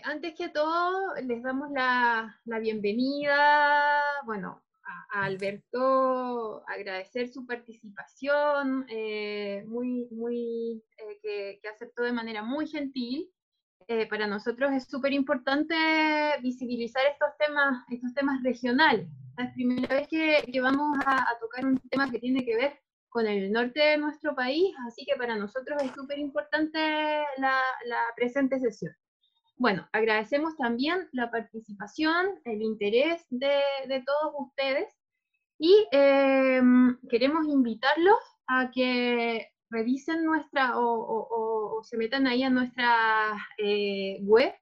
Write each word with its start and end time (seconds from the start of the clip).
eh, 0.00 0.02
antes 0.04 0.34
que 0.34 0.48
todo, 0.48 1.14
les 1.22 1.42
damos 1.42 1.70
la, 1.70 2.36
bienvenida, 2.60 4.00
bueno, 4.24 4.62
a, 5.12 5.24
Alberto, 5.24 6.62
agradecer 6.66 7.28
su 7.28 7.46
participación, 7.46 8.86
eh, 8.88 9.64
muy, 9.66 10.08
muy, 10.10 10.82
que, 11.22 11.58
que, 11.62 11.68
aceptó 11.68 12.02
de 12.02 12.12
manera 12.12 12.42
muy 12.42 12.66
gentil. 12.66 13.30
para 14.08 14.26
nosotros 14.26 14.70
es 14.72 14.84
súper 14.84 15.12
importante 15.12 15.74
visibilizar 16.42 17.02
estos 17.06 17.30
temas, 17.38 17.84
estos 17.90 18.14
temas 18.14 18.42
regionales. 18.42 19.06
Es 19.38 19.44
la 19.44 19.52
primera 19.54 19.94
vez 19.96 20.08
que, 20.08 20.60
vamos 20.60 20.98
a, 21.06 21.30
a 21.30 21.38
tocar 21.40 21.66
un 21.66 21.78
tema 21.90 22.10
que 22.10 22.18
tiene 22.20 22.44
que 22.44 22.56
ver 22.56 22.80
con 23.10 23.26
el 23.26 23.50
norte 23.52 23.80
de 23.80 23.98
nuestro 23.98 24.34
país, 24.34 24.72
así 24.86 25.04
que 25.04 25.16
para 25.16 25.36
nosotros 25.36 25.82
es 25.82 25.92
súper 25.92 26.18
importante 26.18 26.78
la, 27.36 27.60
presente 28.16 28.58
sesión. 28.58 28.94
Bueno, 29.60 29.86
agradecemos 29.92 30.56
también 30.56 31.06
la 31.12 31.30
participación, 31.30 32.40
el 32.46 32.62
interés 32.62 33.26
de, 33.28 33.60
todos 34.06 34.32
ustedes 34.38 34.88
y 35.58 35.86
em, 35.92 36.98
queremos 37.10 37.46
invitarlos 37.46 38.16
a 38.46 38.70
que 38.70 39.50
revisen 39.68 40.24
nuestra 40.24 40.78
o, 40.78 41.82
se 41.82 41.98
metan 41.98 42.26
ahí 42.26 42.42
a 42.42 42.48
nuestra 42.48 43.36
eh, 43.58 44.20
web 44.22 44.54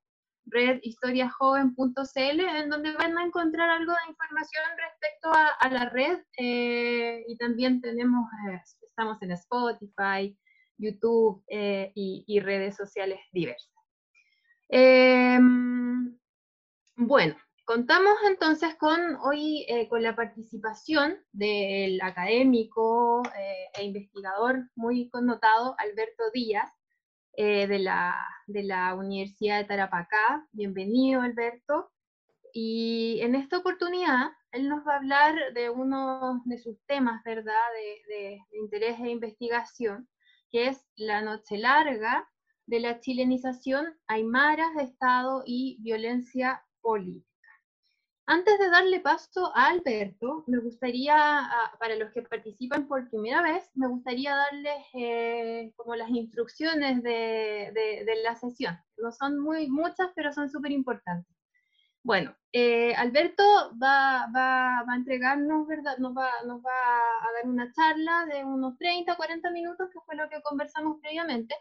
redhistoriajoven.cl, 0.46 2.40
en 2.40 2.68
donde 2.68 2.92
van 2.94 3.16
a 3.18 3.24
encontrar 3.24 3.70
algo 3.70 3.92
de 3.92 4.10
información 4.10 4.64
respecto 4.78 5.30
a, 5.32 5.68
la 5.70 5.90
red 5.90 6.18
eh, 6.38 7.24
y 7.28 7.36
también 7.36 7.80
tenemos, 7.80 8.24
eh, 8.50 8.60
estamos 8.82 9.22
en 9.22 9.30
Spotify, 9.30 10.36
YouTube 10.76 11.44
eh, 11.48 11.92
y, 11.94 12.40
redes 12.40 12.74
sociales 12.74 13.20
diversas. 13.32 13.77
Em, 14.68 16.18
bueno, 16.96 17.36
contamos 17.64 18.14
entonces 18.26 18.74
con 18.76 19.16
hoy 19.22 19.66
con 19.88 20.02
la 20.02 20.14
participación 20.14 21.18
del 21.32 22.00
académico 22.02 23.22
e 23.74 23.84
investigador 23.84 24.68
muy 24.74 25.08
connotado 25.10 25.74
Alberto 25.78 26.24
Díaz, 26.32 26.70
eh, 27.40 27.68
de, 27.68 27.78
la, 27.78 28.16
de 28.48 28.64
la 28.64 28.96
Universidad 28.96 29.58
de 29.58 29.64
Tarapacá. 29.64 30.44
Bienvenido, 30.50 31.20
Alberto. 31.20 31.92
Y 32.52 33.20
en 33.22 33.36
esta 33.36 33.58
oportunidad, 33.58 34.32
él 34.50 34.68
nos 34.68 34.84
va 34.84 34.94
a 34.94 34.96
hablar 34.96 35.36
de 35.54 35.70
uno 35.70 36.42
de 36.46 36.58
sus 36.58 36.84
temas, 36.86 37.22
¿verdad?, 37.22 37.54
de, 38.08 38.40
interés 38.60 38.98
e 38.98 39.10
investigación, 39.10 40.08
que 40.50 40.66
es 40.66 40.84
la 40.96 41.22
noche 41.22 41.58
larga 41.58 42.28
de 42.68 42.80
la 42.80 43.00
chilenización, 43.00 43.86
aymaras 44.06 44.74
de 44.76 44.82
Estado 44.82 45.42
y 45.46 45.78
violencia 45.80 46.62
política. 46.82 47.26
Antes 48.26 48.58
de 48.58 48.68
darle 48.68 49.00
paso 49.00 49.50
a 49.56 49.68
Alberto, 49.68 50.44
me 50.46 50.58
gustaría, 50.58 51.14
ah, 51.16 51.72
para 51.80 51.96
los 51.96 52.12
que 52.12 52.20
participan 52.20 52.86
por 52.86 53.08
primera 53.08 53.40
vez, 53.40 53.70
me 53.74 53.88
gustaría 53.88 54.36
darles 54.36 54.84
eh, 54.92 55.72
como 55.76 55.96
las 55.96 56.10
instrucciones 56.10 57.02
de, 57.02 58.04
la 58.22 58.36
sesión. 58.36 58.78
No 58.98 59.12
son 59.12 59.38
muy 59.38 59.70
muchas, 59.70 60.10
pero 60.14 60.30
son 60.34 60.50
súper 60.50 60.72
importantes. 60.72 61.34
Bueno, 62.02 62.36
eh, 62.52 62.94
Alberto 62.96 63.42
va, 63.82 64.24
a 64.24 64.94
entregarnos, 64.94 65.66
¿verdad? 65.66 65.96
Nos 65.96 66.14
va, 66.14 66.30
nos 66.46 66.60
va 66.60 66.70
a 66.70 67.32
dar 67.32 67.50
una 67.50 67.72
charla 67.72 68.26
de 68.26 68.44
unos 68.44 68.76
30, 68.76 69.16
40 69.16 69.50
minutos, 69.52 69.88
que 69.90 70.00
fue 70.04 70.16
lo 70.16 70.28
que 70.28 70.42
conversamos 70.42 70.98
previamente. 71.00 71.54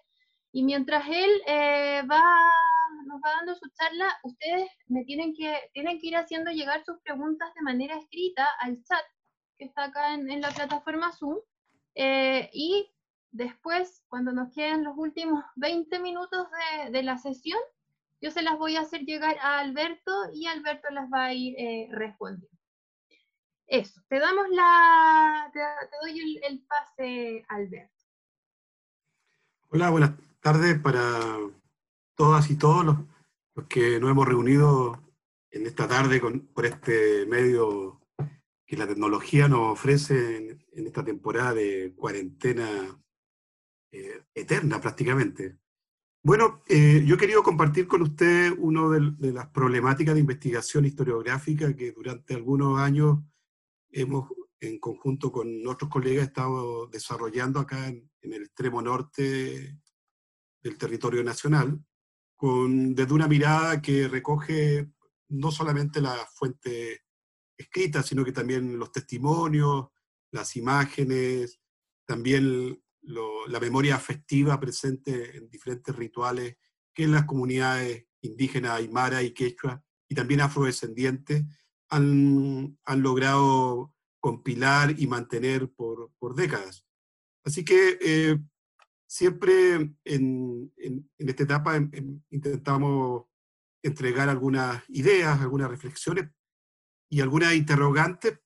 Y 0.51 0.63
mientras 0.63 1.07
él 1.07 1.41
eh, 1.47 2.01
va 2.09 2.21
nos 3.05 3.21
va 3.21 3.31
dando 3.37 3.55
su 3.55 3.69
charla, 3.69 4.17
ustedes 4.23 4.69
me 4.87 5.03
tienen 5.03 5.33
que, 5.33 5.69
tienen 5.73 5.99
que 5.99 6.07
ir 6.07 6.17
haciendo 6.17 6.51
llegar 6.51 6.83
sus 6.83 6.99
preguntas 7.01 7.53
de 7.55 7.61
manera 7.61 7.97
escrita 7.97 8.47
al 8.59 8.83
chat 8.83 9.03
que 9.57 9.65
está 9.65 9.85
acá 9.85 10.13
en, 10.13 10.41
la 10.41 10.51
plataforma 10.51 11.11
Zoom. 11.11 11.37
Eh, 11.95 12.49
y 12.53 12.91
después, 13.31 14.03
cuando 14.07 14.31
nos 14.31 14.53
queden 14.53 14.83
los 14.83 14.95
últimos 14.97 15.43
20 15.55 15.99
minutos 15.99 16.47
de, 16.91 17.03
la 17.03 17.17
sesión, 17.17 17.59
yo 18.21 18.31
se 18.31 18.41
las 18.41 18.57
voy 18.57 18.75
a 18.75 18.81
hacer 18.81 19.01
llegar 19.01 19.37
a 19.41 19.59
Alberto 19.59 20.11
y 20.33 20.47
Alberto 20.47 20.89
las 20.91 21.09
va 21.11 21.25
a 21.25 21.33
ir 21.33 21.55
eh, 21.57 21.87
respondiendo. 21.91 22.55
Eso, 23.67 23.99
te 24.07 24.19
damos 24.19 24.47
la, 24.49 25.49
te, 25.51 25.59
doy 26.01 26.39
el, 26.43 26.65
pase, 26.65 27.43
Alberto. 27.49 27.96
Hola, 29.69 29.89
buenas 29.89 30.13
tardes 30.39 30.79
para 30.79 31.39
todas 32.15 32.49
y 32.49 32.55
todos 32.55 32.85
los, 32.85 33.67
que 33.67 33.99
nos 33.99 34.09
hemos 34.09 34.25
reunido 34.25 35.03
en 35.51 35.67
esta 35.67 35.89
tarde 35.89 36.21
por 36.53 36.65
este 36.65 37.25
medio 37.25 37.99
que 38.65 38.77
la 38.77 38.87
tecnología 38.87 39.49
nos 39.49 39.73
ofrece 39.73 40.59
en, 40.71 40.87
esta 40.87 41.03
temporada 41.03 41.53
de 41.53 41.93
cuarentena 41.97 42.97
eh, 43.91 44.23
eterna 44.33 44.79
prácticamente. 44.79 45.57
Bueno, 46.23 46.63
eh, 46.69 47.03
yo 47.05 47.15
he 47.15 47.17
querido 47.17 47.43
compartir 47.43 47.87
con 47.87 48.03
usted 48.03 48.53
una 48.57 48.87
de, 48.87 49.33
las 49.33 49.47
problemáticas 49.47 50.15
de 50.15 50.21
investigación 50.21 50.85
historiográfica 50.85 51.75
que 51.75 51.91
durante 51.91 52.35
algunos 52.35 52.79
años 52.79 53.19
hemos, 53.89 54.29
en 54.59 54.79
conjunto 54.79 55.31
con 55.31 55.61
nuestros 55.61 55.89
colegas, 55.89 56.27
estado 56.27 56.87
desarrollando 56.87 57.59
acá 57.59 57.87
en 57.87 58.09
el 58.21 58.43
extremo 58.43 58.81
norte 58.81 59.79
del 60.61 60.77
territorio 60.77 61.23
nacional 61.23 61.79
con, 62.37 62.93
desde 62.93 63.13
una 63.13 63.27
mirada 63.27 63.81
que 63.81 64.07
recoge 64.07 64.87
no 65.29 65.51
solamente 65.51 65.99
la 65.99 66.15
fuente 66.33 67.01
escrita, 67.57 68.03
sino 68.03 68.23
que 68.23 68.31
también 68.31 68.77
los 68.77 68.91
testimonios, 68.91 69.87
las 70.31 70.55
imágenes, 70.55 71.59
también 72.05 72.81
la 73.01 73.59
memoria 73.59 73.95
afectiva 73.95 74.59
presente 74.59 75.37
en 75.37 75.49
diferentes 75.49 75.95
rituales 75.95 76.57
que 76.93 77.03
en 77.03 77.11
las 77.11 77.25
comunidades 77.25 78.05
indígenas 78.21 78.73
aymara 78.73 79.23
y 79.23 79.33
quechua 79.33 79.81
y 80.07 80.15
también 80.15 80.41
afrodescendientes 80.41 81.43
han, 81.89 82.77
han 82.85 83.01
logrado 83.01 83.93
compilar 84.27 84.85
y 84.99 85.07
mantener 85.07 85.69
por, 85.69 86.11
por 86.19 86.35
décadas. 86.35 86.85
Así 87.45 87.63
que 87.63 87.97
eh, 88.01 88.37
Siempre 89.07 89.95
en, 90.03 90.73
esta 91.17 91.43
etapa 91.43 91.77
intentamos 92.29 93.25
entregar 93.81 94.27
algunas 94.27 94.83
ideas, 94.89 95.39
algunas 95.39 95.69
reflexiones 95.69 96.29
y 97.09 97.21
algunas 97.21 97.53
interrogantes 97.53 98.37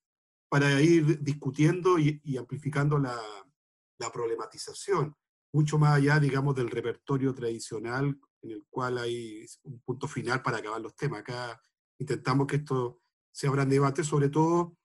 para 0.49 0.79
ir 0.79 1.19
discutiendo 1.23 1.97
y, 1.97 2.21
amplificando 2.37 2.99
la, 2.99 3.19
problematización, 4.13 5.15
mucho 5.53 5.77
más 5.77 5.93
allá, 5.97 6.19
digamos, 6.19 6.55
del 6.55 6.71
repertorio 6.71 7.35
tradicional 7.35 8.19
en 8.41 8.51
el 8.51 8.65
cual 8.67 8.97
hay 8.97 9.45
un 9.63 9.79
punto 9.81 10.07
final 10.07 10.41
para 10.41 10.57
acabar 10.57 10.81
los 10.81 10.95
temas. 10.95 11.19
Acá 11.21 11.61
intentamos 11.99 12.47
que 12.47 12.57
esto 12.57 12.99
se 13.31 13.47
abra 13.47 13.61
en 13.61 13.69
debate, 13.69 14.03
sobre 14.03 14.29
todo 14.29 14.75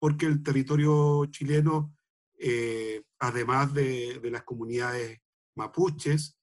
porque 0.00 0.26
el 0.26 0.42
territorio 0.42 1.26
chileno 1.26 1.94
eh, 2.42 3.02
además 3.18 3.74
de, 3.74 4.18
las 4.24 4.44
comunidades 4.44 5.20
mapuches, 5.56 6.38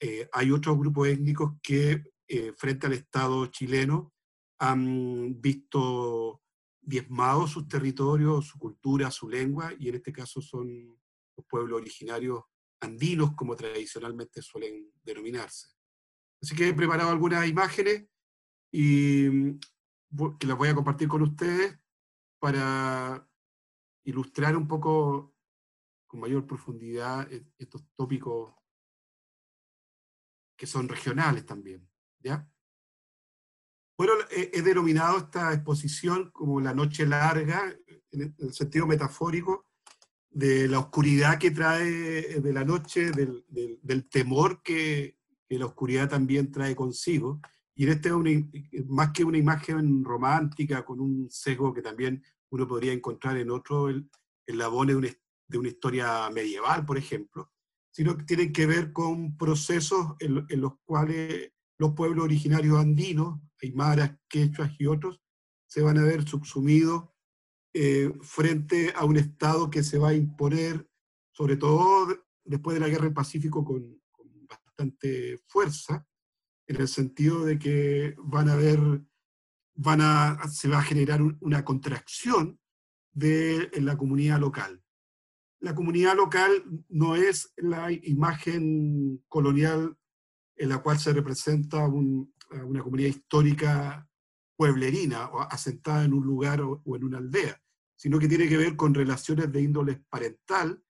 eh, 0.00 0.26
hay 0.32 0.50
otros 0.50 0.78
grupos 0.78 1.08
étnicos 1.08 1.52
que 1.62 2.02
eh, 2.26 2.52
frente 2.56 2.86
al 2.86 2.94
Estado 2.94 3.44
chileno 3.46 4.14
han 4.58 5.38
visto 5.40 6.40
diezmados 6.80 7.50
sus 7.50 7.68
territorios, 7.68 8.46
su 8.46 8.58
cultura, 8.58 9.10
su 9.10 9.28
lengua, 9.28 9.72
y 9.78 9.90
en 9.90 9.96
este 9.96 10.10
caso 10.10 10.40
son 10.40 10.98
los 11.36 11.46
pueblos 11.46 11.82
originarios 11.82 12.42
andinos, 12.80 13.34
como 13.36 13.54
tradicionalmente 13.54 14.40
suelen 14.40 14.90
denominarse. 15.02 15.68
Así 16.40 16.56
que 16.56 16.68
he 16.68 16.74
preparado 16.74 17.10
algunas 17.10 17.46
imágenes 17.46 18.06
y 18.72 19.28
mm, 19.28 19.58
que 20.38 20.46
las 20.46 20.56
voy 20.56 20.70
a 20.70 20.74
compartir 20.74 21.08
con 21.08 21.22
ustedes 21.22 21.78
para 22.42 23.24
ilustrar 24.02 24.56
un 24.56 24.66
poco 24.66 25.36
con 26.08 26.18
mayor 26.18 26.44
profundidad 26.44 27.28
estos 27.56 27.86
tópicos 27.94 28.52
que 30.56 30.66
son 30.66 30.88
regionales 30.88 31.46
también. 31.46 31.88
¿ya? 32.18 32.50
Bueno, 33.96 34.14
he, 34.28 34.60
denominado 34.60 35.18
esta 35.18 35.52
exposición 35.52 36.32
como 36.32 36.60
la 36.60 36.74
noche 36.74 37.06
larga, 37.06 37.72
en 38.10 38.34
el 38.36 38.52
sentido 38.52 38.88
metafórico, 38.88 39.68
de 40.28 40.66
la 40.66 40.80
oscuridad 40.80 41.38
que 41.38 41.52
trae 41.52 42.40
de 42.40 42.52
la 42.52 42.64
noche, 42.64 43.12
del, 43.12 44.08
temor 44.08 44.64
que, 44.64 45.16
la 45.48 45.66
oscuridad 45.66 46.08
también 46.10 46.50
trae 46.50 46.74
consigo. 46.74 47.40
Y 47.74 47.84
en 47.84 47.90
este 47.90 48.10
es 48.72 48.86
más 48.86 49.12
que 49.12 49.24
una 49.24 49.38
imagen 49.38 50.04
romántica, 50.04 50.84
con 50.84 51.00
un 51.00 51.30
sesgo 51.30 51.72
que 51.72 51.82
también 51.82 52.22
uno 52.50 52.68
podría 52.68 52.92
encontrar 52.92 53.38
en 53.38 53.50
otro, 53.50 53.88
el, 53.88 54.08
el 54.46 54.58
de 54.58 54.66
un, 54.96 55.08
de 55.48 55.58
una 55.58 55.68
historia 55.68 56.28
medieval, 56.30 56.84
por 56.84 56.98
ejemplo, 56.98 57.52
sino 57.92 58.16
que 58.16 58.24
tienen 58.24 58.52
que 58.52 58.66
ver 58.66 58.92
con 58.92 59.36
procesos 59.36 60.14
en, 60.18 60.60
los 60.60 60.72
cuales 60.84 61.52
los 61.78 61.92
pueblos 61.92 62.24
originarios 62.24 62.78
andinos, 62.78 63.40
aymaras, 63.62 64.16
quechuas 64.28 64.72
y 64.78 64.86
otros, 64.86 65.20
se 65.66 65.82
van 65.82 65.98
a 65.98 66.02
ver 66.02 66.26
subsumidos 66.26 67.04
eh, 67.74 68.12
frente 68.22 68.92
a 68.96 69.04
un 69.04 69.16
Estado 69.16 69.70
que 69.70 69.82
se 69.82 69.98
va 69.98 70.10
a 70.10 70.14
imponer, 70.14 70.88
sobre 71.32 71.56
todo 71.56 72.08
después 72.44 72.74
de 72.74 72.80
la 72.80 72.88
Guerra 72.88 73.04
del 73.04 73.14
Pacífico, 73.14 73.64
con, 73.64 74.00
bastante 74.48 75.38
fuerza, 75.46 76.06
en 76.74 76.80
el 76.80 76.88
sentido 76.88 77.44
de 77.44 77.58
que 77.58 78.14
van 78.18 78.48
a 78.48 78.56
ver, 78.56 78.78
van 79.74 80.00
a, 80.00 80.48
se 80.48 80.68
va 80.68 80.78
a 80.78 80.82
generar 80.82 81.20
una 81.40 81.64
contracción 81.64 82.58
de 83.12 83.70
la 83.74 83.96
comunidad 83.96 84.40
local. 84.40 84.82
La 85.60 85.74
comunidad 85.74 86.16
local 86.16 86.64
no 86.88 87.14
es 87.14 87.52
la 87.56 87.92
imagen 87.92 89.22
colonial 89.28 89.96
en 90.56 90.68
la 90.68 90.78
cual 90.82 90.98
se 90.98 91.12
representa 91.12 91.86
una 91.86 92.82
comunidad 92.82 93.10
histórica 93.10 94.08
pueblerina 94.56 95.26
o 95.26 95.40
asentada 95.42 96.04
en 96.04 96.14
un 96.14 96.24
lugar 96.24 96.62
o, 96.62 96.82
en 96.96 97.04
una 97.04 97.18
aldea, 97.18 97.60
sino 97.96 98.18
que 98.18 98.28
tiene 98.28 98.48
que 98.48 98.56
ver 98.56 98.76
con 98.76 98.94
relaciones 98.94 99.52
de 99.52 99.60
índole 99.60 100.02
parental 100.08 100.82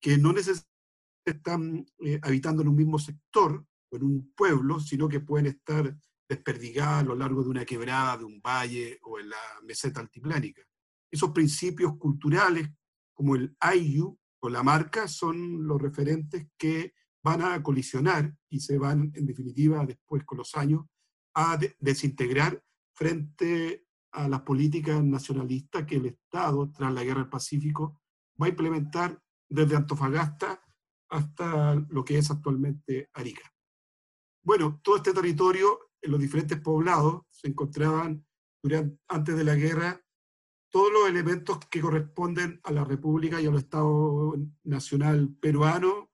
que 0.00 0.16
no 0.16 0.32
necesariamente 0.32 0.76
están 1.24 1.84
eh, 1.98 2.20
habitando 2.22 2.62
en 2.62 2.68
un 2.68 2.76
mismo 2.76 2.98
sector 2.98 3.66
en 3.96 4.04
un 4.04 4.32
pueblo, 4.34 4.80
sino 4.80 5.08
que 5.08 5.20
pueden 5.20 5.46
estar 5.46 5.96
desperdigadas 6.28 7.02
a 7.02 7.06
lo 7.06 7.14
largo 7.14 7.42
de 7.42 7.50
una 7.50 7.64
quebrada, 7.64 8.18
de 8.18 8.24
un 8.24 8.40
valle 8.40 8.98
o 9.02 9.18
en 9.18 9.30
la 9.30 9.36
meseta 9.64 10.00
altiplánica. 10.00 10.62
Esos 11.10 11.30
principios 11.30 11.96
culturales, 11.98 12.68
como 13.14 13.36
el 13.36 13.56
IU 13.74 14.18
o 14.40 14.48
la 14.48 14.62
marca, 14.62 15.08
son 15.08 15.66
los 15.66 15.80
referentes 15.80 16.48
que 16.58 16.94
van 17.22 17.42
a 17.42 17.62
colisionar 17.62 18.36
y 18.48 18.60
se 18.60 18.78
van, 18.78 19.12
en 19.14 19.26
definitiva, 19.26 19.84
después 19.84 20.24
con 20.24 20.38
los 20.38 20.54
años, 20.54 20.84
a 21.34 21.58
desintegrar 21.78 22.62
frente 22.94 23.84
a 24.12 24.28
las 24.28 24.42
políticas 24.42 25.02
nacionalistas 25.04 25.84
que 25.84 25.96
el 25.96 26.06
Estado, 26.06 26.70
tras 26.72 26.92
la 26.92 27.04
Guerra 27.04 27.20
del 27.20 27.28
Pacífico, 27.28 28.00
va 28.40 28.46
a 28.46 28.50
implementar 28.50 29.20
desde 29.48 29.76
Antofagasta 29.76 30.62
hasta 31.08 31.74
lo 31.74 32.04
que 32.04 32.18
es 32.18 32.30
actualmente 32.30 33.10
Arica. 33.12 33.55
Bueno, 34.46 34.78
todo 34.80 34.94
este 34.94 35.12
territorio, 35.12 35.90
en 36.00 36.12
los 36.12 36.20
diferentes 36.20 36.60
poblados, 36.60 37.22
se 37.30 37.48
encontraban 37.48 38.24
durante, 38.62 38.96
antes 39.08 39.36
de 39.36 39.42
la 39.42 39.56
guerra 39.56 40.00
todos 40.70 40.92
los 40.92 41.08
elementos 41.08 41.58
que 41.68 41.80
corresponden 41.80 42.60
a 42.62 42.70
la 42.70 42.84
República 42.84 43.40
y 43.40 43.46
al 43.46 43.56
Estado 43.56 44.36
Nacional 44.62 45.34
peruano, 45.40 46.12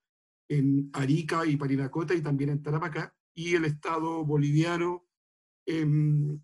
en 0.49 0.89
Arica 0.95 1.45
y 1.45 1.59
Parinacota 1.59 2.15
y 2.15 2.23
también 2.23 2.49
en 2.49 2.63
Tarapacá, 2.63 3.15
y 3.35 3.55
el 3.55 3.67
Estado 3.67 4.25
boliviano 4.25 5.07
en, 5.67 6.43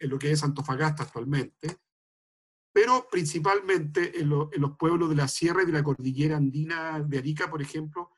lo 0.00 0.18
que 0.18 0.32
es 0.32 0.42
Antofagasta 0.42 1.04
actualmente, 1.04 1.76
pero 2.72 3.06
principalmente 3.08 4.20
en, 4.20 4.28
los 4.28 4.76
pueblos 4.76 5.08
de 5.08 5.14
la 5.14 5.28
sierra 5.28 5.62
y 5.62 5.66
de 5.66 5.72
la 5.72 5.84
cordillera 5.84 6.36
andina 6.36 6.98
de 7.00 7.18
Arica, 7.18 7.48
por 7.48 7.62
ejemplo, 7.62 8.10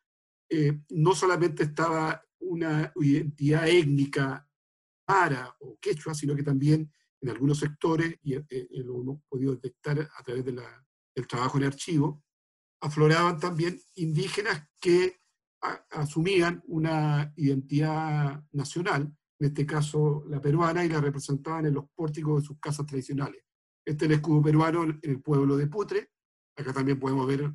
eh, 0.48 0.80
no 0.88 1.14
solamente 1.14 1.64
estaba 1.64 2.24
una 2.40 2.92
identidad 2.96 3.68
étnica 3.68 4.48
para 5.04 5.54
o 5.60 5.78
quechua, 5.80 6.14
sino 6.14 6.34
que 6.34 6.42
también 6.42 6.90
en 7.20 7.30
algunos 7.30 7.58
sectores, 7.58 8.16
y 8.22 8.34
eh, 8.34 8.44
eh, 8.50 8.68
lo 8.84 9.00
hemos 9.00 9.22
podido 9.28 9.54
detectar 9.54 10.00
a 10.00 10.22
través 10.22 10.44
de 10.44 10.62
del 11.14 11.26
trabajo 11.26 11.58
en 11.58 11.64
archivo, 11.64 12.22
afloraban 12.80 13.40
también 13.40 13.80
indígenas 13.96 14.68
que 14.80 15.20
asumían 15.90 16.62
una 16.66 17.32
identidad 17.36 18.44
nacional, 18.52 19.02
en 19.40 19.46
este 19.46 19.66
caso 19.66 20.24
la 20.28 20.40
peruana, 20.40 20.84
y 20.84 20.88
la 20.88 21.00
representaban 21.00 21.66
en 21.66 21.74
los 21.74 21.90
pórticos 21.90 22.42
de 22.42 22.46
sus 22.46 22.60
casas 22.60 22.86
tradicionales. 22.86 23.42
Este 23.84 24.04
es 24.04 24.10
el 24.10 24.16
escudo 24.16 24.42
peruano 24.42 24.84
en 24.84 25.00
el 25.02 25.20
pueblo 25.20 25.56
de 25.56 25.66
Putre. 25.66 26.10
Acá 26.56 26.72
también 26.72 27.00
podemos 27.00 27.26
ver 27.26 27.52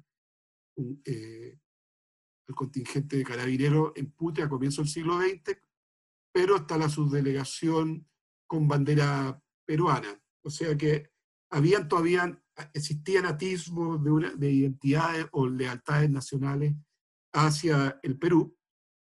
eh, 1.05 1.59
el 2.47 2.55
contingente 2.55 3.17
de 3.17 3.23
carabineros 3.23 3.91
en 3.95 4.11
Putre 4.11 4.43
a 4.43 4.49
comienzos 4.49 4.85
del 4.85 4.93
siglo 4.93 5.19
XX, 5.19 5.57
pero 6.31 6.57
está 6.57 6.77
la 6.77 6.89
subdelegación 6.89 8.07
con 8.47 8.67
bandera 8.67 9.41
peruana. 9.65 10.21
O 10.41 10.49
sea 10.49 10.75
que 10.77 11.11
habían 11.49 11.87
todavía 11.87 12.39
existían 12.73 13.25
atismos 13.25 14.03
de, 14.03 14.11
una, 14.11 14.31
de 14.31 14.51
identidades 14.51 15.27
o 15.31 15.47
lealtades 15.47 16.09
nacionales 16.09 16.75
hacia 17.33 17.99
el 18.03 18.17
Perú, 18.17 18.55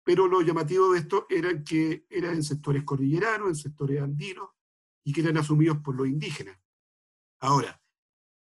pero 0.04 0.28
lo 0.28 0.42
llamativo 0.42 0.92
de 0.92 1.00
esto 1.00 1.26
era 1.28 1.62
que 1.62 2.06
eran 2.08 2.34
en 2.34 2.42
sectores 2.42 2.84
cordilleranos, 2.84 3.48
en 3.48 3.56
sectores 3.56 4.00
andinos, 4.00 4.50
y 5.04 5.12
que 5.12 5.20
eran 5.20 5.38
asumidos 5.38 5.78
por 5.78 5.96
los 5.96 6.06
indígenas. 6.06 6.58
Ahora, 7.40 7.80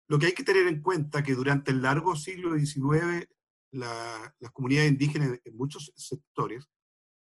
lo 0.09 0.19
que 0.19 0.27
hay 0.27 0.33
que 0.33 0.45
tener 0.45 0.67
en 0.69 0.81
cuenta 0.81 1.19
es 1.19 1.25
que 1.25 1.35
durante 1.35 1.71
el 1.71 1.83
largo 1.83 2.15
siglo 2.15 2.57
XIX, 2.57 3.29
las 3.75 4.53
comunidades 4.53 4.91
indígenas 4.91 5.39
en 5.45 5.57
muchos 5.57 5.93
sectores 5.97 6.69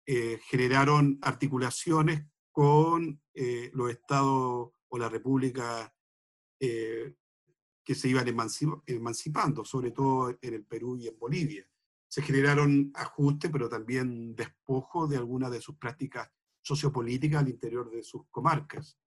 eh, 0.06 0.38
generaron 0.48 1.18
articulaciones 1.22 2.24
con 2.52 3.20
eh, 3.34 3.70
los 3.74 3.90
estados 3.90 4.70
o 4.88 4.98
la 4.98 5.08
república 5.08 5.92
eh, 6.60 7.14
que 7.84 7.94
se 7.94 8.08
iban 8.08 8.28
emancipando, 8.28 9.64
sobre 9.64 9.90
todo 9.90 10.30
en 10.40 10.54
el 10.54 10.64
Perú 10.64 10.96
y 10.96 11.08
en 11.08 11.18
Bolivia. 11.18 11.66
Se 12.08 12.22
generaron 12.22 12.92
ajustes, 12.94 13.50
pero 13.50 13.68
también 13.68 14.36
despojos 14.36 15.10
de 15.10 15.16
algunas 15.16 15.50
de 15.50 15.60
sus 15.60 15.76
prácticas 15.76 16.30
sociopolíticas 16.62 17.42
al 17.42 17.48
interior 17.48 17.90
de 17.90 18.02
sus 18.02 18.22
comarcas. 18.30 18.98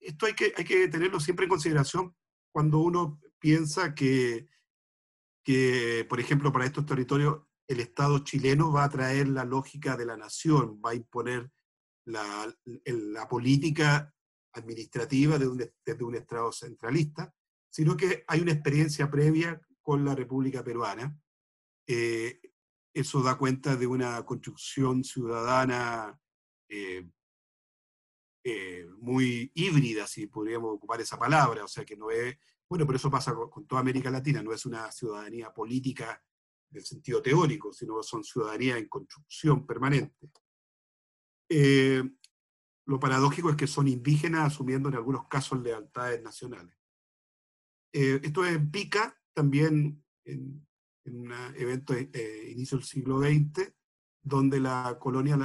Esto 0.00 0.26
hay 0.26 0.34
que, 0.34 0.52
hay 0.56 0.64
que 0.64 0.88
tenerlo 0.88 1.20
siempre 1.20 1.44
en 1.44 1.50
consideración 1.50 2.14
cuando 2.50 2.80
uno 2.80 3.20
piensa 3.38 3.94
que, 3.94 4.48
que, 5.44 6.06
por 6.08 6.20
ejemplo, 6.20 6.52
para 6.52 6.66
estos 6.66 6.86
territorios 6.86 7.42
el 7.68 7.80
Estado 7.80 8.18
chileno 8.20 8.72
va 8.72 8.84
a 8.84 8.90
traer 8.90 9.28
la 9.28 9.44
lógica 9.44 9.96
de 9.96 10.06
la 10.06 10.16
nación, 10.16 10.80
va 10.84 10.90
a 10.90 10.94
imponer 10.94 11.50
la, 12.06 12.54
la 12.84 13.28
política 13.28 14.12
administrativa 14.52 15.38
de 15.38 15.48
un, 15.48 15.58
desde 15.58 16.04
un 16.04 16.14
Estado 16.14 16.52
centralista, 16.52 17.32
sino 17.70 17.96
que 17.96 18.24
hay 18.28 18.40
una 18.40 18.52
experiencia 18.52 19.10
previa 19.10 19.60
con 19.82 20.04
la 20.04 20.14
República 20.14 20.62
Peruana. 20.62 21.16
Eh, 21.86 22.40
eso 22.94 23.22
da 23.22 23.36
cuenta 23.36 23.76
de 23.76 23.86
una 23.86 24.24
construcción 24.24 25.02
ciudadana 25.02 26.18
eh, 26.68 27.08
eh, 28.44 28.86
muy 28.98 29.50
híbrida, 29.54 30.06
si 30.06 30.26
podríamos 30.26 30.74
ocupar 30.74 31.00
esa 31.00 31.18
palabra, 31.18 31.64
o 31.64 31.68
sea 31.68 31.84
que 31.84 31.96
no 31.96 32.10
es, 32.10 32.36
bueno, 32.68 32.86
pero 32.86 32.96
eso 32.96 33.10
pasa 33.10 33.34
con, 33.34 33.66
toda 33.66 33.80
América 33.80 34.10
Latina, 34.10 34.42
no 34.42 34.52
es 34.52 34.66
una 34.66 34.90
ciudadanía 34.90 35.52
política 35.52 36.22
en 36.70 36.78
el 36.78 36.84
sentido 36.84 37.22
teórico, 37.22 37.72
sino 37.72 38.02
son 38.02 38.24
ciudadanía 38.24 38.78
en 38.78 38.88
construcción 38.88 39.66
permanente. 39.66 40.30
lo 42.86 43.00
paradójico 43.00 43.50
es 43.50 43.56
que 43.56 43.66
son 43.66 43.88
indígenas 43.88 44.52
asumiendo 44.52 44.88
en 44.88 44.96
algunos 44.96 45.28
casos 45.28 45.60
lealtades 45.60 46.22
nacionales. 46.22 46.76
Eh, 47.92 48.20
esto 48.24 48.44
es 48.44 48.56
en 48.56 48.70
Pica, 48.72 49.16
también 49.32 50.04
en, 50.24 50.66
un 51.04 51.32
evento 51.54 51.92
de 51.92 52.10
eh, 52.12 52.50
inicio 52.50 52.78
del 52.78 52.86
siglo 52.86 53.20
XX, 53.20 53.72
donde 54.20 54.58
la 54.58 54.98
colonia, 54.98 55.36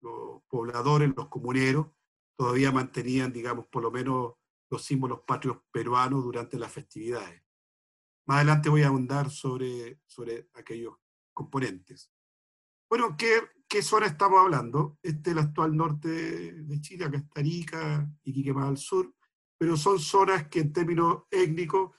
los 0.00 0.42
pobladores, 0.48 1.12
los 1.16 1.28
comuneros, 1.28 1.88
todavía 2.36 2.70
mantenían, 2.70 3.32
digamos, 3.32 3.66
por 3.66 3.82
lo 3.82 3.90
menos 3.90 4.34
los 4.70 4.84
símbolos 4.84 5.20
patrios 5.26 5.58
peruanos 5.70 6.24
durante 6.24 6.58
las 6.58 6.72
festividades. 6.72 7.42
Más 8.26 8.38
adelante 8.38 8.68
voy 8.68 8.82
a 8.82 8.88
ahondar 8.88 9.30
sobre, 9.30 10.00
sobre 10.06 10.48
aquellos 10.54 10.94
componentes. 11.32 12.12
Bueno, 12.88 13.16
¿qué, 13.16 13.40
¿qué 13.68 13.82
zona 13.82 14.06
estamos 14.06 14.40
hablando? 14.40 14.98
Este 15.02 15.30
es 15.30 15.36
el 15.36 15.42
actual 15.42 15.76
norte 15.76 16.08
de 16.52 16.80
Chile, 16.80 17.04
acá 17.04 17.18
está 17.18 17.40
Arica, 17.40 18.10
Iquique 18.24 18.52
al 18.56 18.76
sur 18.76 19.16
pero 19.58 19.76
son 19.76 19.98
zonas 19.98 20.48
que 20.48 20.60
en 20.60 20.72
términos 20.72 21.22
étnicos 21.30 21.92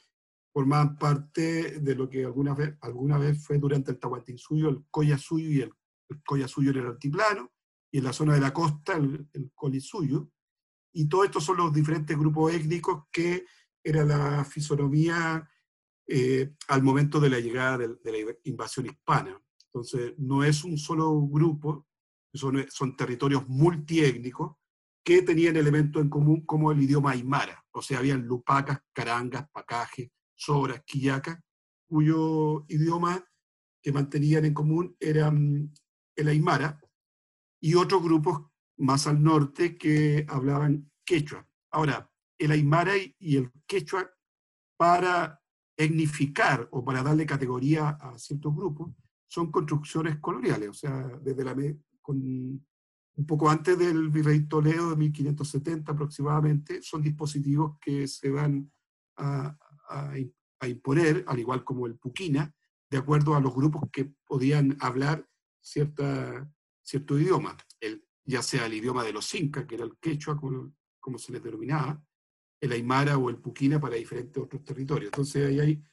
formaban 0.54 0.98
parte 0.98 1.80
de 1.80 1.96
lo 1.96 2.10
que 2.10 2.26
alguna 2.26 2.54
vez, 2.54 2.78
alguna 2.82 3.18
vez 3.18 3.44
fue 3.44 3.58
durante 3.58 3.92
el 3.92 4.00
Tahuantinsuyo, 4.00 4.70
el 4.70 4.86
Collasuyo 4.90 5.50
y 5.50 5.62
el, 5.62 5.74
el 6.10 6.24
Collasuyo 6.24 6.72
en 6.72 6.78
el 6.78 6.88
altiplano, 6.88 7.52
y 7.92 8.00
en 8.00 8.04
la 8.04 8.14
zona 8.14 8.34
de 8.34 8.42
la 8.42 8.54
costa 8.54 8.94
el, 8.94 9.28
el 9.34 9.52
Colisuyo. 9.54 10.30
Y 10.98 11.08
todo 11.08 11.24
esto 11.24 11.39
son 11.39 11.58
los 11.58 11.72
diferentes 11.72 12.18
grupos 12.18 12.51
étnicos 12.51 13.04
que 13.12 13.46
era 13.84 14.04
la 14.04 14.44
fisonomía 14.44 15.48
eh, 16.08 16.56
al 16.70 16.82
momento 16.82 17.20
de 17.20 17.30
la 17.30 17.39
llegada 17.39 17.77
de, 17.77 17.88
la 18.04 18.36
invasión 18.46 18.88
hispana. 18.88 19.39
Entonces, 19.68 20.16
no 20.18 20.44
es 20.44 20.63
un 20.63 20.75
solo 20.75 21.22
grupo, 21.27 21.86
son, 22.34 22.66
son 22.70 22.96
territorios 22.96 23.48
multiétnicos 23.48 24.56
que 25.04 25.22
tenían 25.22 25.56
elementos 25.56 26.01
en 26.01 26.10
común 26.10 26.44
como 26.48 26.72
el 26.72 26.82
idioma 26.82 27.12
aymara, 27.12 27.63
o 27.70 27.84
sea, 27.84 28.00
habían 28.00 28.25
lupacas, 28.25 28.80
carangas, 28.92 29.48
pacajes, 29.51 30.10
sobras, 30.34 30.82
quillacas, 30.84 31.38
cuyo 31.88 32.66
idioma 32.70 33.24
que 33.84 33.92
mantenían 33.92 34.46
en 34.46 34.56
común 34.56 34.98
era 35.00 35.32
el 36.16 36.27
aymara, 36.27 36.82
y 37.62 37.75
otros 37.75 38.01
grupos 38.01 38.48
más 38.77 39.07
al 39.07 39.22
norte 39.22 39.77
que 39.77 40.25
hablaban 40.29 40.91
quechua. 41.05 41.48
Ahora, 41.72 42.10
el 42.38 42.51
aymara 42.51 42.93
y 42.98 43.38
el 43.38 43.51
quechua 43.65 44.10
para 44.77 45.41
etnificar 45.75 46.67
o 46.72 46.84
para 46.84 47.03
darle 47.03 47.25
categoría 47.25 47.89
a 47.89 48.17
ciertos 48.17 48.55
grupos 48.55 48.91
son 49.27 49.51
construcciones 49.51 50.17
coloniales, 50.19 50.69
o 50.69 50.74
sea, 50.74 51.07
desde 51.22 51.43
la, 51.43 51.55
con, 52.01 52.17
un 53.17 53.25
poco 53.25 53.50
antes 53.50 53.77
del 53.77 54.10
virrey 54.10 54.48
Toledo 54.48 54.91
de 54.91 54.96
1570 54.96 55.91
aproximadamente, 55.91 56.81
son 56.81 57.01
dispositivos 57.01 57.77
que 57.79 58.07
se 58.07 58.29
van 58.29 58.72
a, 59.17 59.57
a, 59.89 60.67
imponer, 60.67 61.25
al 61.27 61.39
igual 61.39 61.63
como 61.63 61.88
el 61.88 61.98
puquina, 61.98 62.53
de 62.89 62.98
acuerdo 62.98 63.36
a 63.36 63.41
los 63.41 63.53
grupos 63.53 63.89
que 63.91 64.13
podían 64.25 64.77
hablar 64.79 65.27
cierta, 65.60 66.50
cierto 66.84 67.19
idioma, 67.19 67.57
el, 67.81 68.07
ya 68.27 68.43
sea 68.43 68.65
el 68.65 68.74
idioma 68.74 69.03
de 69.03 69.13
los 69.13 69.34
incas, 69.36 69.65
que 69.65 69.75
era 69.75 69.86
el 69.86 69.98
quechua, 69.98 70.38
como, 70.38 71.17
se 71.17 71.31
les 71.31 71.41
denominaba, 71.41 72.03
el 72.60 72.72
aymara 72.74 73.17
o 73.17 73.29
el 73.29 73.38
puquina 73.38 73.79
para 73.79 73.96
diferentes 73.96 74.43
otros 74.43 74.63
territorios. 74.65 75.12
Entonces 75.13 75.48
ahí 75.48 75.60
hay 75.60 75.84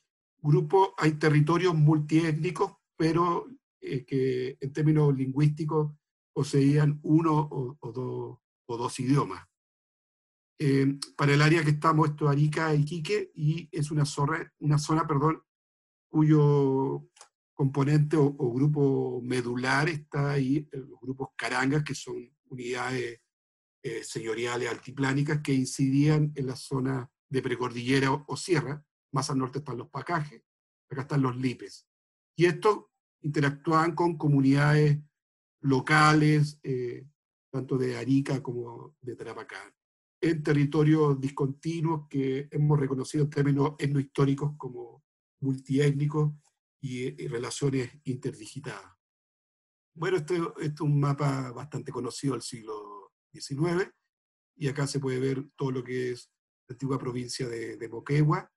grupos, 0.42 0.90
hay 0.98 1.12
territorios 1.12 1.74
multiétnicos, 1.74 2.72
pero 2.96 3.46
eh, 3.80 4.04
que 4.04 4.58
en 4.60 4.72
términos 4.72 5.14
lingüísticos 5.16 5.92
poseían 6.32 6.98
uno 7.04 7.48
o, 7.50 8.26
dos 8.66 8.98
idiomas. 8.98 9.46
Eh, 10.58 10.98
para 11.16 11.34
el 11.34 11.42
área 11.42 11.62
que 11.62 11.70
estamos, 11.70 12.10
esto 12.10 12.24
es 12.24 12.32
Arica, 12.32 12.74
Iquique, 12.74 13.30
y 13.34 13.68
es 13.70 13.92
una 13.92 14.04
zona, 14.04 14.52
una 14.58 14.78
zona 14.78 15.06
perdón, 15.06 15.40
cuyo 16.08 17.08
componente 17.54 18.16
o, 18.16 18.52
grupo 18.52 19.20
medular 19.22 19.88
está 19.88 20.32
ahí, 20.32 20.68
los 20.72 21.00
grupos 21.00 21.30
carangas, 21.36 21.84
que 21.84 21.94
son 21.94 22.30
unidades 22.50 23.20
eh, 23.82 24.02
señoriales 24.02 24.68
altiplánicas 24.68 25.40
que 25.40 25.52
incidían 25.52 26.32
en 26.34 26.46
la 26.46 26.56
zona 26.56 27.10
de 27.28 27.42
precordillera 27.42 28.12
o, 28.12 28.36
sierra, 28.36 28.84
más 29.12 29.30
al 29.30 29.38
norte 29.38 29.58
están 29.58 29.78
los 29.78 29.88
pacajes, 29.88 30.42
acá 30.90 31.02
están 31.02 31.22
los 31.22 31.36
lipes. 31.36 31.86
Y 32.36 32.46
estos 32.46 32.86
interactuaban 33.22 33.94
con 33.94 34.18
comunidades 34.18 34.98
locales, 35.60 36.58
eh, 36.62 37.06
tanto 37.50 37.78
de 37.78 37.96
Arica 37.96 38.42
como 38.42 38.96
de 39.00 39.16
Tarapacá, 39.16 39.74
en 40.20 40.42
territorios 40.42 41.20
discontinuos 41.20 42.08
que 42.08 42.48
hemos 42.50 42.78
reconocido 42.78 43.24
en 43.24 43.30
términos 43.30 43.74
etnohistóricos 43.78 44.54
como 44.56 45.04
multiétnicos 45.40 46.32
y, 46.84 47.28
relaciones 47.28 47.90
interdigitadas. 48.04 48.92
Bueno, 49.94 50.18
este, 50.18 50.36
este, 50.36 50.66
es 50.66 50.80
un 50.82 51.00
mapa 51.00 51.50
bastante 51.52 51.90
conocido 51.90 52.34
del 52.34 52.42
siglo 52.42 53.12
XIX, 53.32 53.90
y 54.56 54.68
acá 54.68 54.86
se 54.86 55.00
puede 55.00 55.18
ver 55.18 55.48
todo 55.56 55.70
lo 55.70 55.82
que 55.82 56.12
es 56.12 56.30
la 56.68 56.74
antigua 56.74 56.98
provincia 56.98 57.48
de, 57.48 57.78
de 57.78 57.88
Moquegua, 57.88 58.52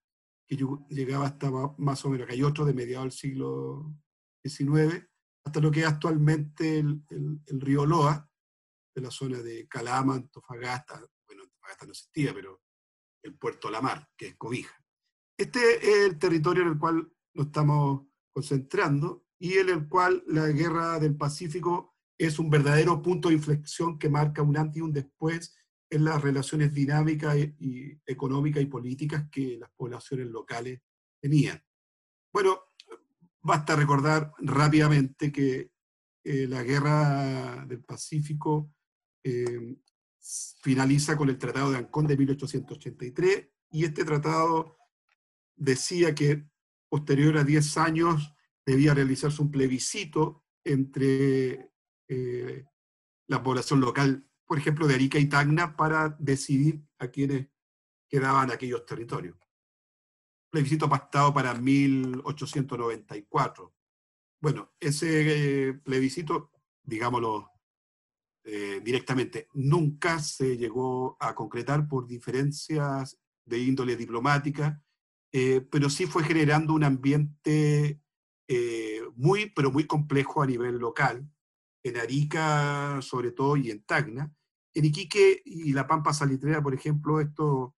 que 0.46 0.58
llegaba 0.90 1.26
hasta 1.26 1.50
más 1.78 2.04
o 2.04 2.10
menos, 2.10 2.26
acá 2.26 2.34
hay 2.34 2.44
otro 2.44 2.66
de 2.66 2.74
mediados 2.74 3.06
del 3.06 3.12
siglo 3.12 3.96
XIX, 4.44 5.08
hasta 5.46 5.62
lo 5.62 5.72
que 5.72 5.82
es 5.82 5.88
actualmente 5.88 6.80
el, 6.80 7.02
el, 7.46 7.62
río 7.62 7.86
Loa, 7.86 8.30
de 8.94 9.02
la 9.02 9.12
zona 9.12 9.42
de 9.42 9.70
Calama, 9.70 10.16
Antofagasta, 10.16 11.00
bueno, 11.28 11.44
Antofagasta 11.44 11.86
no 11.86 11.92
existía, 11.92 12.34
pero 12.34 12.62
el 13.24 13.38
puerto 13.38 13.70
La 13.70 13.82
Mar, 13.82 14.10
que 14.18 14.28
es 14.28 14.36
Cobija. 14.36 14.76
Este 15.38 15.78
es 15.78 16.10
el 16.10 16.20
territorio 16.20 16.64
en 16.64 16.70
el 16.70 16.78
cual 16.78 17.10
nos 17.34 17.46
estamos 17.46 18.08
concentrando 18.38 19.26
y 19.40 19.54
en 19.54 19.70
el 19.70 19.88
cual 19.88 20.24
la 20.28 20.48
guerra 20.50 21.00
del 21.00 21.18
Pacífico 21.18 21.96
es 22.20 22.38
un 22.38 22.52
verdadero 22.52 23.02
punto 23.02 23.30
de 23.30 23.34
inflexión 23.34 23.98
que 23.98 24.10
marca 24.10 24.44
un 24.44 24.56
antes 24.56 24.78
y 24.78 24.82
un 24.82 24.94
después 24.94 25.58
en 25.90 26.06
las 26.06 26.22
relaciones 26.22 26.72
dinámicas 26.72 27.36
y 27.36 28.00
económicas 28.06 28.62
y 28.62 28.68
políticas 28.68 29.28
que 29.32 29.58
las 29.58 29.72
poblaciones 29.72 30.28
locales 30.28 30.82
tenían. 31.20 31.60
Bueno, 32.32 32.60
basta 33.42 33.76
recordar 33.76 34.32
rápidamente 34.38 35.32
que 35.32 35.72
eh, 36.24 36.46
la 36.48 36.62
guerra 36.62 37.66
del 37.66 37.84
Pacífico 37.84 38.72
eh, 39.24 39.80
finaliza 40.62 41.18
con 41.18 41.30
el 41.30 41.40
Tratado 41.40 41.72
de 41.72 41.78
Ancón 41.78 42.06
de 42.06 42.18
1883 42.18 43.50
y 43.72 43.84
este 43.84 44.06
tratado 44.06 44.78
decía 45.56 46.14
que 46.14 46.46
posterior 46.90 47.38
a 47.38 47.44
10 47.44 47.78
años 47.78 48.34
debía 48.66 48.94
realizarse 48.94 49.42
un 49.42 49.52
plebiscito 49.52 50.46
entre 50.64 51.72
eh, 52.08 52.66
la 53.28 53.42
población 53.42 53.80
local, 53.80 54.28
por 54.46 54.58
ejemplo, 54.58 54.88
de 54.88 54.96
Arica 54.96 55.20
y 55.20 55.28
Tacna, 55.28 55.76
para 55.76 56.16
decidir 56.20 56.84
a 57.00 57.08
quiénes 57.08 57.48
quedaban 58.10 58.52
aquellos 58.52 58.86
territorios. 58.86 59.38
Plebiscito 60.50 60.90
pactado 60.90 61.34
para 61.34 61.54
1894. 61.54 63.74
Bueno, 64.40 64.74
ese 64.80 65.70
eh, 65.70 65.74
plebiscito, 65.74 66.52
digámoslo 66.84 67.50
eh, 68.44 68.82
directamente, 68.84 69.50
nunca 69.54 70.20
se 70.20 70.58
llegó 70.58 71.18
a 71.20 71.36
concretar 71.36 71.88
por 71.88 72.08
diferencias 72.08 73.20
de 73.46 73.60
índole 73.60 73.96
diplomática 73.96 74.82
eh, 75.32 75.62
pero 75.70 75.90
sí 75.90 76.06
fue 76.06 76.24
generando 76.24 76.74
un 76.74 76.84
ambiente 76.84 78.02
eh, 78.48 79.02
muy, 79.16 79.52
pero 79.52 79.72
muy 79.72 79.86
complejo 79.86 80.42
a 80.42 80.48
nivel 80.48 80.78
local, 80.78 81.30
en 81.84 81.98
Arica 81.98 83.00
sobre 83.02 83.32
todo 83.32 83.58
y 83.58 83.72
en 83.72 83.84
Tacna. 83.84 84.34
En 84.74 84.86
Iquique 84.86 85.42
y 85.46 85.74
la 85.74 85.88
Pampa 85.88 86.14
Salitrera, 86.14 86.62
por 86.62 86.74
ejemplo, 86.74 87.20
esto 87.20 87.76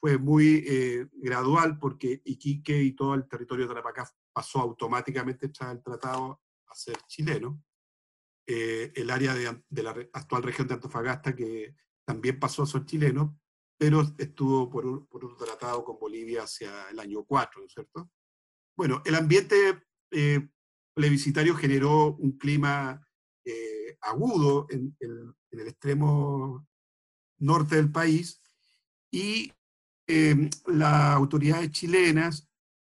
fue 0.00 0.18
muy 0.18 0.64
eh, 0.66 1.08
gradual 1.12 1.78
porque 1.78 2.20
Iquique 2.24 2.82
y 2.82 2.92
todo 2.92 3.14
el 3.14 3.26
territorio 3.26 3.64
de 3.64 3.68
Tarapacá 3.68 4.08
pasó 4.32 4.60
automáticamente 4.60 5.48
tras 5.48 5.72
el 5.72 5.82
tratado 5.82 6.42
a 6.68 6.74
ser 6.74 6.98
chileno. 7.08 7.62
el 8.46 9.10
área 9.10 9.34
de, 9.34 9.62
de, 9.68 9.82
la 9.82 9.90
actual 10.12 10.42
región 10.42 10.68
de 10.68 10.74
Antofagasta, 10.74 11.34
que 11.34 11.74
también 12.04 12.38
pasó 12.38 12.62
a 12.62 12.66
ser 12.66 12.84
chileno, 12.84 13.40
pero 13.78 14.02
estuvo 14.18 14.70
por 14.70 14.86
un, 14.86 15.06
por 15.06 15.24
un, 15.24 15.36
tratado 15.36 15.84
con 15.84 15.98
Bolivia 15.98 16.44
hacia 16.44 16.88
el 16.90 16.98
año 16.98 17.24
4, 17.24 17.60
¿no 17.60 17.66
es 17.66 17.72
cierto? 17.72 18.10
Bueno, 18.76 19.02
el 19.04 19.14
ambiente 19.14 19.82
eh, 20.10 20.48
plebiscitario 20.94 21.54
generó 21.54 22.14
un 22.14 22.38
clima 22.38 23.06
eh, 23.44 23.96
agudo 24.00 24.66
en, 24.70 24.96
el 25.00 25.60
extremo 25.60 26.66
norte 27.38 27.76
del 27.76 27.90
país 27.90 28.42
y 29.10 29.52
em, 30.06 30.50
las 30.66 31.14
autoridades 31.14 31.70
chilenas 31.70 32.48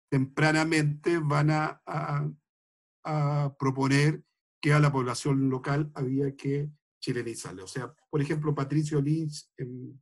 tempranamente 0.09 1.19
van 1.19 1.51
a, 1.51 1.81
a, 1.85 3.55
proponer 3.57 4.23
que 4.61 4.73
a 4.73 4.79
la 4.79 4.91
población 4.91 5.49
local 5.49 5.91
había 5.95 6.35
que 6.35 6.69
chilenizarle. 6.99 7.63
O 7.63 7.67
sea, 7.67 7.93
por 8.09 8.21
ejemplo, 8.21 8.53
Patricio 8.53 9.01
Lynch 9.01 9.49
en 9.57 10.01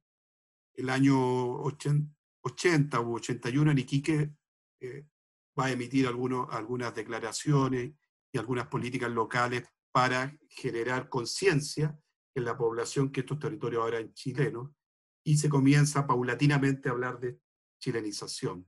el 0.77 0.89
año 0.89 1.61
80, 1.63 3.01
u 3.01 3.15
81 3.15 3.71
en 3.71 3.77
Iquique 3.79 4.31
eh, 4.79 5.05
va 5.59 5.65
a 5.65 5.71
emitir 5.71 6.07
algunas 6.07 6.95
declaraciones 6.95 7.93
y 8.31 8.37
algunas 8.37 8.67
políticas 8.67 9.11
locales 9.11 9.63
para 9.91 10.37
generar 10.49 11.09
conciencia 11.09 11.99
en 12.35 12.45
la 12.45 12.55
población 12.55 13.11
que 13.11 13.21
estos 13.21 13.39
territorios 13.39 13.81
ahora 13.81 13.99
en 13.99 14.13
chilenos 14.13 14.69
y 15.23 15.37
se 15.37 15.49
comienza 15.49 16.05
paulatinamente 16.05 16.87
a 16.87 16.91
hablar 16.91 17.19
de 17.19 17.39
chilenización. 17.81 18.67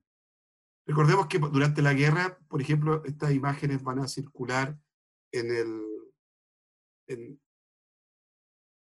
Recordemos 0.87 1.27
que 1.27 1.37
durante 1.37 1.83
la 1.83 1.93
guerra, 1.93 2.39
por 2.47 2.61
ejemplo, 2.61 3.03
estas 3.05 3.31
imágenes 3.31 3.83
van 3.83 3.99
a 3.99 4.07
circular 4.07 4.75
en, 5.31 5.55
el, 5.55 5.83
en, 7.07 7.39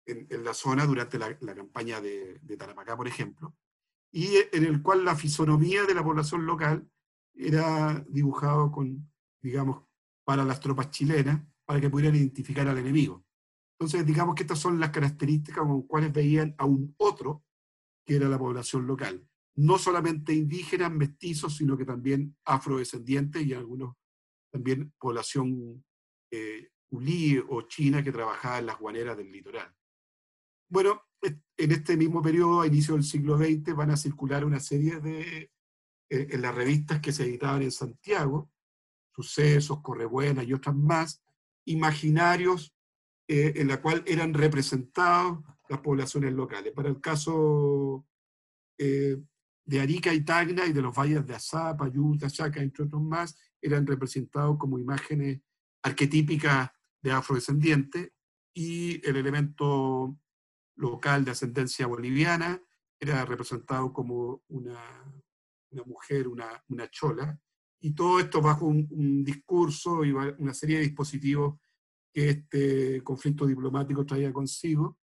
en, 0.07 0.43
la 0.43 0.53
zona 0.53 0.85
durante 0.85 1.19
la, 1.19 1.37
campaña 1.37 2.01
de, 2.01 2.39
de, 2.41 2.57
Tarapacá, 2.57 2.95
por 2.95 3.07
ejemplo, 3.07 3.55
y 4.11 4.29
en 4.51 4.63
el 4.63 4.81
cual 4.81 5.03
la 5.03 5.15
fisonomía 5.15 5.83
de 5.83 5.93
la 5.93 6.03
población 6.03 6.45
local 6.45 6.89
era 7.35 8.03
dibujado 8.07 8.71
con, 8.71 9.11
digamos, 9.41 9.83
para 10.23 10.43
las 10.43 10.59
tropas 10.59 10.89
chilenas, 10.89 11.41
para 11.65 11.81
que 11.81 11.89
pudieran 11.89 12.15
identificar 12.15 12.67
al 12.67 12.77
enemigo. 12.77 13.25
Entonces, 13.79 14.05
digamos 14.05 14.33
que 14.33 14.43
estas 14.43 14.59
son 14.59 14.79
las 14.79 14.89
características 14.89 15.63
con 15.63 15.83
cuales 15.83 16.11
veían 16.11 16.55
a 16.57 16.65
un 16.65 16.95
otro, 16.97 17.43
que 18.05 18.15
era 18.15 18.27
la 18.27 18.39
población 18.39 18.87
local. 18.87 19.27
No 19.55 19.77
solamente 19.77 20.33
indígenas, 20.33 20.91
mestizos, 20.91 21.57
sino 21.57 21.77
que 21.77 21.85
también 21.85 22.35
afrodescendientes 22.45 23.45
y 23.45 23.53
algunos 23.53 23.95
también 24.51 24.93
población 24.97 25.85
eh, 26.31 26.69
ulí 26.91 27.37
o 27.37 27.63
china 27.63 28.03
que 28.03 28.11
trabajaba 28.11 28.59
en 28.59 28.65
las 28.65 28.79
guaneras 28.79 29.17
del 29.17 29.31
litoral. 29.31 29.76
Bueno, 30.69 31.01
en 31.21 31.71
este 31.71 31.97
mismo 31.97 32.21
periodo, 32.21 32.61
a 32.61 32.67
inicio 32.67 32.93
del 32.93 33.03
siglo 33.03 33.37
XX, 33.37 33.75
van 33.75 33.91
a 33.91 33.97
circular 33.97 34.45
una 34.45 34.59
serie 34.59 34.99
de, 34.99 35.51
eh, 36.09 36.27
en 36.31 36.41
las 36.41 36.53
revistas 36.53 36.99
que 36.99 37.11
se 37.11 37.23
editaban 37.23 37.63
en 37.63 37.71
Santiago, 37.71 38.51
Sucesos, 39.15 39.81
Correbuena 39.81 40.43
y 40.43 40.53
otras 40.53 40.75
más, 40.75 41.23
imaginarios 41.65 42.73
eh, 43.27 43.53
en 43.55 43.67
la 43.67 43.81
cual 43.81 44.03
eran 44.05 44.33
representados 44.33 45.39
las 45.67 45.79
poblaciones 45.79 46.33
locales. 46.33 46.71
Para 46.73 46.89
el 46.89 47.01
caso 47.01 48.05
eh, 48.77 49.17
de 49.65 49.79
Arica 49.81 50.13
y 50.13 50.23
Tacna 50.23 50.65
y 50.65 50.71
de 50.71 50.81
los 50.81 50.95
valles 50.95 51.25
de 51.25 51.35
Azapa, 51.35 51.89
Yuta, 51.89 52.29
Chaca, 52.29 52.61
entre 52.61 52.85
otros 52.85 53.01
más, 53.01 53.37
eran 53.61 53.85
representados 53.85 54.57
como 54.57 54.79
imágenes 54.79 55.41
arquetípicas 55.81 56.69
de 57.01 57.11
afrodescendientes 57.11 58.11
y 58.53 59.05
el 59.07 59.17
elemento 59.17 60.17
local 60.77 61.25
de 61.25 61.31
ascendencia 61.31 61.87
boliviana 61.87 62.61
era 62.99 63.25
representado 63.25 63.93
como 63.93 64.43
una, 64.47 64.79
una 65.71 65.83
mujer, 65.83 66.27
una, 66.27 66.63
una, 66.69 66.89
chola, 66.89 67.39
y 67.79 67.93
todo 67.93 68.19
esto 68.19 68.41
bajo 68.41 68.65
un, 68.65 69.23
discurso 69.23 70.03
y 70.03 70.11
una 70.11 70.53
serie 70.53 70.77
de 70.77 70.85
dispositivos 70.85 71.59
que 72.11 72.29
este 72.29 73.03
conflicto 73.03 73.45
diplomático 73.45 74.05
traía 74.05 74.33
consigo, 74.33 74.97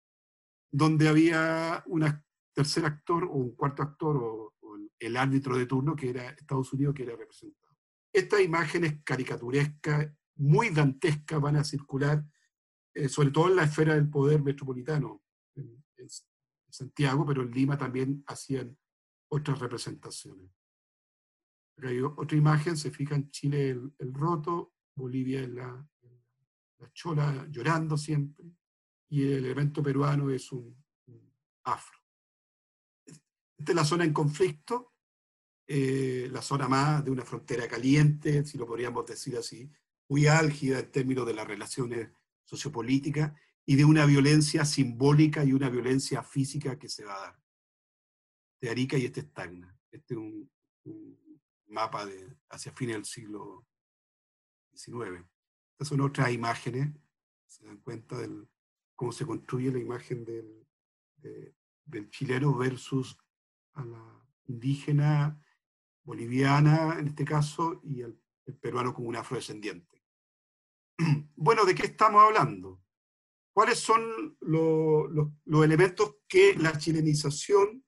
donde 0.70 1.08
había 1.08 1.82
un 1.86 2.06
tercer 2.54 2.86
actor 2.86 3.24
o 3.24 3.34
un 3.34 3.54
cuarto 3.54 3.82
actor 3.82 4.16
o, 4.16 4.54
o 4.60 4.78
el 4.98 5.16
árbitro 5.16 5.58
de 5.58 5.66
turno 5.66 5.94
que 5.94 6.10
era 6.10 6.30
Estados 6.30 6.72
Unidos 6.72 6.94
que 6.94 7.02
era 7.02 7.16
representado. 7.16 7.62
Estas 8.12 8.40
imágenes 8.40 9.02
caricaturescas, 9.04 10.10
muy 10.36 10.68
dantescas, 10.70 11.40
van 11.40 11.56
a 11.56 11.64
circular, 11.64 12.24
eh, 12.94 13.08
sobre 13.08 13.30
todo 13.30 13.48
en 13.48 13.56
la 13.56 13.64
esfera 13.64 13.94
del 13.94 14.10
poder 14.10 14.42
metropolitano, 14.42 15.21
en, 15.56 15.82
Santiago, 16.68 17.26
pero 17.26 17.42
en 17.42 17.50
Lima 17.50 17.76
también 17.76 18.24
hacían 18.26 18.76
otras 19.28 19.58
representaciones. 19.58 20.50
Hay 21.82 22.00
otra 22.00 22.36
imagen, 22.36 22.76
se 22.76 22.90
fija 22.90 23.14
en 23.14 23.30
Chile 23.30 23.70
el, 23.70 24.14
roto, 24.14 24.72
Bolivia 24.94 25.46
la, 25.48 25.86
la, 26.78 26.92
chola 26.92 27.46
llorando 27.50 27.96
siempre, 27.96 28.46
y 29.10 29.22
el 29.22 29.44
elemento 29.44 29.82
peruano 29.82 30.30
es 30.30 30.50
un, 30.50 30.82
un 31.06 31.34
afro. 31.64 31.98
Esta 33.06 33.72
es 33.72 33.76
la 33.76 33.84
zona 33.84 34.04
en 34.04 34.12
conflicto, 34.12 34.92
eh, 35.66 36.28
la 36.32 36.42
zona 36.42 36.68
más 36.68 37.04
de 37.04 37.10
una 37.10 37.24
frontera 37.24 37.68
caliente, 37.68 38.44
si 38.44 38.58
lo 38.58 38.66
podríamos 38.66 39.06
decir 39.06 39.36
así, 39.36 39.70
muy 40.08 40.26
álgida 40.26 40.80
en 40.80 40.90
términos 40.90 41.26
de 41.26 41.34
las 41.34 41.46
relaciones 41.46 42.10
sociopolíticas 42.44 43.32
y 43.64 43.76
de 43.76 43.84
una 43.84 44.06
violencia 44.06 44.64
simbólica 44.64 45.44
y 45.44 45.52
una 45.52 45.70
violencia 45.70 46.22
física 46.22 46.78
que 46.78 46.88
se 46.88 47.04
va 47.04 47.16
a 47.16 47.20
dar. 47.20 47.42
De 48.60 48.70
Arica 48.70 48.96
y 48.96 49.04
este 49.04 49.20
estagna. 49.20 49.76
Este 49.90 50.14
es 50.14 50.18
un, 50.18 50.50
mapa 51.66 52.04
de 52.04 52.36
hacia 52.50 52.70
fines 52.72 52.96
del 52.96 53.04
siglo 53.06 53.66
XIX. 54.74 55.24
Estas 55.72 55.88
son 55.88 56.02
otras 56.02 56.30
imágenes, 56.30 56.92
se 57.46 57.64
dan 57.64 57.78
cuenta 57.78 58.18
de 58.18 58.46
cómo 58.94 59.10
se 59.10 59.24
construye 59.24 59.72
la 59.72 59.78
imagen 59.78 60.22
del, 60.24 60.66
de, 61.16 61.54
del 61.86 62.10
chileno 62.10 62.54
versus 62.54 63.16
a 63.72 63.84
la 63.86 64.28
indígena 64.44 65.42
boliviana, 66.04 66.98
en 66.98 67.08
este 67.08 67.24
caso, 67.24 67.80
y 67.82 68.02
el, 68.02 68.20
el 68.44 68.54
peruano 68.58 68.92
como 68.92 69.08
un 69.08 69.16
afrodescendiente. 69.16 70.02
Bueno, 71.34 71.64
¿de 71.64 71.74
qué 71.74 71.86
estamos 71.86 72.22
hablando? 72.22 72.81
¿Cuáles 73.52 73.78
son 73.78 74.36
lo, 74.40 75.08
lo, 75.08 75.34
los 75.44 75.64
elementos 75.64 76.16
que 76.26 76.54
la 76.54 76.76
chilenización 76.78 77.84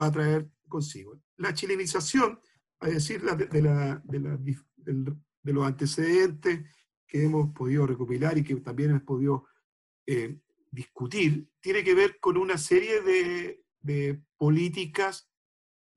va 0.00 0.08
a 0.08 0.12
traer 0.12 0.50
consigo? 0.68 1.18
La 1.36 1.54
chilenización, 1.54 2.40
a 2.80 2.88
decir, 2.88 3.22
de, 3.22 3.46
de, 3.46 3.62
la, 3.62 4.02
de, 4.04 4.20
la, 4.20 4.36
de, 4.36 5.52
los 5.52 5.66
antecedentes 5.66 6.60
que 7.06 7.24
hemos 7.24 7.54
podido 7.54 7.86
recopilar 7.86 8.36
y 8.36 8.44
que 8.44 8.56
también 8.56 8.90
hemos 8.90 9.02
podido 9.02 9.46
eh, 10.06 10.38
discutir, 10.70 11.50
tiene 11.60 11.82
que 11.82 11.94
ver 11.94 12.18
con 12.20 12.36
una 12.36 12.58
serie 12.58 13.00
de, 13.00 14.22
políticas, 14.36 15.30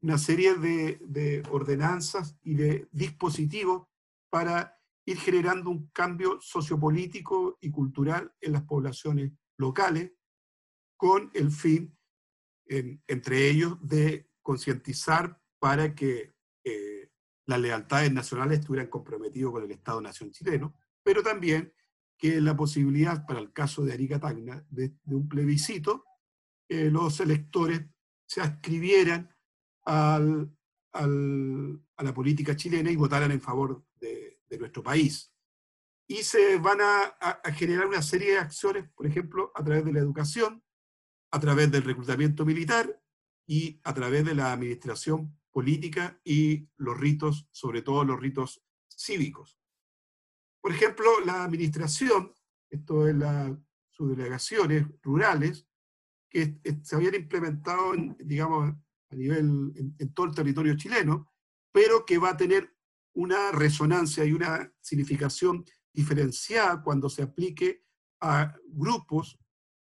una 0.01 0.17
serie 0.17 0.55
de, 0.55 1.43
ordenanzas 1.49 2.37
y 2.43 2.55
de 2.55 2.87
dispositivos 2.91 3.87
para 4.29 4.80
ir 5.05 5.17
generando 5.17 5.69
un 5.69 5.87
cambio 5.87 6.39
sociopolítico 6.41 7.57
y 7.61 7.71
cultural 7.71 8.33
en 8.39 8.53
las 8.53 8.63
poblaciones 8.63 9.31
locales, 9.57 10.11
con 10.97 11.31
el 11.33 11.51
fin, 11.51 11.97
en, 12.65 13.01
entre 13.07 13.49
ellos, 13.49 13.77
de 13.81 14.29
concientizar 14.41 15.41
para 15.59 15.95
que 15.95 16.33
eh, 16.63 17.11
las 17.47 17.59
lealtades 17.59 18.11
nacionales 18.11 18.59
estuvieran 18.59 18.89
comprometidas 18.89 19.51
con 19.51 19.63
el 19.63 19.71
Estado-Nación 19.71 20.31
chileno, 20.31 20.75
pero 21.03 21.23
también 21.23 21.73
que 22.17 22.39
la 22.39 22.55
posibilidad, 22.55 23.25
para 23.25 23.39
el 23.39 23.51
caso 23.51 23.83
de 23.83 23.93
Arica 23.93 24.19
Tacna, 24.19 24.63
de, 24.69 24.93
de 25.03 25.15
un 25.15 25.27
plebiscito, 25.27 26.05
eh, 26.69 26.89
los 26.89 27.19
electores 27.19 27.81
se 28.25 28.39
adscribieran 28.39 29.29
a 29.85 30.19
la 30.21 32.13
política 32.13 32.55
chilena 32.55 32.91
y 32.91 32.95
votaran 32.95 33.31
en 33.31 33.41
favor 33.41 33.83
de, 34.51 34.57
nuestro 34.57 34.83
país. 34.83 35.33
Y 36.07 36.17
se 36.23 36.57
van 36.57 36.79
a, 36.81 37.41
generar 37.53 37.87
una 37.87 38.01
serie 38.01 38.33
de 38.33 38.39
acciones, 38.39 38.89
por 38.93 39.07
ejemplo, 39.07 39.51
a 39.55 39.63
través 39.63 39.85
de 39.85 39.93
la 39.93 39.99
educación, 39.99 40.63
a 41.31 41.39
través 41.39 41.71
del 41.71 41.83
reclutamiento 41.83 42.45
militar 42.45 43.01
y 43.47 43.79
a 43.83 43.93
través 43.93 44.25
de 44.25 44.35
la 44.35 44.51
administración 44.51 45.39
política 45.51 46.19
y 46.23 46.67
los 46.77 46.99
ritos, 46.99 47.47
sobre 47.51 47.81
todo 47.81 48.03
los 48.03 48.19
ritos 48.19 48.61
cívicos. 48.89 49.57
Por 50.61 50.73
ejemplo, 50.73 51.21
la 51.25 51.43
administración, 51.43 52.33
esto 52.69 53.07
es 53.07 53.15
las 53.15 53.51
subdelegaciones 53.89 54.85
rurales, 55.01 55.67
que 56.29 56.59
se 56.83 56.95
habían 56.95 57.15
implementado, 57.15 57.93
en, 57.93 58.15
digamos, 58.19 58.73
a 59.09 59.15
nivel, 59.15 59.73
en, 59.75 60.13
todo 60.13 60.27
el 60.27 60.35
territorio 60.35 60.77
chileno, 60.77 61.29
pero 61.73 62.05
que 62.05 62.17
va 62.17 62.31
a 62.31 62.37
tener 62.37 62.73
una 63.13 63.51
resonancia 63.51 64.25
y 64.25 64.33
una 64.33 64.73
significación 64.79 65.65
diferenciada 65.93 66.81
cuando 66.81 67.09
se 67.09 67.23
aplique 67.23 67.83
a 68.21 68.55
grupos, 68.67 69.39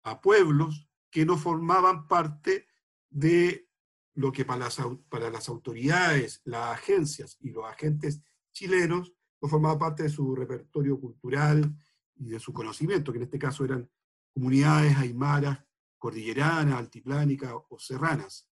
a 0.03 0.21
pueblos 0.21 0.87
que 1.09 1.25
no 1.25 1.37
formaban 1.37 2.07
parte 2.07 2.67
de 3.09 3.67
lo 4.13 4.31
que 4.31 4.45
para 4.45 4.65
las, 4.65 4.77
para 5.09 5.29
las 5.29 5.49
autoridades, 5.49 6.41
las 6.43 6.77
agencias 6.77 7.37
y 7.39 7.49
los 7.51 7.65
agentes 7.65 8.21
chilenos 8.51 9.13
no 9.41 9.47
formaba 9.47 9.79
parte 9.79 10.03
de 10.03 10.09
su 10.09 10.35
repertorio 10.35 10.99
cultural 10.99 11.75
y 12.15 12.29
de 12.29 12.39
su 12.39 12.53
conocimiento, 12.53 13.11
que 13.11 13.17
en 13.17 13.23
este 13.23 13.39
caso 13.39 13.63
eran 13.63 13.89
comunidades 14.33 14.97
aymaras, 14.97 15.63
cordilleranas, 15.97 16.77
altiplánicas 16.77 17.53
o 17.69 17.79
serranas. 17.79 18.48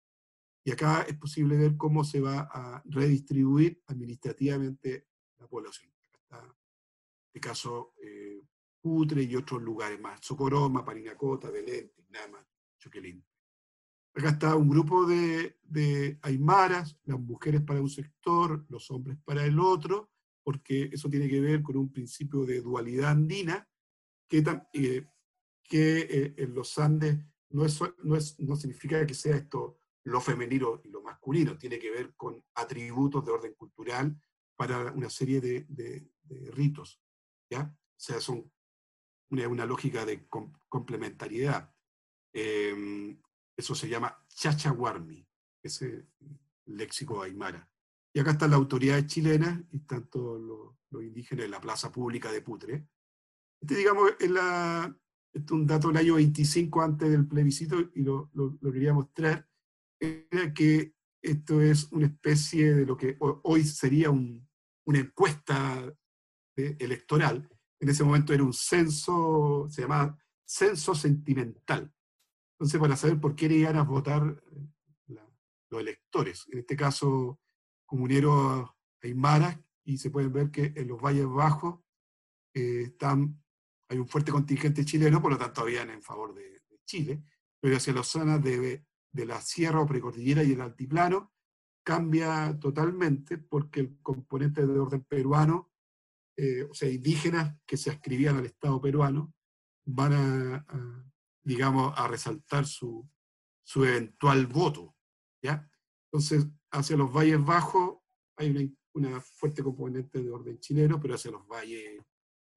Y 0.63 0.71
acá 0.71 1.03
es 1.03 1.17
posible 1.17 1.57
ver 1.57 1.75
cómo 1.75 2.03
se 2.03 2.21
va 2.21 2.49
a 2.51 2.81
redistribuir 2.85 3.81
administrativamente 3.87 5.07
la 5.37 5.47
población. 5.47 5.91
Acá 6.07 6.17
está 6.17 6.55
este 7.27 7.39
caso 7.39 7.95
eh, 8.01 8.41
Putre 8.79 9.23
y 9.23 9.35
otros 9.35 9.61
lugares 9.61 9.99
más, 9.99 10.19
Socoroma, 10.21 10.83
Parinacota, 10.83 11.49
Belén, 11.49 11.91
Tignama, 11.95 12.45
Choquelín. 12.77 13.25
Acá 14.13 14.29
está 14.29 14.55
un 14.55 14.69
grupo 14.69 15.05
de, 15.05 15.57
de 15.63 16.19
aymaras, 16.21 16.99
las 17.05 17.19
mujeres 17.19 17.61
para 17.61 17.81
un 17.81 17.89
sector, 17.89 18.65
los 18.69 18.91
hombres 18.91 19.17
para 19.25 19.45
el 19.45 19.59
otro, 19.59 20.11
porque 20.43 20.89
eso 20.91 21.09
tiene 21.09 21.27
que 21.27 21.39
ver 21.39 21.63
con 21.63 21.77
un 21.77 21.91
principio 21.91 22.45
de 22.45 22.61
dualidad 22.61 23.11
andina, 23.11 23.67
que, 24.27 24.37
eh, 24.73 25.07
eh, 25.71 26.33
en 26.37 26.53
los 26.53 26.77
Andes 26.77 27.17
no, 27.49 27.65
es, 27.65 27.79
no, 28.03 28.15
es, 28.15 28.39
no 28.39 28.55
significa 28.55 29.05
que 29.05 29.13
sea 29.13 29.37
esto 29.37 29.79
lo 30.05 30.19
femenino 30.19 30.81
y 30.83 30.89
lo 30.89 31.01
masculino, 31.01 31.57
tiene 31.57 31.79
que 31.79 31.91
ver 31.91 32.13
con 32.15 32.43
atributos 32.55 33.25
de 33.25 33.31
orden 33.31 33.53
cultural 33.53 34.19
para 34.55 34.91
una 34.91 35.09
serie 35.09 35.39
de, 35.41 36.07
ritos, 36.51 37.01
¿ya? 37.49 37.61
O 37.63 37.99
sea, 37.99 38.19
son 38.19 38.51
una, 39.29 39.65
lógica 39.65 40.05
de 40.05 40.27
com 40.27 40.51
complementariedad. 40.67 41.73
Eh, 42.33 43.17
eso 43.55 43.75
se 43.75 43.87
llama 43.87 44.25
chachaguarmi, 44.29 45.25
ese 45.61 46.07
léxico 46.65 47.21
aymara. 47.21 47.69
Y 48.13 48.19
acá 48.19 48.31
están 48.31 48.51
las 48.51 48.59
autoridades 48.59 49.07
chilenas 49.07 49.59
y 49.71 49.79
todos 49.79 50.41
los, 50.41 50.75
los, 50.89 51.03
indígenas 51.03 51.45
en 51.45 51.51
la 51.51 51.61
plaza 51.61 51.91
pública 51.91 52.31
de 52.31 52.41
Putre. 52.41 52.87
Este, 53.61 53.75
digamos, 53.75 54.11
es, 54.19 54.29
este 54.29 55.45
es 55.45 55.51
un 55.51 55.65
dato 55.67 55.87
del 55.87 55.97
año 55.97 56.15
25 56.15 56.81
antes 56.81 57.09
del 57.09 57.27
plebiscito 57.27 57.79
y 57.95 58.03
lo, 58.03 58.29
lo, 58.33 58.57
lo 58.59 58.71
quería 58.71 58.93
mostrar 58.93 59.47
era 60.03 60.53
que 60.53 60.93
esto 61.21 61.61
es 61.61 61.91
una 61.91 62.07
especie 62.07 62.73
de 62.73 62.85
lo 62.85 62.97
que 62.97 63.17
hoy 63.19 63.63
sería 63.63 64.09
un, 64.09 64.47
una 64.85 64.99
encuesta 64.99 65.93
electoral. 66.55 67.49
En 67.79 67.89
ese 67.89 68.03
momento 68.03 68.33
era 68.33 68.43
un 68.43 68.53
censo, 68.53 69.67
se 69.69 69.81
llamaba 69.81 70.17
censo 70.45 70.93
sentimental. 70.93 71.93
Entonces, 72.53 72.79
para 72.79 72.95
saber 72.95 73.19
por 73.19 73.35
qué 73.35 73.45
iban 73.45 73.77
a 73.77 73.83
votar 73.83 74.43
la, 75.07 75.27
los 75.69 75.81
electores, 75.81 76.45
en 76.51 76.59
este 76.59 76.75
caso, 76.75 77.39
comuneros 77.85 78.69
aymaras, 79.01 79.59
y 79.85 79.97
se 79.97 80.09
pueden 80.09 80.31
ver 80.31 80.51
que 80.51 80.73
en 80.75 80.87
los 80.87 81.01
valles 81.01 81.27
bajos 81.27 81.79
eh, 82.53 82.83
están 82.83 83.43
hay 83.89 83.99
un 83.99 84.07
fuerte 84.07 84.31
contingente 84.31 84.85
chileno, 84.85 85.21
por 85.21 85.31
lo 85.31 85.37
tanto 85.37 85.61
habían 85.61 85.89
en 85.89 86.01
favor 86.01 86.33
de, 86.33 86.61
Chile, 86.85 87.23
pero 87.61 87.77
hacia 87.77 87.93
las 87.93 88.07
zonas 88.07 88.43
de, 88.43 88.85
de 89.13 89.25
la 89.25 89.39
sierra 89.39 89.81
o 89.81 89.85
precordillera 89.85 90.43
y 90.43 90.51
el 90.51 90.61
altiplano 90.61 91.31
cambia 91.83 92.57
totalmente 92.59 93.37
porque 93.37 93.81
el 93.81 94.01
componente 94.01 94.65
de 94.65 94.79
orden 94.79 95.03
peruano, 95.03 95.71
eh, 96.37 96.63
o 96.63 96.73
sea, 96.73 96.89
indígenas 96.89 97.55
que 97.65 97.77
se 97.77 97.91
ascribían 97.91 98.37
al 98.37 98.45
Estado 98.45 98.81
peruano, 98.81 99.33
van 99.85 100.13
a, 100.13 100.65
digamos, 101.43 101.93
a 101.97 102.07
resaltar 102.07 102.65
su, 102.65 103.07
su 103.63 103.83
eventual 103.83 104.47
voto. 104.47 104.95
¿ya? 105.41 105.69
Entonces, 106.05 106.47
hacia 106.71 106.97
los 106.97 107.11
valles 107.11 107.43
bajos 107.43 107.99
hay 108.37 108.75
una, 108.93 109.19
fuerte 109.19 109.61
componente 109.61 110.21
de 110.21 110.31
orden 110.31 110.59
chileno, 110.59 110.99
pero 110.99 111.15
hacia 111.15 111.31
los 111.31 111.45
valles 111.47 112.01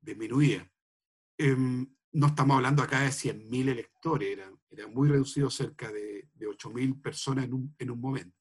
disminuía. 0.00 0.70
Em, 1.38 1.86
no 2.12 2.28
estamos 2.28 2.56
hablando 2.56 2.82
acá 2.82 3.00
de 3.00 3.08
100.000 3.08 3.68
electores, 3.68 4.28
era, 4.30 4.55
era, 4.70 4.86
muy 4.88 5.08
reducido, 5.08 5.50
cerca 5.50 5.90
de, 5.90 6.28
de 6.34 6.46
8.000 6.46 7.00
personas 7.00 7.44
en 7.44 7.54
un, 7.54 7.74
en 7.78 7.90
un, 7.90 8.00
momento. 8.00 8.36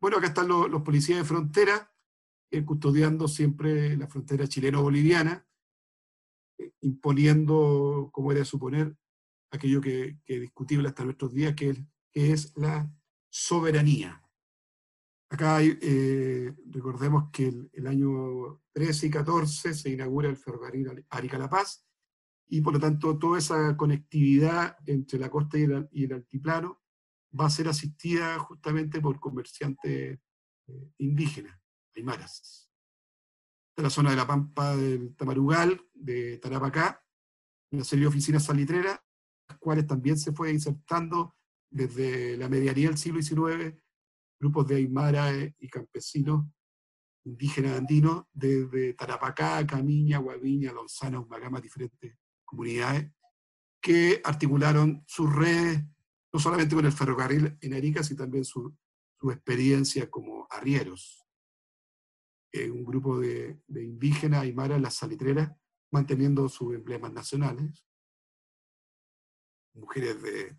Bueno, 0.00 0.18
acá 0.18 0.28
están 0.28 0.48
los, 0.48 0.82
policías 0.82 1.18
de 1.18 1.24
frontera, 1.24 1.92
eh, 2.50 2.64
custodiando 2.64 3.28
siempre 3.28 3.96
la 3.96 4.06
frontera 4.06 4.46
chileno-boliviana, 4.46 5.46
eh, 6.58 6.72
imponiendo, 6.82 8.10
como 8.12 8.32
era 8.32 8.40
de 8.40 8.46
suponer, 8.46 8.96
aquello 9.50 9.80
que, 9.80 10.18
es 10.26 10.40
discutible 10.40 10.88
hasta 10.88 11.04
nuestros 11.04 11.32
días, 11.32 11.54
que 11.54 11.74
que 12.12 12.32
es 12.32 12.56
la 12.56 12.88
soberanía. 13.28 14.22
Acá 15.28 15.56
hay, 15.56 15.76
eh, 15.82 16.54
recordemos 16.70 17.30
que 17.32 17.48
el, 17.48 17.68
el, 17.72 17.86
año 17.88 18.62
13 18.72 19.08
y 19.08 19.10
14 19.10 19.74
se 19.74 19.90
inaugura 19.90 20.28
el 20.28 20.36
ferrocarril 20.36 21.04
Arica-La 21.10 21.50
Paz, 21.50 21.84
y 22.48 22.60
por 22.60 22.74
lo 22.74 22.80
tanto 22.80 23.18
toda 23.18 23.38
esa 23.38 23.76
conectividad 23.76 24.76
entre 24.86 25.18
la 25.18 25.30
costa 25.30 25.58
y 25.58 25.64
el, 25.64 26.12
altiplano 26.12 26.82
va 27.38 27.46
a 27.46 27.50
ser 27.50 27.68
asistida 27.68 28.38
justamente 28.38 29.00
por 29.00 29.18
comerciantes 29.18 30.18
eh, 30.66 30.92
indígenas, 30.98 31.58
aymaras. 31.96 32.70
De 33.76 33.82
la 33.82 33.90
zona 33.90 34.10
de 34.10 34.16
la 34.16 34.26
Pampa 34.26 34.76
del 34.76 35.16
Tamarugal, 35.16 35.80
de 35.92 36.38
Tarapacá, 36.38 37.02
una 37.72 37.82
serie 37.82 38.04
de 38.04 38.08
oficinas 38.08 38.44
salitreras, 38.44 39.00
las 39.48 39.58
cuales 39.58 39.86
también 39.86 40.16
se 40.16 40.32
fue 40.32 40.52
insertando 40.52 41.36
desde 41.70 42.36
la 42.36 42.48
medianía 42.48 42.88
del 42.88 42.98
siglo 42.98 43.20
XIX 43.20 43.74
grupos 44.38 44.68
de 44.68 44.76
aymara 44.76 45.32
y 45.58 45.68
campesinos 45.68 46.46
indígenas 47.24 47.78
andinos 47.78 48.24
desde 48.32 48.92
Tarapacá, 48.92 49.66
Camiña, 49.66 50.18
Guaviña, 50.18 50.72
Lonzana, 50.72 51.20
Humagama, 51.20 51.60
diferentes 51.60 52.16
comunidades 52.54 53.10
que 53.80 54.20
articularon 54.24 55.04
sus 55.06 55.34
redes, 55.34 55.82
no 56.32 56.40
solamente 56.40 56.74
con 56.74 56.86
el 56.86 56.92
ferrocarril 56.92 57.58
en 57.60 57.74
Arica, 57.74 58.02
sino 58.02 58.18
también 58.18 58.44
su, 58.44 58.74
experiencia 59.24 60.10
como 60.10 60.46
arrieros. 60.50 61.26
Eh, 62.52 62.70
un 62.70 62.84
grupo 62.84 63.18
de, 63.18 63.58
de 63.66 63.82
indígenas 63.82 64.46
las 64.78 64.94
salitreras, 64.94 65.50
manteniendo 65.90 66.46
sus 66.50 66.74
emblemas 66.74 67.12
nacionales. 67.12 67.86
Mujeres 69.72 70.20
de 70.22 70.58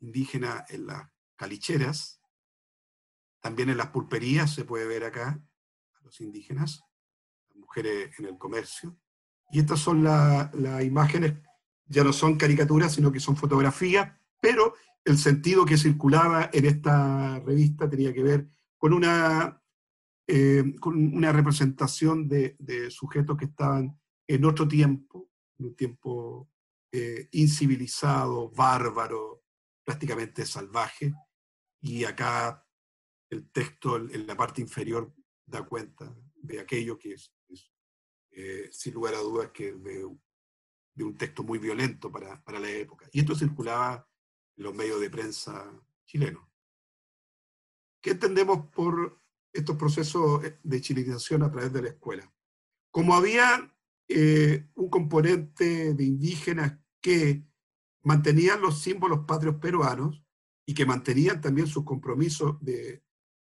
indígenas 0.00 0.70
en 0.70 0.86
las 0.86 1.10
calicheras, 1.36 2.20
también 3.40 3.68
en 3.70 3.78
las 3.78 3.88
pulperías 3.88 4.54
se 4.54 4.64
puede 4.64 4.86
ver 4.86 5.04
acá 5.04 5.42
a 5.94 6.00
los 6.02 6.20
indígenas, 6.20 6.84
mujeres 7.54 8.18
en 8.18 8.26
el 8.26 8.38
comercio. 8.38 8.96
Y 9.54 9.60
estas 9.60 9.78
son 9.78 10.02
las 10.02 10.52
la 10.56 10.82
imágenes, 10.82 11.34
ya 11.86 12.02
no 12.02 12.12
son 12.12 12.36
caricaturas, 12.36 12.92
sino 12.92 13.12
que 13.12 13.20
son 13.20 13.36
fotografías, 13.36 14.12
pero 14.40 14.74
el 15.04 15.16
sentido 15.16 15.64
que 15.64 15.78
circulaba 15.78 16.50
en 16.52 16.64
esta 16.64 17.38
revista 17.38 17.88
tenía 17.88 18.12
que 18.12 18.24
ver 18.24 18.48
con 18.76 18.92
una, 18.92 19.62
eh, 20.26 20.74
con 20.80 20.96
una 21.14 21.30
representación 21.30 22.26
de, 22.26 22.56
sujetos 22.90 23.36
que 23.36 23.44
estaban 23.44 23.96
en 24.26 24.44
otro 24.44 24.66
tiempo, 24.66 25.30
en 25.60 25.66
un 25.66 25.76
tiempo 25.76 26.50
eh, 26.90 27.28
incivilizado, 27.30 28.50
bárbaro, 28.50 29.44
prácticamente 29.84 30.44
salvaje, 30.46 31.14
y 31.80 32.02
acá 32.02 32.66
el 33.30 33.48
texto 33.52 33.98
en 33.98 34.26
la 34.26 34.36
parte 34.36 34.62
inferior 34.62 35.14
da 35.46 35.62
cuenta 35.62 36.12
de 36.42 36.58
aquello 36.58 36.98
que 36.98 37.12
es 37.12 37.32
eh, 38.36 38.68
sin 38.72 38.94
lugar 38.94 39.14
a 39.14 39.18
dudas, 39.18 39.50
que 39.52 39.72
de, 39.72 40.08
de, 40.94 41.04
un 41.04 41.16
texto 41.16 41.42
muy 41.42 41.58
violento 41.58 42.10
para, 42.10 42.42
para 42.42 42.58
la 42.58 42.70
época. 42.70 43.08
Y 43.12 43.20
esto 43.20 43.34
circulaba 43.34 44.08
en 44.56 44.64
los 44.64 44.74
medios 44.74 45.00
de 45.00 45.10
prensa 45.10 45.72
chilenos. 46.04 46.46
¿Qué 48.00 48.10
entendemos 48.10 48.66
por 48.66 49.18
estos 49.52 49.76
procesos 49.76 50.42
de 50.62 50.80
chilenización 50.80 51.42
a 51.42 51.50
través 51.50 51.72
de 51.72 51.82
la 51.82 51.88
escuela? 51.88 52.30
Como 52.90 53.14
había 53.14 53.74
eh, 54.08 54.68
un 54.74 54.90
componente 54.90 55.94
de 55.94 56.04
indígenas 56.04 56.78
que 57.00 57.46
mantenían 58.02 58.60
los 58.60 58.82
símbolos 58.82 59.24
patrios 59.26 59.56
peruanos 59.56 60.22
y 60.66 60.74
que 60.74 60.84
mantenían 60.84 61.40
también 61.40 61.66
sus 61.66 61.84
compromisos 61.84 62.56
de, 62.60 63.02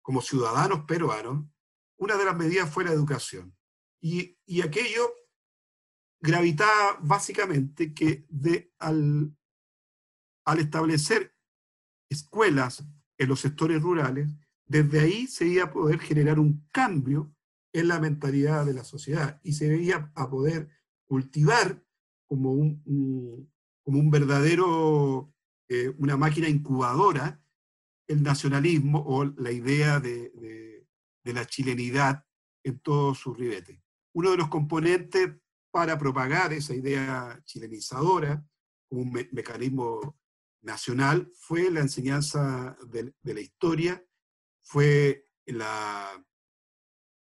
como 0.03 0.23
ciudadanos 0.23 0.85
peruanos, 0.85 1.45
una 1.99 2.17
de 2.17 2.25
las 2.25 2.37
medidas 2.37 2.73
fue 2.73 2.85
la 2.85 2.93
educación. 2.93 3.55
Y, 4.01 4.39
y 4.47 4.63
aquello 4.63 5.13
gravitaba 6.21 6.99
básicamente 7.01 7.95
que 7.95 8.27
de, 8.29 8.73
al, 8.79 9.37
al 10.45 10.59
establecer 10.59 11.35
escuelas 12.11 12.85
en 13.19 13.29
los 13.29 13.41
sectores 13.41 13.83
rurales, 13.83 14.31
desde 14.67 15.01
ahí 15.01 15.27
se 15.27 15.47
iba 15.47 15.65
a 15.65 15.73
poder 15.73 15.99
generar 15.99 16.39
un 16.39 16.67
cambio 16.73 17.35
en 17.73 17.89
la 17.89 18.01
mentalidad 18.01 18.67
de 18.67 18.75
la 18.75 18.85
sociedad 18.85 19.41
y 19.43 19.53
se 19.53 19.77
iba 19.77 20.13
a 20.15 20.31
poder 20.31 20.69
cultivar 21.07 21.83
como 22.27 22.53
un, 22.53 23.51
como 23.83 23.99
un 23.99 24.11
verdadero, 24.11 25.33
eh, 25.69 25.95
una 25.99 26.17
máquina 26.17 26.49
incubadora 26.49 27.43
el 28.09 28.23
nacionalismo 28.23 29.05
o 29.07 29.25
la 29.25 29.53
idea 29.53 30.01
de, 30.01 30.31
de, 30.31 30.87
de 31.25 31.33
la 31.33 31.45
chilenidad 31.47 32.25
en 32.65 32.79
todo 32.81 33.15
su 33.15 33.35
ribete. 33.35 33.83
Uno 34.19 34.33
de 34.33 34.37
los 34.37 34.49
componentes 34.49 35.31
para 35.71 35.97
propagar 35.97 36.53
esa 36.53 36.75
idea 36.75 37.41
chilenizadora 37.45 38.45
un 38.91 39.13
me 39.13 39.29
mecanismo 39.31 40.19
nacional 40.61 41.31
fue 41.37 41.71
la 41.71 41.83
enseñanza 41.83 42.77
de, 42.89 43.15
la 43.23 43.41
historia, 43.41 44.05
fue 44.61 45.25
la, 45.47 46.21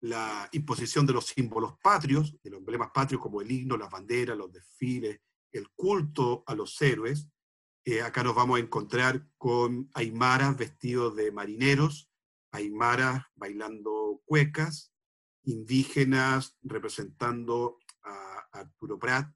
la, 0.02 0.50
imposición 0.52 1.06
de 1.06 1.14
los 1.14 1.28
símbolos 1.28 1.78
patrios, 1.82 2.36
de 2.42 2.50
los 2.50 2.58
emblemas 2.58 2.90
patrios 2.92 3.22
como 3.22 3.40
el 3.40 3.50
himno, 3.50 3.78
las 3.78 3.90
banderas, 3.90 4.36
los 4.36 4.52
desfiles, 4.52 5.18
el 5.50 5.70
culto 5.70 6.44
a 6.46 6.54
los 6.54 6.78
héroes, 6.82 7.26
eh, 7.86 8.02
acá 8.02 8.22
nos 8.22 8.34
vamos 8.34 8.58
a 8.58 8.62
encontrar 8.62 9.26
con 9.38 9.88
aymaras 9.94 10.58
vestidos 10.58 11.16
de 11.16 11.32
marineros, 11.32 12.10
aymaras 12.50 13.24
bailando 13.34 14.20
cuecas, 14.26 14.91
indígenas 15.44 16.56
representando 16.62 17.78
a, 18.02 18.30
Arturo 18.52 18.98
Prat, 18.98 19.34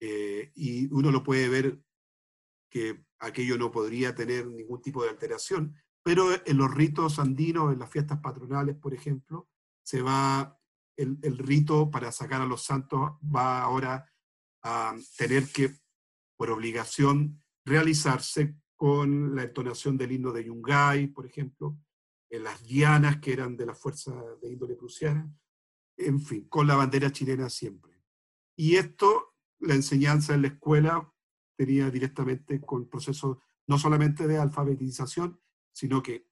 eh, 0.00 0.52
y 0.54 0.86
uno 0.94 1.10
lo 1.10 1.24
puede 1.24 1.48
ver 1.48 1.80
que 2.70 3.04
aquello 3.18 3.58
no 3.58 3.72
podría 3.72 4.14
tener 4.14 4.46
ningún 4.46 4.80
tipo 4.80 5.02
de 5.02 5.10
alteración, 5.10 5.74
pero 6.04 6.28
en 6.44 6.56
los 6.56 6.72
ritos 6.72 7.18
andinos, 7.18 7.72
en 7.72 7.80
las 7.80 7.90
fiestas 7.90 8.20
patronales, 8.20 8.76
por 8.76 8.94
ejemplo, 8.94 9.48
se 9.82 10.00
va, 10.00 10.56
el, 10.96 11.18
el 11.22 11.38
rito 11.38 11.90
para 11.90 12.12
sacar 12.12 12.40
a 12.40 12.46
los 12.46 12.62
santos 12.62 13.12
va 13.22 13.62
ahora 13.62 14.08
a 14.62 14.94
tener 15.16 15.50
que, 15.50 15.74
por 16.36 16.50
obligación, 16.50 17.42
realizarse 17.64 18.54
con 18.76 19.34
la 19.34 19.42
entonación 19.42 19.96
del 19.96 20.12
himno 20.12 20.32
de 20.32 20.44
Yungay, 20.44 21.08
por 21.08 21.26
ejemplo, 21.26 21.76
en 22.30 22.44
las 22.44 22.64
dianas 22.64 23.20
que 23.20 23.32
eran 23.32 23.56
de 23.56 23.66
la 23.66 23.74
fuerza 23.74 24.12
de 24.40 24.50
índole 24.50 24.74
prusiana, 24.74 25.30
en 25.96 26.20
fin, 26.20 26.48
con 26.48 26.66
la 26.66 26.76
bandera 26.76 27.10
chilena 27.10 27.48
siempre. 27.48 28.02
Y 28.56 28.76
esto, 28.76 29.34
la 29.60 29.74
enseñanza 29.74 30.34
en 30.34 30.42
la 30.42 30.48
escuela 30.48 31.12
tenía 31.56 31.90
directamente 31.90 32.60
con 32.60 32.82
el 32.82 32.88
proceso 32.88 33.42
no 33.66 33.78
solamente 33.78 34.26
de 34.26 34.38
alfabetización, 34.38 35.40
sino 35.72 36.02
que 36.02 36.28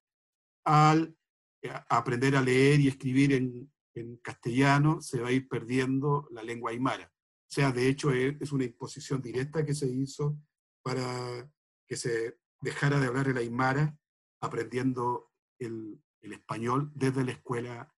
al 0.65 1.17
eh, 1.63 1.73
aprender 1.89 2.37
a 2.37 2.43
leer 2.43 2.81
y 2.81 2.89
escribir 2.89 3.33
en, 3.33 3.73
en 3.95 4.17
castellano 4.19 5.01
se 5.01 5.21
va 5.21 5.29
a 5.29 5.33
ir 5.33 5.49
perdiendo 5.49 6.29
la 6.31 6.43
lengua 6.43 6.71
aymara. 6.71 7.07
O 7.07 7.53
sea, 7.55 7.73
de 7.73 7.89
hecho 7.89 8.13
es 8.13 8.53
una 8.53 8.65
imposición 8.65 9.23
directa 9.23 9.65
que 9.65 9.75
se 9.75 9.87
hizo 9.87 10.39
para 10.83 11.51
que 11.87 11.97
se 11.97 12.39
dejara 12.61 12.99
de 12.99 13.07
hablar 13.07 13.29
el 13.29 13.37
aymara 13.37 13.97
aprendiendo 14.41 15.34
el, 15.59 16.03
el 16.21 16.33
español 16.33 16.91
desde 16.95 17.25
la 17.25 17.33
escuela 17.33 17.95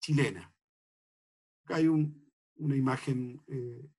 chilena. 0.00 0.54
Acá 1.64 1.76
hay 1.76 1.88
un, 1.88 2.28
una 2.56 2.76
imagen 2.76 3.42
eh, 3.46 3.90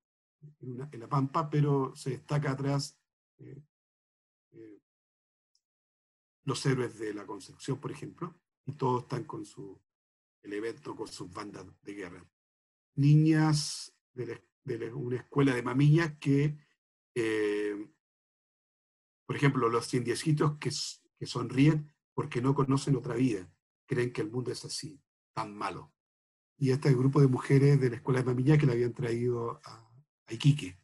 en, 0.62 1.00
La 1.00 1.08
Pampa, 1.08 1.50
pero 1.50 1.96
se 1.96 2.12
destaca 2.12 2.52
atrás 2.52 3.00
eh, 3.38 3.64
eh, 4.52 4.82
los 6.44 6.66
héroes 6.66 6.98
de 7.00 7.14
la 7.14 7.26
Concepción, 7.26 7.80
por 7.80 7.92
ejemplo, 7.92 8.36
y 8.66 8.74
todos 8.74 9.04
están 9.04 9.24
con 9.24 9.46
su 9.46 9.80
elemento, 10.42 10.96
con 10.96 11.08
sus 11.08 11.32
bandas 11.32 11.66
de 11.82 11.94
guerra. 11.94 12.26
Niñas 12.96 13.94
de, 14.14 14.44
una 14.94 15.18
escuela 15.18 15.56
de 15.56 15.64
mamillas 15.64 16.18
que, 16.20 16.58
por 19.26 19.36
ejemplo, 19.36 19.70
los 19.70 19.94
indiecitos 19.94 20.58
que, 20.60 20.70
que 21.18 21.26
sonríen 21.26 21.92
porque 22.20 22.42
no 22.42 22.54
conocen 22.54 22.98
otra 22.98 23.16
vida, 23.16 23.50
creen 23.86 24.12
que 24.12 24.20
el 24.20 24.30
mundo 24.30 24.52
es 24.52 24.66
así, 24.66 25.02
tan 25.34 25.56
malo. 25.56 25.94
Y 26.58 26.72
este 26.72 26.90
es 26.90 26.94
el 26.94 27.00
grupo 27.00 27.22
de 27.22 27.28
mujeres 27.28 27.80
de 27.80 27.90
la 27.90 27.96
escuela 27.96 28.20
de 28.20 28.26
mamillas 28.26 28.58
que 28.58 28.66
la 28.66 28.74
habían 28.74 28.94
traído 28.94 29.62
a, 29.64 29.90
Iquique. 30.28 30.78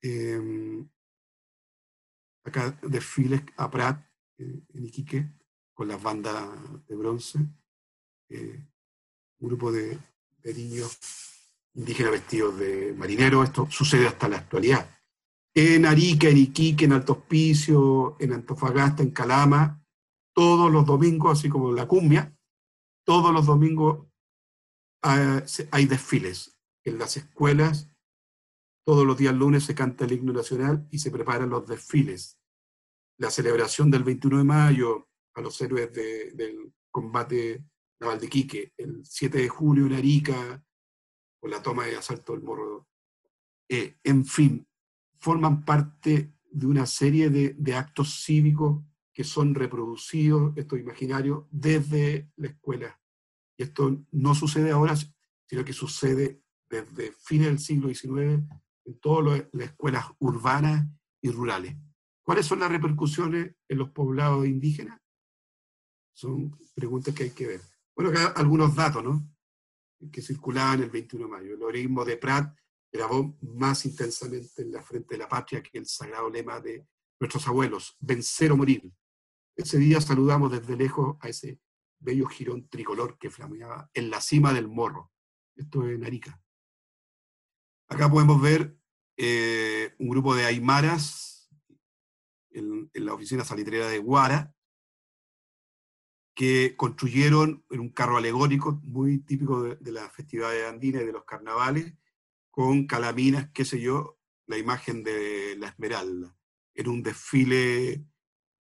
Em, 0.00 0.88
acá 2.44 2.78
desfiles 2.80 3.42
a 3.56 3.68
Prat 3.68 4.00
eh, 4.38 4.62
en 4.72 4.86
Iquique 4.86 5.28
con 5.74 5.88
las 5.88 6.00
bandas 6.00 6.48
de 6.86 6.94
bronce. 6.94 7.40
Eh, 8.28 8.64
un 9.40 9.48
grupo 9.48 9.72
de, 9.72 9.98
niños 10.44 10.96
indígenas 11.74 12.12
vestidos 12.12 12.56
de 12.56 12.94
marineros. 12.96 13.48
Esto 13.48 13.68
sucede 13.68 14.06
hasta 14.06 14.28
la 14.28 14.36
actualidad. 14.36 14.96
En 15.52 15.86
Arica, 15.86 16.28
en 16.28 16.38
Iquique, 16.38 16.84
en 16.84 16.92
Alto 16.92 17.14
Hospicio, 17.14 18.16
en 18.20 18.32
Antofagasta, 18.32 19.02
en 19.02 19.10
Calama, 19.10 19.82
todos 20.36 20.70
los 20.70 20.84
domingos, 20.84 21.38
así 21.38 21.48
como 21.48 21.72
la 21.72 21.88
cumbia, 21.88 22.36
todos 23.04 23.32
los 23.32 23.46
domingos 23.46 24.06
ah, 25.02 25.42
hay 25.72 25.86
desfiles 25.86 26.56
en 26.84 26.98
las 26.98 27.16
escuelas 27.16 27.90
todos 28.86 29.04
los 29.04 29.18
días 29.18 29.34
lunes 29.34 29.64
se 29.64 29.74
canta 29.74 30.04
el 30.04 30.12
himno 30.12 30.32
nacional 30.32 30.86
y 30.92 31.00
se 31.00 31.10
preparan 31.10 31.50
los 31.50 31.66
desfiles. 31.66 32.38
La 33.18 33.30
celebración 33.32 33.90
del 33.90 34.04
21 34.04 34.38
de 34.38 34.44
mayo 34.44 35.08
a 35.34 35.40
los 35.40 35.60
héroes 35.60 35.92
del 35.92 36.72
combate 36.92 37.64
naval 37.98 38.20
de 38.20 38.28
Quique, 38.28 38.74
el 38.76 39.04
7 39.04 39.38
de 39.38 39.48
julio 39.48 39.86
en 39.86 39.94
Arica, 39.94 40.64
con 41.40 41.50
la 41.50 41.60
toma 41.60 41.86
de 41.86 41.96
asalto 41.96 42.32
del 42.32 42.42
Morro. 42.42 42.86
Eh, 43.68 43.98
en 44.04 44.24
fin, 44.24 44.64
forman 45.16 45.64
parte 45.64 46.32
de 46.48 46.66
una 46.68 46.86
serie 46.86 47.28
de, 47.28 47.74
actos 47.74 48.22
cívicos 48.24 48.84
que 49.16 49.24
son 49.24 49.54
reproducidos, 49.54 50.52
estos 50.56 50.78
imaginarios, 50.78 51.46
desde 51.50 52.30
la 52.36 52.48
escuela. 52.48 53.00
Y 53.56 53.62
esto 53.62 54.04
no 54.12 54.34
sucede 54.34 54.70
ahora, 54.70 54.94
sino 55.46 55.64
que 55.64 55.72
sucede 55.72 56.42
desde 56.68 57.12
fines 57.12 57.46
del 57.46 57.58
siglo 57.58 57.88
XIX 57.88 58.44
en 58.84 59.00
todas 59.00 59.48
las 59.52 59.68
escuelas 59.70 60.04
urbanas 60.18 60.86
y 61.22 61.30
rurales. 61.30 61.74
¿Cuáles 62.22 62.44
son 62.44 62.60
las 62.60 62.70
repercusiones 62.70 63.54
en 63.66 63.78
los 63.78 63.88
poblados 63.88 64.46
indígenas? 64.46 65.00
Son 66.12 66.54
preguntas 66.74 67.14
que 67.14 67.22
hay 67.22 67.30
que 67.30 67.46
ver. 67.46 67.62
Bueno, 67.94 68.10
acá 68.10 68.34
algunos 68.36 68.74
datos, 68.74 69.02
¿no? 69.02 69.26
Que 70.12 70.20
circulaban 70.20 70.82
el 70.82 70.90
21 70.90 71.24
de 71.24 71.30
mayo. 71.30 71.54
El 71.54 71.62
organismo 71.62 72.04
de 72.04 72.18
Prat 72.18 72.54
grabó 72.92 73.34
más 73.40 73.86
intensamente 73.86 74.60
en 74.60 74.72
la 74.72 74.82
frente 74.82 75.14
de 75.14 75.20
la 75.20 75.28
patria 75.28 75.62
que 75.62 75.78
el 75.78 75.86
sagrado 75.86 76.28
lema 76.28 76.60
de 76.60 76.86
nuestros 77.18 77.48
abuelos, 77.48 77.96
vencer 77.98 78.52
o 78.52 78.58
morir. 78.58 78.92
Ese 79.56 79.78
día 79.78 80.02
saludamos 80.02 80.52
desde 80.52 80.76
lejos 80.76 81.16
a 81.20 81.30
ese 81.30 81.58
bello 81.98 82.26
jirón 82.26 82.68
tricolor 82.68 83.18
que 83.18 83.30
flameaba 83.30 83.90
en 83.94 84.10
la 84.10 84.20
cima 84.20 84.52
del 84.52 84.68
morro. 84.68 85.10
Esto 85.56 85.88
es 85.88 85.94
en 85.94 86.04
Arica. 86.04 86.40
Acá 87.88 88.10
podemos 88.10 88.40
ver 88.40 88.76
eh, 89.16 89.94
un 89.98 90.10
grupo 90.10 90.34
de 90.34 90.44
aymaras 90.44 91.50
en, 92.50 92.90
la 92.92 93.14
oficina 93.14 93.44
salitrera 93.44 93.88
de 93.88 93.98
Guara, 93.98 94.54
que 96.34 96.76
construyeron 96.76 97.64
en 97.70 97.80
un 97.80 97.88
carro 97.88 98.18
alegórico 98.18 98.80
muy 98.84 99.20
típico 99.20 99.62
de, 99.62 99.92
las 99.92 100.12
festividades 100.12 100.66
andinas 100.66 101.02
y 101.02 101.06
de 101.06 101.12
los 101.12 101.24
carnavales, 101.24 101.94
con 102.50 102.86
calaminas, 102.86 103.50
qué 103.54 103.64
sé 103.64 103.80
yo, 103.80 104.18
la 104.46 104.58
imagen 104.58 105.02
de 105.02 105.56
la 105.56 105.68
Esmeralda, 105.68 106.36
en 106.74 106.88
un 106.88 107.02
desfile 107.02 108.04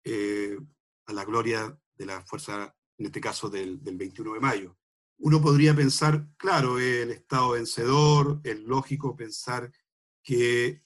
eh, 0.05 0.57
a 1.05 1.13
la 1.13 1.25
gloria 1.25 1.77
de 1.95 2.05
la 2.05 2.21
fuerza, 2.25 2.75
en 2.97 3.05
este 3.05 3.21
caso 3.21 3.49
del, 3.49 3.83
del 3.83 3.97
21 3.97 4.33
de 4.33 4.39
mayo 4.39 4.77
uno 5.17 5.41
podría 5.41 5.75
pensar, 5.75 6.27
claro, 6.37 6.79
el 6.79 7.11
Estado 7.11 7.51
vencedor, 7.51 8.41
es 8.43 8.59
lógico 8.59 9.15
pensar 9.15 9.71
que 10.23 10.83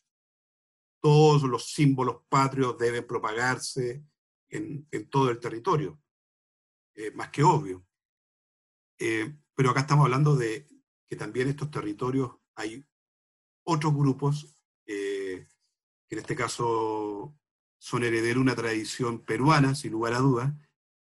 todos 1.01 1.43
los 1.43 1.71
símbolos 1.71 2.23
patrios 2.27 2.77
deben 2.77 3.07
propagarse 3.07 4.03
en, 4.49 4.87
todo 5.09 5.29
el 5.29 5.39
territorio, 5.39 6.01
eh, 6.95 7.11
más 7.11 7.29
que 7.29 7.43
obvio. 7.43 7.85
Eh, 8.99 9.35
pero 9.55 9.71
acá 9.71 9.81
estamos 9.81 10.05
hablando 10.05 10.35
de 10.35 10.67
que 11.07 11.15
también 11.15 11.47
estos 11.47 11.71
territorios 11.71 12.31
hay 12.55 12.85
otros 13.63 13.93
grupos, 13.95 14.57
eh, 14.85 15.47
que 16.07 16.15
en 16.15 16.19
este 16.19 16.35
caso 16.35 17.35
son 17.79 18.03
herederos 18.03 18.35
de 18.35 18.41
una 18.41 18.55
tradición 18.55 19.19
peruana, 19.19 19.73
sin 19.73 19.93
lugar 19.93 20.13
a 20.13 20.19
dudas, 20.19 20.53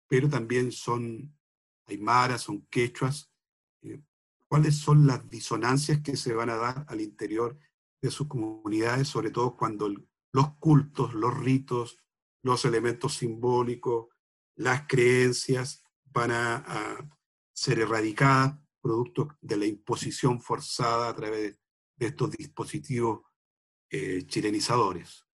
pero 0.09 0.29
también 0.29 0.73
son 0.73 1.37
aymaras, 1.87 2.43
son 2.43 2.67
quechuas, 2.67 3.31
eh, 3.83 4.01
cuáles 4.47 4.77
son 4.77 5.07
las 5.07 5.29
disonancias 5.29 6.01
que 6.01 6.17
se 6.17 6.33
van 6.33 6.51
a 6.51 6.57
dar 6.57 6.87
al 6.89 7.01
interior 7.01 7.59
de 8.01 8.11
sus 8.11 8.29
comunidades, 8.29 9.09
sobre 9.09 9.31
todo 9.31 9.57
cuando 9.57 9.93
los 10.33 10.55
cultos, 10.57 11.15
los 11.15 11.37
ritos, 11.37 11.99
los 12.43 12.65
elementos 12.65 13.15
simbólicos, 13.15 14.07
las 14.57 14.87
creencias 14.87 15.85
van 16.05 16.31
a, 16.33 17.11
ser 17.53 17.81
erradicadas 17.81 18.57
producto 18.81 19.37
de 19.41 19.57
la 19.57 19.67
imposición 19.67 20.41
forzada 20.41 21.09
a 21.09 21.17
través 21.17 21.59
de 21.97 22.07
estos 22.07 22.31
dispositivos 22.31 23.23
eh, 23.91 24.25
chilenizadores. 24.29 25.28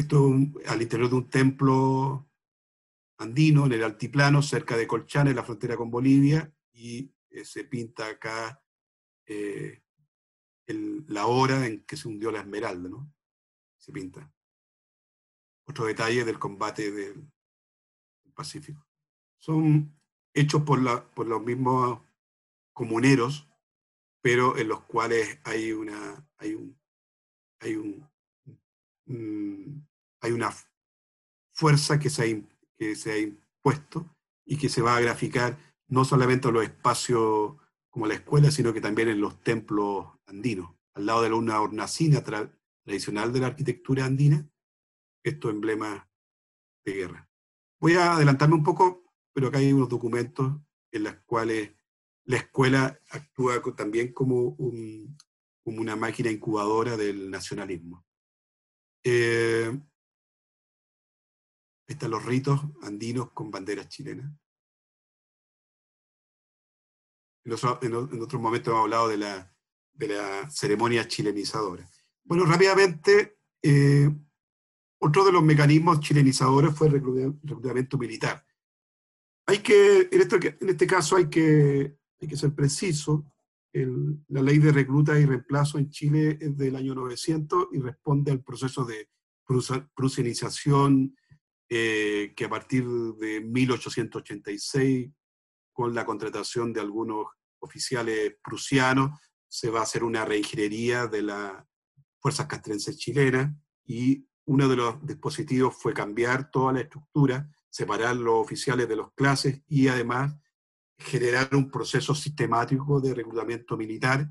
Esto 0.00 0.34
al 0.66 0.80
interior 0.80 1.10
de 1.10 1.14
un 1.16 1.28
templo 1.28 2.26
andino, 3.18 3.66
en 3.66 3.72
el 3.72 3.84
altiplano, 3.84 4.40
cerca 4.40 4.74
de 4.74 4.86
Colchane, 4.86 5.28
en 5.28 5.36
la 5.36 5.44
frontera 5.44 5.76
con 5.76 5.90
Bolivia, 5.90 6.50
y 6.72 7.12
eh, 7.28 7.44
se 7.44 7.64
pinta 7.64 8.06
acá 8.06 8.64
eh, 9.26 9.82
la 11.08 11.26
hora 11.26 11.66
en 11.66 11.84
que 11.84 11.98
se 11.98 12.08
hundió 12.08 12.30
la 12.30 12.40
Esmeralda, 12.40 12.88
¿no? 12.88 13.12
Se 13.76 13.92
pinta. 13.92 14.32
Otro 15.66 15.84
detalle 15.84 16.24
del 16.24 16.38
combate 16.38 16.90
del 16.90 17.30
Pacífico. 18.34 18.86
Son 19.38 20.00
hechos 20.32 20.62
por, 20.62 20.80
la, 20.80 21.04
por 21.10 21.26
los 21.26 21.42
mismos 21.42 22.00
comuneros, 22.72 23.50
pero 24.22 24.56
en 24.56 24.68
los 24.68 24.80
cuales 24.84 25.40
hay 25.44 25.72
una, 25.72 26.26
hay 26.38 26.54
un, 26.54 26.80
hay 27.58 27.76
un, 27.76 28.08
hay 30.20 30.32
una 30.32 30.54
fuerza 31.52 31.98
que 31.98 32.10
se 32.10 32.22
ha 32.22 32.50
que 32.78 32.96
se 32.96 33.12
ha 33.12 33.18
impuesto 33.18 34.16
y 34.44 34.56
que 34.56 34.68
se 34.68 34.80
va 34.80 34.96
a 34.96 35.00
graficar 35.00 35.58
no 35.88 36.04
solamente 36.04 36.48
en 36.48 36.54
los 36.54 36.64
espacios 36.64 37.56
como 37.90 38.06
la 38.06 38.14
escuela, 38.14 38.50
sino 38.50 38.72
que 38.72 38.80
también 38.80 39.08
en 39.08 39.20
los 39.20 39.42
templos 39.42 40.06
andinos, 40.26 40.70
al 40.94 41.06
lado 41.06 41.22
de 41.22 41.32
una 41.32 41.60
hornacina 41.60 42.22
tradicional 42.22 43.32
de 43.32 43.40
la 43.40 43.48
arquitectura 43.48 44.04
andina, 44.04 44.48
estos 45.22 45.50
emblemas 45.50 46.06
de 46.84 46.92
guerra. 46.92 47.30
Voy 47.80 47.94
a 47.94 48.14
adelantarme 48.14 48.54
un 48.54 48.64
poco, 48.64 49.04
pero 49.32 49.48
acá 49.48 49.58
hay 49.58 49.72
unos 49.72 49.88
documentos 49.88 50.52
en 50.92 51.04
los 51.04 51.14
cuales 51.26 51.72
la 52.24 52.36
escuela 52.36 52.98
actúa 53.10 53.60
también 53.76 54.12
como, 54.12 54.56
como 54.56 55.80
una 55.80 55.96
máquina 55.96 56.30
incubadora 56.30 56.96
del 56.96 57.30
nacionalismo. 57.30 58.06
Eh, 59.02 59.78
están 61.92 62.10
los 62.10 62.24
ritos 62.24 62.60
andinos 62.82 63.30
con 63.32 63.50
banderas 63.50 63.88
chilenas. 63.88 64.32
En, 67.44 67.94
otro, 68.22 68.38
momento 68.38 68.70
hemos 68.70 68.82
hablado 68.82 69.08
de 69.08 69.16
la, 69.16 69.54
de 69.94 70.08
la 70.08 70.50
ceremonia 70.50 71.08
chilenizadora. 71.08 71.88
Bueno, 72.24 72.44
rápidamente, 72.44 73.38
eh, 73.62 74.08
otro 74.98 75.24
de 75.24 75.32
los 75.32 75.42
mecanismos 75.42 76.00
chilenizadores 76.00 76.74
fue 76.74 76.88
el 76.88 76.92
reclutamiento 76.94 77.98
militar. 77.98 78.44
Hay 79.46 79.58
que, 79.58 80.08
en, 80.12 80.20
esto, 80.20 80.36
en 80.36 80.68
este 80.68 80.86
caso 80.86 81.16
hay 81.16 81.28
que, 81.28 81.96
hay 82.20 82.28
que 82.28 82.36
ser 82.36 82.54
preciso, 82.54 83.24
la 83.72 84.42
ley 84.42 84.58
de 84.58 84.72
recluta 84.72 85.18
y 85.18 85.24
reemplazo 85.24 85.78
en 85.78 85.90
Chile 85.90 86.38
es 86.40 86.56
del 86.56 86.76
año 86.76 86.94
900 86.94 87.68
y 87.72 87.78
responde 87.78 88.32
al 88.32 88.42
proceso 88.42 88.84
de 88.84 89.08
prusianización 89.94 91.16
eh, 91.72 92.32
que 92.36 92.44
a 92.44 92.48
partir 92.48 92.84
de 92.84 93.40
1886, 93.40 95.10
con 95.72 95.94
la 95.94 96.04
contratación 96.04 96.72
de 96.72 96.80
algunos 96.80 97.26
oficiales 97.60 98.34
prusianos, 98.42 99.18
se 99.48 99.70
va 99.70 99.80
a 99.80 99.84
hacer 99.84 100.02
una 100.02 100.24
reingeniería 100.24 101.06
de 101.06 101.22
la, 101.22 101.66
fuerzas 102.20 102.46
castrenses 102.46 102.98
chilenas 102.98 103.54
y 103.84 104.26
uno 104.46 104.68
de 104.68 104.76
los 104.76 105.06
dispositivos 105.06 105.76
fue 105.76 105.94
cambiar 105.94 106.50
toda 106.50 106.72
la 106.72 106.80
estructura, 106.80 107.48
separar 107.68 108.16
los 108.16 108.34
oficiales 108.34 108.88
de 108.88 108.96
las 108.96 109.12
clases 109.14 109.62
y 109.68 109.88
además 109.88 110.34
generar 110.98 111.54
un 111.54 111.70
proceso 111.70 112.14
sistemático 112.14 113.00
de 113.00 113.14
reclutamiento 113.14 113.76
militar 113.76 114.28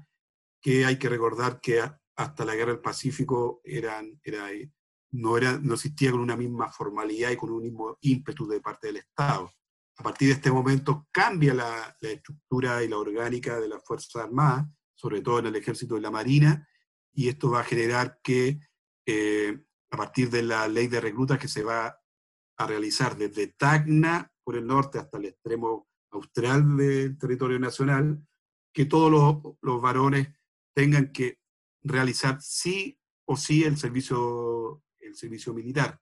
que 0.62 0.86
hay 0.86 1.00
que 1.00 1.10
recordar 1.10 1.62
que 1.62 1.82
hasta 2.16 2.46
la 2.46 2.54
guerra 2.54 2.74
del 2.74 2.82
Pacífico 2.82 3.62
eran, 3.64 4.20
era, 4.24 4.50
no, 5.12 5.38
era, 5.38 5.58
no 5.60 5.74
existía 5.74 6.12
con 6.12 6.20
una 6.20 6.36
misma 6.36 6.72
formalidad 6.72 7.32
y 7.32 7.38
con 7.38 7.52
un 7.52 7.62
mismo 7.62 7.98
ímpetu 8.02 8.48
de 8.48 8.62
parte 8.62 8.88
del 8.88 8.98
Estado. 8.98 9.52
A 9.98 10.04
partir 10.04 10.30
de 10.30 10.36
este 10.36 10.52
momento 10.52 11.08
cambia 11.12 11.54
la, 11.54 11.98
estructura 12.02 12.84
y 12.84 12.88
la 12.88 12.98
orgánica 12.98 13.60
de 13.60 13.68
las 13.68 13.84
Fuerzas 13.84 14.24
Armadas, 14.24 14.68
sobre 14.96 15.22
todo 15.22 15.40
en 15.40 15.48
el 15.48 15.56
Ejército 15.56 15.98
y 15.98 16.02
la 16.02 16.12
Marina, 16.12 16.68
y 17.14 17.28
esto 17.28 17.50
va 17.50 17.62
a 17.62 17.66
generar 17.66 18.20
que 18.24 18.60
eh, 19.06 19.60
a 19.92 19.98
partir 19.98 20.30
de 20.30 20.44
la 20.44 20.68
ley 20.68 20.88
de 20.88 21.02
reclutas 21.02 21.40
que 21.40 21.48
se 21.48 21.64
va 21.64 22.00
a 22.58 22.68
realizar 22.68 23.18
desde 23.18 23.48
Tacna 23.48 24.32
por 24.44 24.56
el 24.56 24.68
norte 24.68 25.00
hasta 25.00 25.18
el 25.18 25.26
extremo 25.26 25.90
austral 26.12 26.78
del 26.78 27.18
territorio 27.18 27.60
nacional, 27.60 28.26
que 28.74 28.86
todos 28.86 29.12
los, 29.12 29.56
los 29.62 29.82
varones 29.82 30.30
tengan 30.74 31.12
que 31.12 31.40
realizar 31.84 32.42
sí 32.42 33.00
o 33.26 33.38
sí 33.38 33.64
el 33.64 33.78
servicio, 33.78 34.82
el 35.10 35.16
servicio 35.16 35.54
militar. 35.54 36.00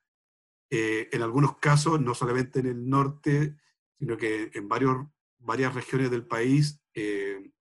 Eh, 0.69 1.09
en 1.11 1.21
algunos 1.21 1.57
casos, 1.57 1.99
no 2.01 2.13
solamente 2.13 2.59
en 2.59 2.67
el 2.67 2.89
norte, 2.89 3.55
sino 3.97 4.17
que 4.17 4.51
en 4.53 4.67
varias 4.67 5.73
regiones 5.73 6.11
del 6.11 6.27
país, 6.27 6.81
eh, 6.93 7.51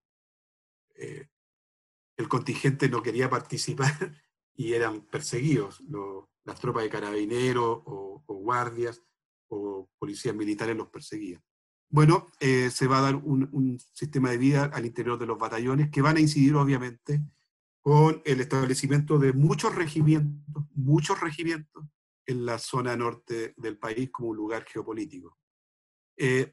eh, 0.96 1.28
el 2.16 2.28
contingente 2.28 2.88
no 2.88 3.02
quería 3.02 3.30
participar 3.30 3.90
y 4.54 4.72
eran 4.72 5.02
perseguidos. 5.02 5.82
las 6.44 6.61
tropas 6.61 6.85
de 6.85 6.90
carabineros 6.90 7.82
o, 7.85 8.24
guardias 8.26 9.02
o 9.48 9.88
policías 9.98 10.35
militares 10.35 10.76
los 10.76 10.88
perseguían. 10.88 11.42
Bueno, 11.88 12.28
se 12.38 12.87
va 12.87 12.98
a 12.98 13.02
dar 13.02 13.16
un, 13.16 13.78
sistema 13.92 14.30
de 14.30 14.38
vida 14.38 14.64
al 14.72 14.87
interior 14.87 15.18
de 15.18 15.26
los 15.26 15.38
batallones 15.38 15.90
que 15.90 16.02
van 16.02 16.16
a 16.16 16.20
incidir 16.20 16.54
obviamente 16.54 17.22
con 17.87 18.20
el 18.25 18.40
establecimiento 18.40 19.16
de 19.16 19.33
muchos 19.33 19.72
regimientos, 19.72 20.64
muchos 20.75 21.20
regimientos 21.20 21.85
en 22.27 22.44
la 22.44 22.59
zona 22.59 22.96
norte 22.96 23.55
del 23.57 23.79
país 23.79 24.11
como 24.11 24.31
un 24.31 24.37
lugar 24.37 24.64
geopolítico. 24.64 25.38
Eh, 26.16 26.53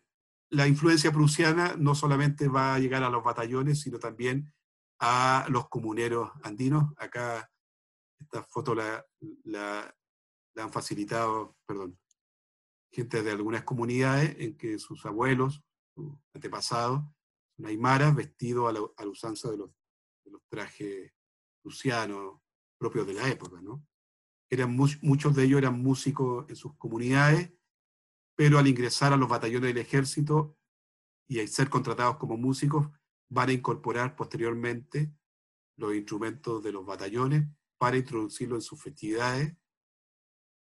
la 0.52 0.68
influencia 0.68 1.12
prusiana 1.12 1.76
no 1.76 1.96
solamente 1.96 2.48
va 2.48 2.76
a 2.76 2.80
llegar 2.80 3.02
a 3.02 3.10
los 3.10 3.24
batallones, 3.24 3.82
sino 3.82 3.98
también 3.98 4.54
a 5.00 5.48
los 5.50 5.70
comuneros 5.70 6.30
andinos. 6.44 6.94
Acá 6.98 7.50
esta 8.20 8.44
foto 8.44 8.76
la, 8.76 9.04
la, 9.46 9.92
han 10.56 10.72
facilitado, 10.72 11.58
perdón, 11.66 11.98
gente 12.92 13.24
de 13.24 13.32
algunas 13.32 13.64
comunidades 13.64 14.36
en 14.38 14.56
que 14.56 14.78
sus 14.78 15.04
abuelos, 15.08 15.64
sus 15.96 16.14
antepasados, 16.36 17.02
son 17.58 17.66
aymaras 17.66 18.16
vestidos 18.16 18.70
a 18.70 19.04
la, 19.04 19.10
usanza 19.10 19.50
de 19.50 19.58
los, 19.58 19.72
de 20.26 20.32
los 20.34 20.44
trajes 20.48 21.12
prusianos 21.64 22.40
propios 22.78 23.08
de 23.08 23.14
la 23.14 23.28
época, 23.30 23.62
¿no? 23.62 23.84
Eran 24.50 24.76
muchos 24.76 25.36
de 25.36 25.46
ellos 25.46 25.58
eran 25.58 25.82
músicos 25.82 26.46
en 26.50 26.56
sus 26.56 26.76
comunidades, 26.76 27.52
pero 28.36 28.60
al 28.60 28.68
ingresar 28.68 29.14
a 29.14 29.18
los 29.18 29.30
batallones 29.30 29.74
del 29.74 29.82
ejército 29.82 30.58
y 31.28 31.40
al 31.40 31.48
ser 31.48 31.70
contratados 31.70 32.18
como 32.18 32.38
músicos, 32.38 32.88
van 33.30 33.50
a 33.50 33.54
incorporar 33.54 34.16
posteriormente 34.16 35.12
los 35.78 35.96
instrumentos 35.96 36.62
de 36.62 36.72
los 36.72 36.86
batallones 36.86 37.48
para 37.80 37.98
introducirlo 37.98 38.56
en 38.56 38.62
sus 38.62 38.82
festividades, 38.82 39.56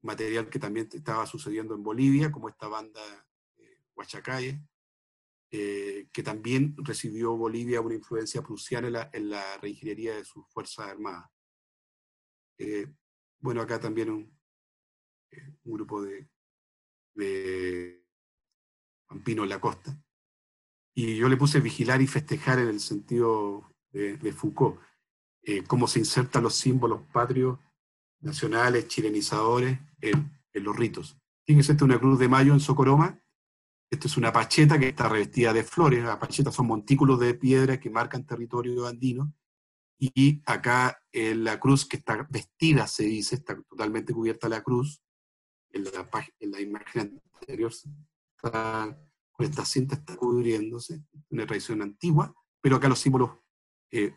material 0.02 0.48
que 0.48 0.58
también 0.58 0.88
estaba 0.92 1.26
sucediendo 1.26 1.74
en 1.74 1.82
Bolivia, 1.82 2.32
como 2.32 2.48
esta 2.48 2.66
banda 2.66 3.00
eh, 3.58 3.82
Huachacaye, 3.94 4.60
eh, 5.58 6.08
que 6.12 6.22
también 6.22 6.74
recibió 6.76 7.34
Bolivia 7.34 7.80
una 7.80 7.94
influencia 7.94 8.42
prusiana 8.42 8.88
en 8.88 8.92
la, 8.92 9.10
en 9.14 9.30
la 9.30 9.56
reingeniería 9.56 10.14
de 10.14 10.24
sus 10.26 10.46
Fuerzas 10.50 10.88
Armadas. 10.88 11.30
Eh, 12.58 12.86
bueno, 13.40 13.62
acá 13.62 13.80
también 13.80 14.10
un, 14.10 14.38
eh, 15.30 15.56
un 15.64 15.72
grupo 15.72 16.02
de, 16.02 16.28
de 17.14 18.04
Pampino 19.06 19.44
en 19.44 19.48
la 19.48 19.58
costa. 19.58 19.98
Y 20.94 21.16
yo 21.16 21.26
le 21.26 21.38
puse 21.38 21.60
vigilar 21.60 22.02
y 22.02 22.06
festejar 22.06 22.58
en 22.58 22.68
el 22.68 22.80
sentido 22.80 23.74
de, 23.92 24.32
Foucault, 24.32 24.78
eh, 25.42 25.64
cómo 25.64 25.88
se 25.88 26.00
insertan 26.00 26.42
los 26.42 26.54
símbolos 26.54 27.00
patrios, 27.14 27.58
nacionales, 28.20 28.88
chilenizadores 28.88 29.78
en, 30.02 30.36
los 30.52 30.76
ritos. 30.76 31.18
Fíjense, 31.46 31.72
esta 31.72 31.84
es 31.84 31.90
una 31.90 31.98
cruz 31.98 32.18
de 32.18 32.28
mayo 32.28 32.52
en 32.52 32.60
Socoroma. 32.60 33.22
Esto 33.90 34.08
es 34.08 34.16
una 34.16 34.32
pacheta 34.32 34.78
que 34.78 34.88
está 34.88 35.08
revestida 35.08 35.52
de 35.52 35.64
flores. 35.64 36.04
Las 36.04 36.18
pachetas 36.18 36.54
son 36.54 36.66
montículos 36.66 37.20
de 37.20 37.34
piedra 37.34 37.78
que 37.78 37.90
marcan 37.90 38.26
territorio 38.26 38.86
andino. 38.86 39.32
Y 39.98 40.42
acá 40.44 41.02
en 41.12 41.44
la 41.44 41.58
cruz 41.58 41.86
que 41.86 41.96
está 41.96 42.26
vestida, 42.28 42.86
se 42.86 43.04
dice, 43.04 43.36
está 43.36 43.60
totalmente 43.62 44.12
cubierta 44.12 44.48
la 44.48 44.62
cruz. 44.62 45.02
En 45.70 45.84
la, 45.84 46.08
en 46.40 46.50
la 46.50 46.60
imagen 46.60 47.20
anterior 47.40 47.70
está 47.70 48.96
esta 49.44 49.64
cinta 49.64 49.96
está 49.96 50.16
cubriéndose, 50.16 51.02
una 51.30 51.46
tradición 51.46 51.82
antigua, 51.82 52.34
pero 52.60 52.76
acá 52.76 52.88
los 52.88 52.98
símbolos 52.98 53.30
eh, 53.90 54.14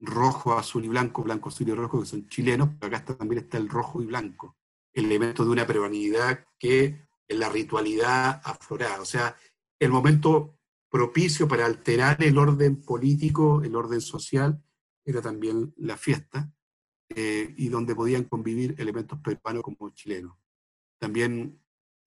rojo, 0.00 0.58
azul 0.58 0.84
y 0.84 0.88
blanco, 0.88 1.22
blanco, 1.22 1.48
azul 1.48 1.68
y 1.68 1.74
rojo, 1.74 2.00
que 2.00 2.06
son 2.06 2.28
chilenos, 2.28 2.70
pero 2.78 2.96
acá 2.96 3.16
también 3.16 3.44
está 3.44 3.58
el 3.58 3.68
rojo 3.68 4.02
y 4.02 4.06
blanco, 4.06 4.56
el 4.92 5.06
elemento 5.06 5.44
de 5.44 5.50
una 5.50 5.66
peruanidad 5.66 6.44
que 6.58 7.06
la 7.28 7.48
ritualidad 7.48 8.40
aflorada, 8.44 9.00
o 9.00 9.04
sea, 9.04 9.36
el 9.78 9.90
momento 9.90 10.58
propicio 10.90 11.48
para 11.48 11.66
alterar 11.66 12.22
el 12.22 12.38
orden 12.38 12.80
político, 12.82 13.62
el 13.62 13.74
orden 13.74 14.00
social, 14.00 14.62
era 15.04 15.20
también 15.20 15.74
la 15.76 15.96
fiesta, 15.96 16.52
eh, 17.08 17.54
y 17.56 17.68
donde 17.68 17.94
podían 17.94 18.24
convivir 18.24 18.74
elementos 18.78 19.18
peruanos 19.20 19.62
como 19.62 19.90
chilenos. 19.90 20.36
También 20.98 21.60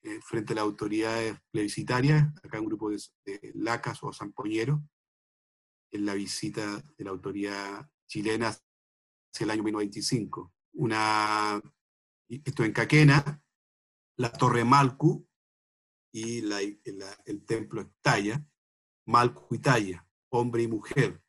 eh, 0.03 0.19
frente 0.21 0.53
a 0.53 0.56
las 0.56 0.63
autoridades 0.63 1.38
plebiscitarias, 1.51 2.34
acá 2.43 2.60
un 2.60 2.67
grupo 2.67 2.89
de, 2.89 3.51
lacas 3.56 4.01
o 4.03 4.13
zampoñeros, 4.13 4.80
en 5.91 6.06
la 6.06 6.13
visita 6.13 6.82
de 6.97 7.03
la 7.03 7.12
autoridad 7.12 7.89
chilena 8.08 8.49
hacia 8.49 9.43
el 9.43 9.51
año 9.51 9.63
1925. 9.63 10.53
Una, 10.73 11.62
esto 12.30 12.63
en 12.63 12.71
Caquena, 12.71 13.41
la 14.17 14.32
Torre 14.32 14.63
Malcu 14.63 15.27
y 16.12 16.39
el 16.39 17.45
templo 17.45 17.82
Estalla, 17.82 18.43
Malcu 19.06 19.56
y 19.56 19.95
hombre 20.30 20.63
y 20.63 20.67
mujer, 20.67 21.23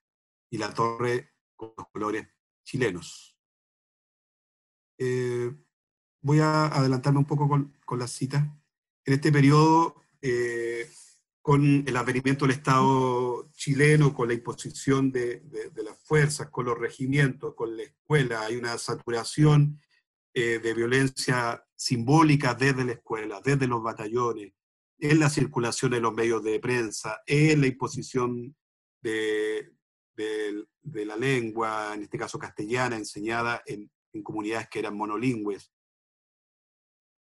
y 0.51 0.59
la 0.59 0.73
torre 0.73 1.35
con 1.55 1.75
los 1.77 1.89
colores 1.89 2.27
chilenos. 2.65 3.37
Eh, 4.99 5.55
voy 6.21 6.41
a 6.41 6.67
adelantarme 6.67 7.21
un 7.21 7.27
poco 7.27 7.49
con, 7.49 7.79
con 7.85 7.99
las 7.99 8.11
citas 8.11 8.45
en 9.05 9.15
este 9.15 9.31
periodo, 9.31 10.03
eh, 10.21 10.91
con 11.41 11.85
el 11.87 11.97
advenimiento 11.97 12.47
del 12.47 12.57
Estado 12.57 13.51
chileno, 13.53 14.13
con 14.13 14.29
la 14.29 14.35
imposición 14.35 15.11
de, 15.13 15.43
las 15.77 15.99
fuerzas, 16.03 16.51
con 16.51 16.67
los 16.67 16.79
regimientos, 16.79 17.55
con 17.55 17.77
la 17.77 17.85
escuela, 17.85 18.43
hay 18.43 18.57
una 18.57 18.77
saturación 18.77 19.81
eh, 20.35 20.59
de 20.59 20.75
violencia 20.75 21.65
simbólica 21.79 22.55
desde 22.55 22.85
la 22.85 22.93
escuela, 22.93 23.41
desde 23.43 23.67
los 23.67 23.83
batallones, 23.83 24.53
en 24.99 25.21
la 25.21 25.31
circulación 25.31 25.93
de 25.93 26.01
los 26.01 26.13
medios 26.13 26.43
de 26.43 26.59
prensa, 26.59 27.23
en 27.27 27.61
la 27.61 27.69
imposición 27.69 28.57
de, 29.01 29.73
la 30.83 31.17
lengua, 31.17 31.95
en 31.95 32.03
este 32.03 32.19
caso 32.19 32.39
castellana, 32.39 32.97
enseñada 32.97 33.63
en 33.67 33.91
comunidades 34.23 34.69
que 34.69 34.81
eran 34.81 34.97
monolingües. 34.97 35.71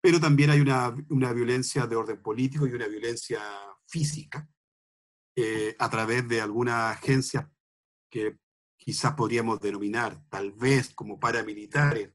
Pero 0.05 0.19
también 0.19 0.51
hay 0.51 0.61
una, 0.61 1.33
violencia 1.33 1.87
de 1.87 1.95
orden 1.95 2.21
político 2.21 2.67
y 2.67 2.73
una 2.73 2.87
violencia 2.87 3.41
física 3.87 4.47
eh, 5.35 5.75
a 5.79 5.89
través 5.89 6.27
de 6.27 6.41
algunas 6.41 6.95
agencias 6.95 7.47
que 8.07 8.37
quizás 8.77 9.15
podríamos 9.15 9.59
denominar 9.59 10.21
tal 10.29 10.51
vez 10.51 10.93
como 10.93 11.19
paramilitares, 11.19 12.11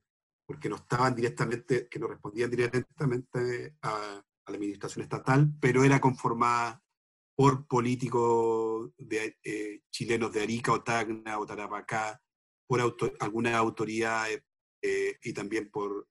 porque 0.51 0.69
no 0.69 0.75
estaban 0.75 1.15
directamente, 1.15 1.87
que 1.89 2.01
no 2.01 2.09
respondían 2.09 2.51
directamente 2.51 3.77
a, 3.83 4.21
la 4.49 4.57
administración 4.57 5.05
estatal, 5.05 5.49
pero 5.61 5.85
era 5.85 6.01
conformada 6.01 6.83
por 7.37 7.69
políticos 7.69 8.91
eh, 8.99 9.83
chilenos 9.93 10.33
de 10.33 10.43
Arica 10.43 10.73
o 10.73 10.83
Tacna 10.83 11.39
o 11.39 11.47
Tarapacá, 11.47 12.21
por 12.67 12.81
algunas 13.21 13.55
autoridades 13.55 14.43
eh, 14.83 15.17
y 15.23 15.33
también 15.33 15.71
por 15.71 16.09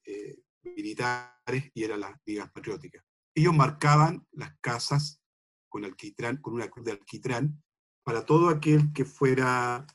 militares 0.64 1.72
y 1.74 1.84
eran 1.84 2.00
las 2.00 2.14
ligas 2.26 2.50
patrióticas. 2.50 3.04
Ellos 3.36 3.54
marcaban 3.54 4.26
las 4.32 4.58
casas 4.62 5.22
con 5.68 5.84
alquitrán, 5.84 6.38
con 6.38 6.54
una 6.54 6.70
cruz 6.70 6.86
de 6.86 6.94
alquitrán, 6.94 7.62
para 8.06 8.26
todo 8.26 8.48
aquel 8.48 8.94
que 8.94 9.04
fuera 9.04 9.86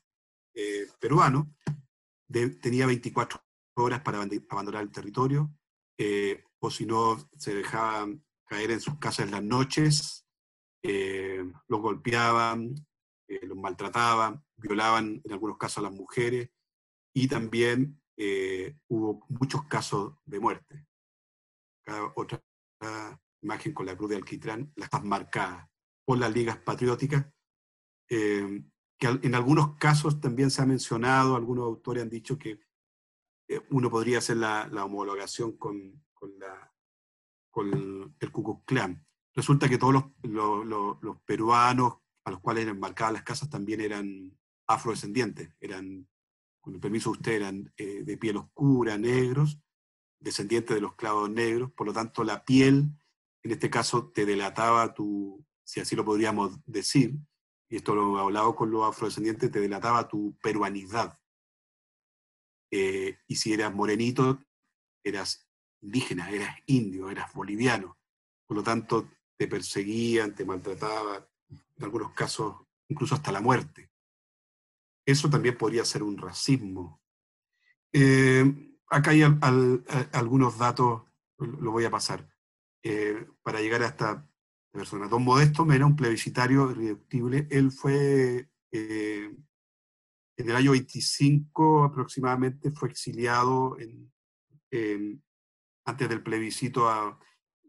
eh, 0.55 0.87
peruano, 1.01 1.51
tenía 2.61 2.87
24 2.87 3.44
horas 3.75 4.01
para 4.01 4.19
abandonar 4.19 4.83
el 4.83 4.91
territorio, 4.91 5.51
eh, 5.99 6.45
o 6.61 6.71
si 6.71 6.87
no, 6.87 7.19
se 7.37 7.55
dejaban 7.55 8.25
caer 8.47 8.71
en 8.71 8.81
sus 8.81 8.99
casas 8.99 9.27
en 9.27 9.33
las 9.33 9.43
noches, 9.43 10.27
eh, 10.83 11.45
los 11.69 11.81
golpeaban, 11.81 12.75
eh, 13.29 13.47
los 13.47 13.57
maltrataban, 13.57 14.45
violaban 14.57 15.21
en 15.25 15.33
algunos 15.33 15.59
casos 15.59 15.79
a 15.79 15.83
las 15.89 15.93
mujeres, 15.93 16.51
y 17.15 17.29
también 17.29 18.01
hubo 18.89 19.25
muchos 19.29 19.65
casos 19.65 20.15
de 20.25 20.39
muerte. 20.39 20.87
Cada 21.85 22.13
otra 22.15 22.41
imagen 23.43 23.73
con 23.73 23.87
la 23.87 23.97
cruz 23.97 24.11
de 24.11 24.17
alquitrán, 24.17 24.73
las 24.77 24.89
marcadas 25.03 25.69
por 26.05 26.19
las 26.19 26.33
ligas 26.33 26.59
patrióticas, 26.59 27.27
que 28.07 28.63
en 29.01 29.35
algunos 29.35 29.77
casos 29.77 30.21
también 30.21 30.51
se 30.51 30.63
ha 30.63 30.67
mencionado, 30.67 31.37
algunos 31.37 31.65
autores 31.65 32.03
han 32.03 32.11
dicho 32.11 32.39
que 32.39 32.51
eh, 32.51 32.64
uno 33.71 33.91
podría 33.91 34.19
hacer 34.19 34.37
la, 34.37 34.69
homologación 34.85 35.57
con, 35.57 36.03
el 37.57 38.33
Ku 38.33 38.43
Klux 38.45 38.65
Klan. 38.65 39.07
Resulta 39.35 39.69
que 39.69 39.79
todos 39.79 40.05
los, 40.23 41.17
peruanos 41.25 41.95
a 42.25 42.31
los 42.31 42.41
cuales 42.41 42.65
eran 42.65 42.81
las 42.81 43.23
casas 43.23 43.51
también 43.51 43.81
eran 43.81 44.37
afrodescendientes, 44.67 45.55
eran, 45.61 46.09
con 46.61 46.75
el 46.75 46.81
permiso 46.81 47.11
de 47.11 47.19
usted, 47.19 47.33
eran 47.33 47.73
eh, 47.77 48.03
de 48.03 48.17
piel 48.17 48.39
oscura, 48.39 48.97
negros, 48.97 49.61
descendientes 50.19 50.75
de 50.75 50.81
los 50.81 50.95
clavos 50.95 51.29
negros, 51.29 51.71
por 51.73 51.87
lo 51.87 51.93
tanto 51.93 52.25
la 52.25 52.45
piel, 52.45 52.91
en 53.43 53.51
este 53.51 53.69
caso, 53.69 54.11
te 54.11 54.25
delataba 54.25 54.95
tu, 54.95 55.45
si 55.63 55.81
así 55.81 55.95
lo 55.95 56.05
podríamos 56.05 56.59
decir, 56.65 57.15
y 57.69 57.77
esto 57.77 57.95
lo 57.95 58.19
he 58.19 58.23
hablado 58.23 58.57
con 58.57 58.71
los 58.71 58.85
afrodescendientes, 58.85 59.51
te 59.51 59.61
delataba 59.61 60.09
tu 60.09 60.37
peruanidad. 60.43 61.19
Eh, 62.77 63.21
y 63.29 63.37
si 63.37 63.53
eras 63.53 63.73
morenito, 63.73 64.43
eras 65.05 65.49
indígena, 65.81 66.29
eras 66.33 66.57
indio, 66.67 67.09
eras 67.09 67.33
boliviano. 67.33 67.97
Por 68.49 68.57
lo 68.57 68.65
tanto, 68.65 69.13
te 69.37 69.47
perseguían, 69.47 70.35
te 70.35 70.45
maltrataban, 70.45 71.25
en 71.51 71.85
algunos 71.85 72.13
casos 72.15 72.57
incluso 72.89 73.15
hasta 73.15 73.31
la 73.31 73.41
muerte. 73.41 73.93
Eso 75.07 75.31
también 75.31 75.57
podría 75.57 75.85
ser 75.85 76.03
un 76.03 76.19
racismo. 76.19 77.01
Eh, 77.93 78.45
acá 78.89 79.13
hay 79.13 79.23
algunos 80.11 80.59
datos, 80.59 81.03
lo 81.39 81.71
voy 81.71 81.85
a 81.85 81.93
pasar, 81.93 82.29
eh, 82.83 83.25
para 83.45 83.61
llegar 83.61 83.85
a 83.85 83.89
esta 83.89 84.29
persona. 84.73 85.07
Don 85.07 85.23
Modesto 85.23 85.71
era 85.71 85.87
un 85.87 85.95
plebiscitario 85.95 86.73
irreductible. 86.73 87.47
Él 87.53 87.71
fue 87.71 88.51
en 90.37 90.51
el 90.51 90.57
año 90.57 90.73
25 90.73 91.85
aproximadamente 91.85 92.71
fue 92.73 92.89
exiliado 92.89 93.77
antes 95.85 96.09
del 96.09 96.23
plebiscito 96.23 96.89
a, 96.89 97.19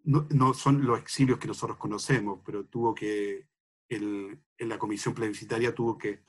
no, 0.05 0.53
son 0.53 0.85
los 0.85 0.99
exilios 0.99 1.39
que 1.39 1.47
nosotros 1.47 1.77
conocemos, 1.77 2.41
pero 2.45 2.65
tuvo 2.65 2.93
que, 2.93 3.47
en 3.89 4.39
la 4.59 4.79
comisión 4.79 5.13
plebiscitaria 5.13 5.73
tuvo 5.75 5.97
que 5.97 6.23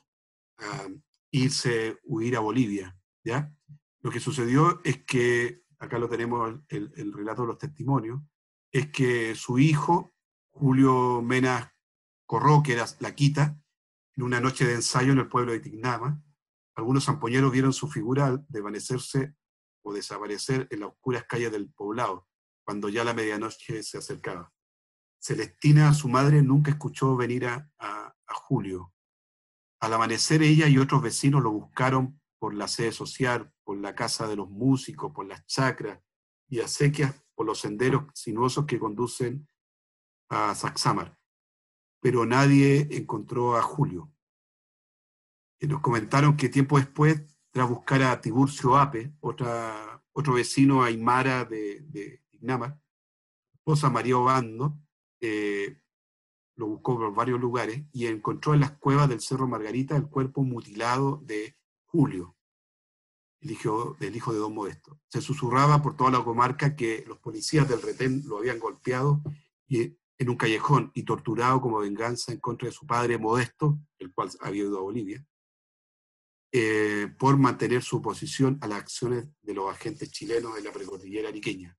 ah, 0.59 0.89
irse, 1.31 1.99
huir 2.05 2.37
a 2.37 2.41
Bolivia, 2.41 2.99
¿ya? 3.25 3.53
Lo 4.01 4.11
que 4.11 4.21
sucedió 4.21 4.81
es 4.85 5.05
que, 5.05 5.63
acá 5.79 5.99
lo 5.99 6.09
tenemos 6.09 6.61
el, 6.69 6.93
el 6.97 7.13
relato 7.13 7.43
de 7.43 7.49
los 7.49 7.59
testimonios, 7.59 8.21
es 8.73 8.91
que 8.91 9.35
su 9.35 9.59
hijo, 9.59 10.15
Julio 10.51 11.23
Mena 11.23 11.75
Corró, 12.27 12.63
que 12.63 12.73
era 12.73 12.87
la 13.01 13.15
quita, 13.15 13.61
en 14.17 14.23
una 14.23 14.41
noche 14.41 14.65
de 14.65 14.75
ensayo 14.75 15.13
en 15.13 15.19
el 15.19 15.29
pueblo 15.29 15.53
de 15.53 15.61
Tignama, 15.61 16.23
algunos 16.77 17.07
zampoñeros 17.07 17.51
vieron 17.51 17.73
su 17.73 17.89
figura 17.89 18.45
desvanecerse 18.49 19.35
o 19.83 19.95
desaparecer 19.95 20.69
en 20.71 20.81
las 20.81 20.91
oscuras 20.91 21.25
calles 21.25 21.51
del 21.51 21.71
poblado, 21.73 22.29
cuando 22.65 22.91
ya 22.91 23.03
la 23.03 23.15
medianoche 23.15 23.83
se 23.83 23.97
acercaba. 23.99 24.53
Celestina, 25.19 25.95
su 25.95 26.09
madre, 26.09 26.43
nunca 26.43 26.71
escuchó 26.71 27.17
venir 27.17 27.47
a, 27.47 27.73
Julio. 28.49 28.93
Al 29.81 29.95
amanecer 29.95 30.41
ella 30.43 30.69
y 30.69 30.79
otros 30.79 31.03
vecinos 31.03 31.43
lo 31.43 31.51
buscaron 31.51 32.21
por 32.39 32.55
la 32.55 32.69
sede 32.69 32.93
social, 32.93 33.53
por 33.65 33.77
la 33.79 33.95
casa 33.95 34.29
de 34.29 34.37
los 34.37 34.49
músicos, 34.49 35.13
por 35.13 35.27
las 35.27 35.45
chacras 35.47 36.01
y 36.49 36.61
acequias, 36.61 37.25
por 37.35 37.45
los 37.47 37.59
senderos 37.59 38.05
sinuosos 38.15 38.67
que 38.67 38.79
conducen 38.79 39.49
a 40.29 40.55
Saxamar. 40.55 41.19
Pero 42.01 42.25
nadie 42.25 42.87
encontró 42.93 43.57
a 43.57 43.63
Julio 43.63 44.13
nos 45.61 45.81
comentaron 45.81 46.37
que 46.37 46.49
tiempo 46.49 46.79
después, 46.79 47.23
tras 47.51 47.69
buscar 47.69 48.03
a 48.03 48.21
Tiburcio 48.21 48.77
Ape, 48.77 49.13
otra, 49.21 50.03
otro 50.13 50.35
vecino 50.35 50.83
aymara 50.83 51.45
de, 51.45 51.81
de 51.81 52.23
Ignama, 52.33 52.81
esposa 53.55 53.91
María 53.91 54.19
Obando, 54.19 54.79
eh, 55.21 55.81
lo 56.57 56.67
buscó 56.67 56.97
por 56.97 57.15
varios 57.15 57.41
lugares 57.41 57.83
y 57.93 58.07
encontró 58.07 58.55
en 58.55 58.61
las 58.61 58.73
cuevas 58.73 59.09
del 59.09 59.21
Cerro 59.21 59.47
Margarita 59.47 59.97
el 59.97 60.09
cuerpo 60.09 60.43
mutilado 60.43 61.21
de 61.25 61.57
Julio, 61.85 62.37
el 63.41 63.51
hijo, 63.51 63.97
del 64.01 64.17
hijo 64.17 64.33
de 64.33 64.39
Don 64.39 64.55
Modesto. 64.55 64.99
Se 65.09 65.21
susurraba 65.21 65.83
por 65.83 65.97
toda 65.97 66.11
la 66.11 66.25
comarca 66.25 66.77
que 66.77 67.05
los 67.07 67.19
policías 67.19 67.69
del 67.69 67.83
retén 67.83 68.23
lo 68.27 68.39
habían 68.39 68.59
golpeado 68.59 69.23
y, 69.69 69.97
en 70.19 70.31
un 70.31 70.37
callejón 70.37 70.91
y 70.95 71.03
torturado 71.03 71.61
como 71.61 71.79
venganza 71.79 72.33
en 72.33 72.41
contra 72.41 72.67
de 72.67 72.73
su 72.73 72.87
padre 72.87 73.19
Modesto, 73.19 73.79
el 73.99 74.13
cual 74.13 74.31
había 74.41 74.63
ido 74.63 74.79
a 74.79 74.83
Bolivia, 74.83 75.27
eh, 76.59 77.09
por 77.19 77.37
mantener 77.37 77.83
su 77.83 77.99
oposición 77.99 78.57
a 78.63 78.67
las 78.67 78.79
acciones 78.79 79.29
de 79.43 79.53
los 79.53 79.71
agentes 79.71 80.11
chilenos 80.11 80.57
en 80.57 80.65
la 80.65 80.73
precordillera 80.73 81.29
ariqueña. 81.29 81.77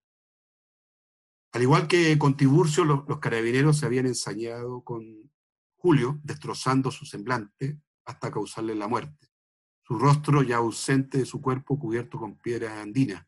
Al 1.52 1.64
igual 1.64 1.88
que 1.88 2.16
con 2.20 2.38
Tiburcio, 2.38 2.86
los, 2.86 3.04
carabineros 3.20 3.80
se 3.80 3.88
habían 3.88 4.06
ensañado 4.06 4.84
con 4.84 5.32
Julio, 5.78 6.20
destrozando 6.24 6.92
su 6.92 7.08
semblante 7.08 7.80
hasta 8.06 8.30
causarle 8.30 8.76
la 8.76 8.88
muerte. 8.88 9.32
Su 9.82 9.98
rostro, 9.98 10.44
ya 10.44 10.58
ausente 10.58 11.18
de 11.18 11.26
su 11.26 11.42
cuerpo, 11.42 11.80
cubierto 11.80 12.20
con 12.20 12.38
piedra 12.38 12.80
andina, 12.80 13.28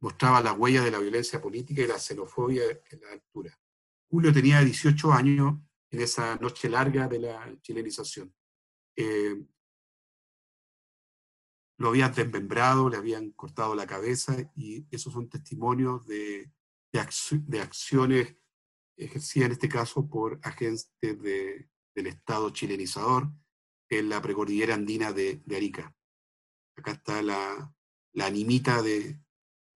mostraba 0.00 0.40
las 0.40 0.58
huellas 0.58 0.84
de 0.84 0.90
la 0.90 0.98
violencia 0.98 1.40
política 1.40 1.82
y 1.82 1.86
la 1.86 2.00
xenofobia 2.00 2.64
en 2.90 3.00
la 3.00 3.12
altura. 3.12 3.56
Julio 4.08 4.32
tenía 4.32 4.60
18 4.64 5.12
años 5.12 5.54
en 5.88 6.00
esa 6.00 6.34
noche 6.34 6.68
larga 6.68 7.06
de 7.06 7.20
la 7.20 7.56
chilenización. 7.62 8.34
Eh, 8.96 9.40
lo 11.80 11.88
habían 11.88 12.12
desmembrado, 12.12 12.90
le 12.90 12.98
habían 12.98 13.30
cortado 13.30 13.74
la 13.74 13.86
cabeza 13.86 14.36
y 14.54 14.86
esos 14.90 15.14
son 15.14 15.30
testimonios 15.30 16.06
de, 16.06 16.52
de, 16.92 17.58
acciones 17.60 18.36
ejercidas 18.98 19.46
en 19.46 19.52
este 19.52 19.70
caso 19.70 20.06
por 20.06 20.38
agentes 20.42 20.92
de, 21.00 21.70
del 21.94 22.06
Estado 22.06 22.50
chilenizador 22.50 23.30
en 23.88 24.10
la 24.10 24.20
precordillera 24.20 24.74
andina 24.74 25.14
de, 25.14 25.42
Arica. 25.56 25.96
Acá 26.76 26.92
está 26.92 27.22
la, 27.22 27.74
la 28.12 28.26
animita 28.26 28.82
de 28.82 29.18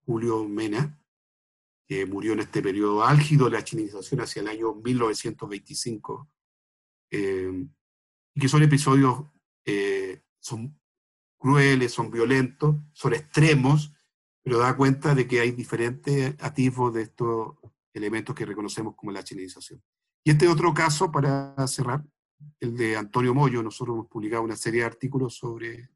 Julio 0.05 0.47
Mena, 0.47 1.03
que 1.89 2.05
murió 2.05 2.35
en 2.35 2.41
este 2.41 2.61
periodo 2.61 3.03
álgido 3.03 3.47
de 3.47 3.53
la 3.53 3.65
chilenización 3.65 4.21
hacia 4.21 4.43
el 4.43 4.49
año 4.49 4.75
1925, 4.75 6.31
eh, 7.13 7.67
y 8.35 8.41
que 8.41 8.49
son 8.49 8.63
episodios, 8.63 9.25
eh, 9.65 10.21
son 10.39 10.79
crueles, 11.39 11.93
son 11.93 12.11
violentos, 12.11 12.77
son 12.93 13.15
extremos, 13.15 13.93
pero 14.43 14.59
da 14.59 14.77
cuenta 14.77 15.15
de 15.15 15.27
que 15.27 15.41
hay 15.41 15.53
diferentes 15.53 16.35
atisbos 16.41 16.93
de 16.95 17.03
estos 17.03 17.55
elementos 17.93 18.35
que 18.35 18.45
reconocemos 18.47 18.95
como 18.97 19.13
la 19.13 19.25
chilenización. 19.25 19.83
Y 20.25 20.31
este 20.31 20.49
otro 20.49 20.73
caso, 20.73 21.11
para 21.11 21.55
cerrar, 21.67 22.05
el 22.61 22.77
de 22.77 22.97
Antonio 22.97 23.35
Moyo, 23.35 23.63
nosotros 23.63 23.95
hemos 23.95 24.09
publicado 24.09 24.43
una 24.43 24.57
serie 24.57 24.81
de 24.81 24.87
artículos 24.87 25.35
sobre 25.37 25.91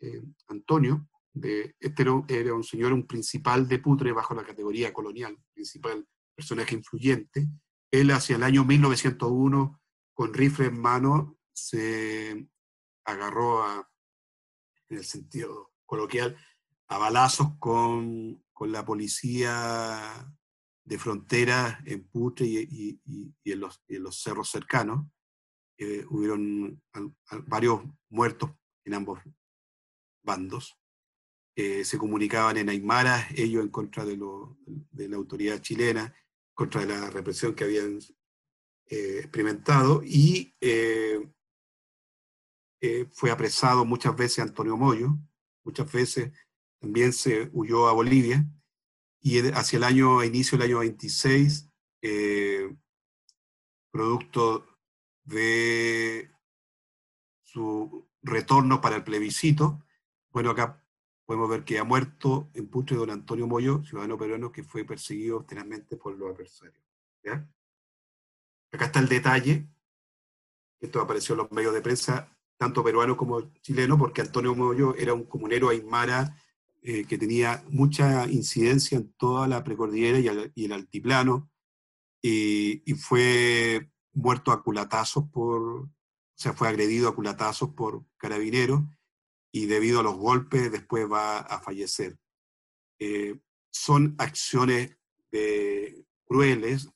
eh, 0.00 0.22
Antonio, 0.48 1.08
de, 1.32 1.74
este 1.80 2.04
era, 2.28 2.54
un 2.54 2.62
señor, 2.62 2.92
un 2.92 3.06
principal 3.06 3.66
de 3.66 3.80
Putre 3.80 4.12
bajo 4.12 4.34
la 4.34 4.44
categoría 4.44 4.92
colonial, 4.92 5.36
principal 5.52 6.06
personaje 6.34 6.74
influyente. 6.74 7.48
Él 7.90 8.10
hacia 8.10 8.36
el 8.36 8.42
año 8.42 8.64
1901, 8.64 9.80
con 10.12 10.34
rifle 10.34 10.66
en 10.66 10.80
mano, 10.80 11.38
se 11.52 12.48
agarró 13.04 13.62
a 13.62 13.88
en 14.94 14.98
el 14.98 15.04
sentido 15.04 15.72
coloquial, 15.84 16.36
a 16.88 16.98
balazos 16.98 17.48
con, 17.58 18.40
la 18.60 18.84
policía 18.86 20.32
de 20.84 20.98
frontera 20.98 21.82
en 21.84 22.08
Putre 22.08 22.46
y, 22.46 22.98
en, 23.44 23.60
los, 23.60 23.82
los, 23.88 24.22
cerros 24.22 24.48
cercanos. 24.48 25.04
Eh, 25.76 26.06
hubieron 26.08 26.80
varios 27.46 27.82
muertos 28.08 28.50
en 28.84 28.94
ambos 28.94 29.20
bandos. 30.22 30.78
Eh, 31.56 31.84
se 31.84 31.98
comunicaban 31.98 32.56
en 32.56 32.70
Aymara, 32.70 33.28
ellos 33.36 33.62
en 33.62 33.70
contra 33.70 34.04
de, 34.06 34.16
la 34.16 35.16
autoridad 35.16 35.60
chilena, 35.60 36.14
contra 36.54 36.86
la 36.86 37.10
represión 37.10 37.54
que 37.54 37.64
habían 37.64 37.98
eh, 38.86 39.18
experimentado, 39.18 40.02
y 40.02 40.54
fue 43.12 43.30
apresado 43.30 43.84
muchas 43.84 44.16
veces 44.16 44.40
Antonio 44.40 44.76
Moyo, 44.76 45.16
muchas 45.64 45.90
veces 45.92 46.32
también 46.80 47.12
se 47.12 47.50
huyó 47.52 47.88
a 47.88 47.92
Bolivia, 47.92 48.46
y 49.20 49.38
hacia 49.52 49.78
el 49.78 49.84
año, 49.84 50.20
a 50.20 50.26
inicio 50.26 50.58
del 50.58 50.68
año 50.68 50.78
26, 50.80 51.70
eh, 52.02 52.76
producto 53.90 54.66
de 55.22 56.30
su 57.42 58.06
retorno 58.22 58.82
para 58.82 58.96
el 58.96 59.04
plebiscito, 59.04 59.82
bueno, 60.30 60.50
acá 60.50 60.84
podemos 61.24 61.48
ver 61.48 61.64
que 61.64 61.78
ha 61.78 61.84
muerto 61.84 62.50
en 62.52 62.68
Putre 62.68 62.96
don 62.96 63.10
Antonio 63.10 63.46
Moyo, 63.46 63.82
ciudadano 63.84 64.18
peruano 64.18 64.52
que 64.52 64.62
fue 64.62 64.84
perseguido 64.84 65.44
tenazmente 65.44 65.96
por 65.96 66.14
los 66.18 66.34
adversarios. 66.34 66.84
Acá 68.72 68.86
está 68.86 69.00
el 69.00 69.08
detalle, 69.08 69.68
esto 70.80 71.00
apareció 71.00 71.34
en 71.34 71.38
los 71.38 71.52
medios 71.52 71.72
de 71.72 71.80
prensa, 71.80 72.36
tanto 72.56 72.84
peruano 72.84 73.16
como 73.16 73.52
chileno, 73.60 73.98
porque 73.98 74.20
Antonio 74.20 74.54
Moyo 74.54 74.94
era 74.96 75.14
un 75.14 75.24
comunero 75.24 75.70
aymara 75.70 76.36
eh, 76.82 77.04
que 77.06 77.18
tenía 77.18 77.64
mucha 77.70 78.26
incidencia 78.26 78.98
en 78.98 79.12
toda 79.14 79.48
la 79.48 79.64
precordillera 79.64 80.18
y, 80.54 80.64
el 80.64 80.72
altiplano, 80.72 81.50
y, 82.22 82.82
fue 82.94 83.90
muerto 84.12 84.52
a 84.52 84.62
culatazos 84.62 85.24
por, 85.30 85.62
o 85.62 85.90
sea, 86.34 86.52
fue 86.52 86.68
agredido 86.68 87.08
a 87.08 87.14
culatazos 87.14 87.70
por 87.70 88.04
carabineros, 88.16 88.82
y 89.52 89.66
debido 89.66 90.00
a 90.00 90.02
los 90.02 90.16
golpes 90.16 90.70
después 90.72 91.10
va 91.10 91.38
a 91.38 91.60
fallecer. 91.60 92.18
Eh, 92.98 93.38
son 93.70 94.14
acciones 94.18 94.96
crueles 96.24 96.88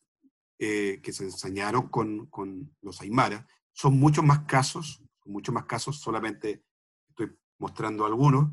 eh, 0.61 1.01
que 1.05 1.13
se 1.13 1.23
ensañaron 1.23 1.89
con, 1.89 2.27
con 2.27 2.77
los 2.83 3.01
aymaras. 3.01 3.47
Son 3.73 3.97
muchos 3.97 4.25
más 4.25 4.41
casos, 4.41 5.05
muchos 5.29 5.55
más 5.55 5.65
casos, 5.65 6.01
solamente 6.01 6.65
estoy 7.09 7.37
mostrando 7.59 8.05
algunos, 8.05 8.53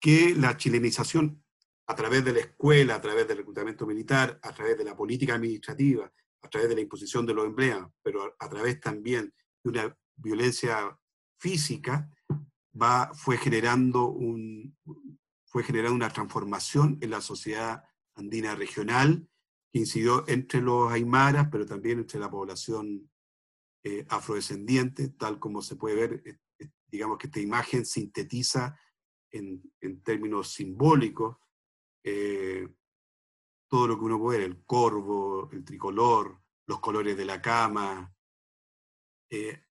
que 0.00 0.34
la 0.34 0.56
chilenización 0.56 1.42
a 1.86 1.94
través 1.94 2.24
de 2.24 2.32
la 2.32 2.40
escuela, 2.40 2.96
a 2.96 3.00
través 3.00 3.26
del 3.28 3.38
reclutamiento 3.38 3.86
militar, 3.86 4.38
a 4.42 4.52
través 4.52 4.78
de 4.78 4.84
la 4.84 4.96
política 4.96 5.34
administrativa, 5.34 6.10
a 6.42 6.48
través 6.48 6.68
de 6.68 6.74
la 6.74 6.80
imposición 6.80 7.26
de 7.26 7.34
los 7.34 7.46
empleados, 7.46 7.90
pero 8.02 8.34
a 8.38 8.48
través 8.48 8.80
también 8.80 9.32
de 9.62 9.70
una 9.70 9.96
violencia 10.16 10.98
física, 11.38 12.08
va, 12.80 13.12
fue, 13.14 13.36
generando 13.36 14.06
un, 14.06 14.76
fue 15.46 15.62
generando 15.64 15.94
una 15.94 16.08
transformación 16.08 16.98
en 17.00 17.10
la 17.10 17.20
sociedad 17.20 17.84
andina 18.14 18.54
regional 18.54 19.28
que 19.72 19.80
incidió 19.80 20.24
entre 20.28 20.60
los 20.60 20.92
aymaras, 20.92 21.48
pero 21.50 21.66
también 21.66 21.98
entre 21.98 22.20
la 22.20 22.30
población 22.30 23.10
eh, 23.84 24.06
afrodescendiente, 24.08 25.08
tal 25.08 25.40
como 25.40 25.60
se 25.60 25.74
puede 25.74 25.96
ver, 25.96 26.22
eh, 26.24 26.38
eh, 26.60 26.68
digamos 26.86 27.18
que 27.18 27.26
esta 27.26 27.40
imagen 27.40 27.84
sintetiza 27.84 28.78
en, 29.28 29.60
términos 30.04 30.52
simbólicos, 30.52 31.36
todo 33.68 33.88
lo 33.88 33.98
que 33.98 34.04
uno 34.04 34.20
puede 34.20 34.38
ver, 34.38 34.48
el 34.48 34.64
corvo, 34.64 35.50
el 35.50 35.64
tricolor, 35.64 36.40
los 36.66 36.78
colores 36.80 37.16
de 37.16 37.24
la 37.24 37.40
cama, 37.40 38.14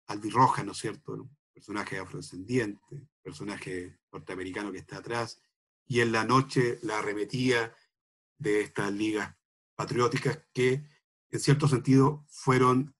albirroja, 0.06 0.64
¿no 0.64 0.72
es 0.72 0.78
cierto? 0.78 1.28
Personaje 1.52 1.98
afrodescendiente, 1.98 3.06
personaje 3.22 4.00
norteamericano 4.10 4.72
que 4.72 4.78
está 4.78 4.96
atrás, 4.96 5.42
y 5.86 6.00
en 6.00 6.10
la 6.10 6.24
noche 6.24 6.78
la 6.82 6.98
arremetía 6.98 7.76
de 8.38 8.62
estas 8.62 8.90
ligas 8.92 9.36
patrióticas 9.76 10.40
que, 10.52 10.82
en 11.30 11.40
cierto 11.40 11.68
sentido, 11.68 12.24
fueron 12.28 12.96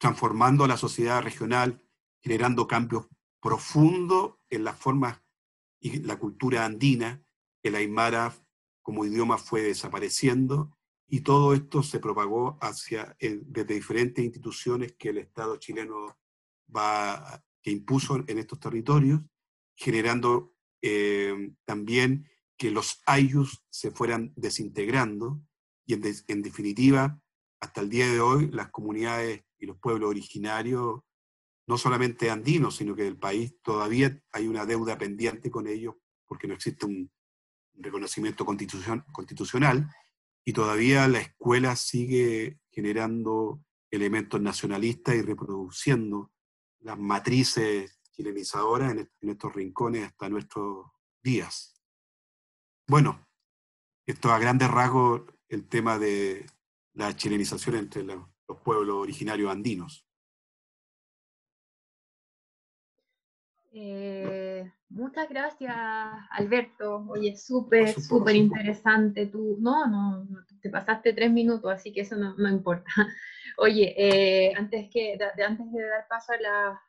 transformando 0.00 0.64
a 0.64 0.68
la 0.68 0.78
sociedad 0.78 1.22
regional, 1.22 1.84
generando 2.22 2.66
cambios 2.66 3.06
profundos 3.38 4.36
en 4.48 4.64
las 4.64 4.76
formas 4.76 5.22
y 5.78 5.98
la 6.00 6.18
cultura 6.18 6.64
andina, 6.64 7.22
el 7.62 7.74
aymara 7.74 8.34
como 8.82 9.04
idioma 9.04 9.36
fue 9.36 9.60
desapareciendo 9.60 10.74
y 11.06 11.20
todo 11.20 11.52
esto 11.52 11.82
se 11.82 12.00
propagó 12.00 12.56
hacia 12.62 13.14
desde 13.20 13.74
diferentes 13.74 14.24
instituciones 14.24 14.94
que 14.98 15.10
el 15.10 15.18
Estado 15.18 15.56
chileno 15.56 16.18
va, 16.74 17.44
que 17.62 17.70
impuso 17.70 18.24
en 18.26 18.38
estos 18.38 18.58
territorios, 18.58 19.20
generando 19.76 20.54
eh, 20.80 21.52
también 21.66 22.26
que 22.56 22.70
los 22.70 23.02
ayus 23.04 23.62
se 23.68 23.90
fueran 23.90 24.32
desintegrando 24.34 25.42
y 25.84 25.92
en, 25.92 26.02
en 26.26 26.42
definitiva, 26.42 27.20
hasta 27.60 27.82
el 27.82 27.90
día 27.90 28.08
de 28.08 28.20
hoy, 28.20 28.48
las 28.50 28.70
comunidades 28.70 29.44
y 29.60 29.66
los 29.66 29.78
pueblos 29.78 30.10
originarios 30.10 31.00
no 31.66 31.78
solamente 31.78 32.30
andinos, 32.30 32.76
sino 32.76 32.96
que 32.96 33.04
del 33.04 33.16
país 33.16 33.54
todavía 33.62 34.20
hay 34.32 34.48
una 34.48 34.66
deuda 34.66 34.98
pendiente 34.98 35.50
con 35.50 35.68
ellos 35.68 35.94
porque 36.26 36.48
no 36.48 36.54
existe 36.54 36.86
un 36.86 37.10
reconocimiento 37.74 38.44
constitucional 38.44 39.88
y 40.44 40.52
todavía 40.52 41.06
la 41.06 41.20
escuela 41.20 41.76
sigue 41.76 42.58
generando 42.70 43.62
elementos 43.90 44.40
nacionalistas 44.40 45.14
y 45.14 45.22
reproduciendo 45.22 46.32
las 46.80 46.98
matrices 46.98 48.00
chilenizadoras 48.12 48.92
en, 48.92 49.10
estos 49.28 49.52
rincones 49.54 50.06
hasta 50.06 50.28
nuestros 50.28 50.86
días. 51.22 51.80
Bueno, 52.86 53.28
esto 54.06 54.32
a 54.32 54.38
grandes 54.38 54.70
rasgos 54.70 55.22
el 55.48 55.68
tema 55.68 55.98
de 55.98 56.46
la 56.94 57.14
chilenización 57.14 57.76
entre 57.76 58.02
los 58.02 58.28
pueblos 58.58 58.96
originarios 58.96 59.50
andinos. 59.50 60.06
Eh, 63.72 64.68
muchas 64.88 65.28
gracias, 65.28 65.74
Alberto. 66.30 67.06
Oye, 67.08 67.36
súper, 67.36 68.00
súper 68.00 68.34
interesante. 68.34 69.26
Tú, 69.26 69.56
no, 69.60 69.86
no, 69.86 70.26
te 70.60 70.70
pasaste 70.70 71.12
tres 71.12 71.30
minutos, 71.30 71.70
así 71.72 71.92
que 71.92 72.00
eso 72.00 72.16
no, 72.16 72.34
no 72.36 72.48
importa. 72.48 72.90
Oye, 73.58 73.94
eh, 73.96 74.52
antes, 74.56 74.88
que, 74.90 75.16
de, 75.16 75.44
antes 75.44 75.72
de 75.72 75.82
dar 75.82 76.06
paso 76.08 76.32
a 76.32 76.40
la, 76.40 76.80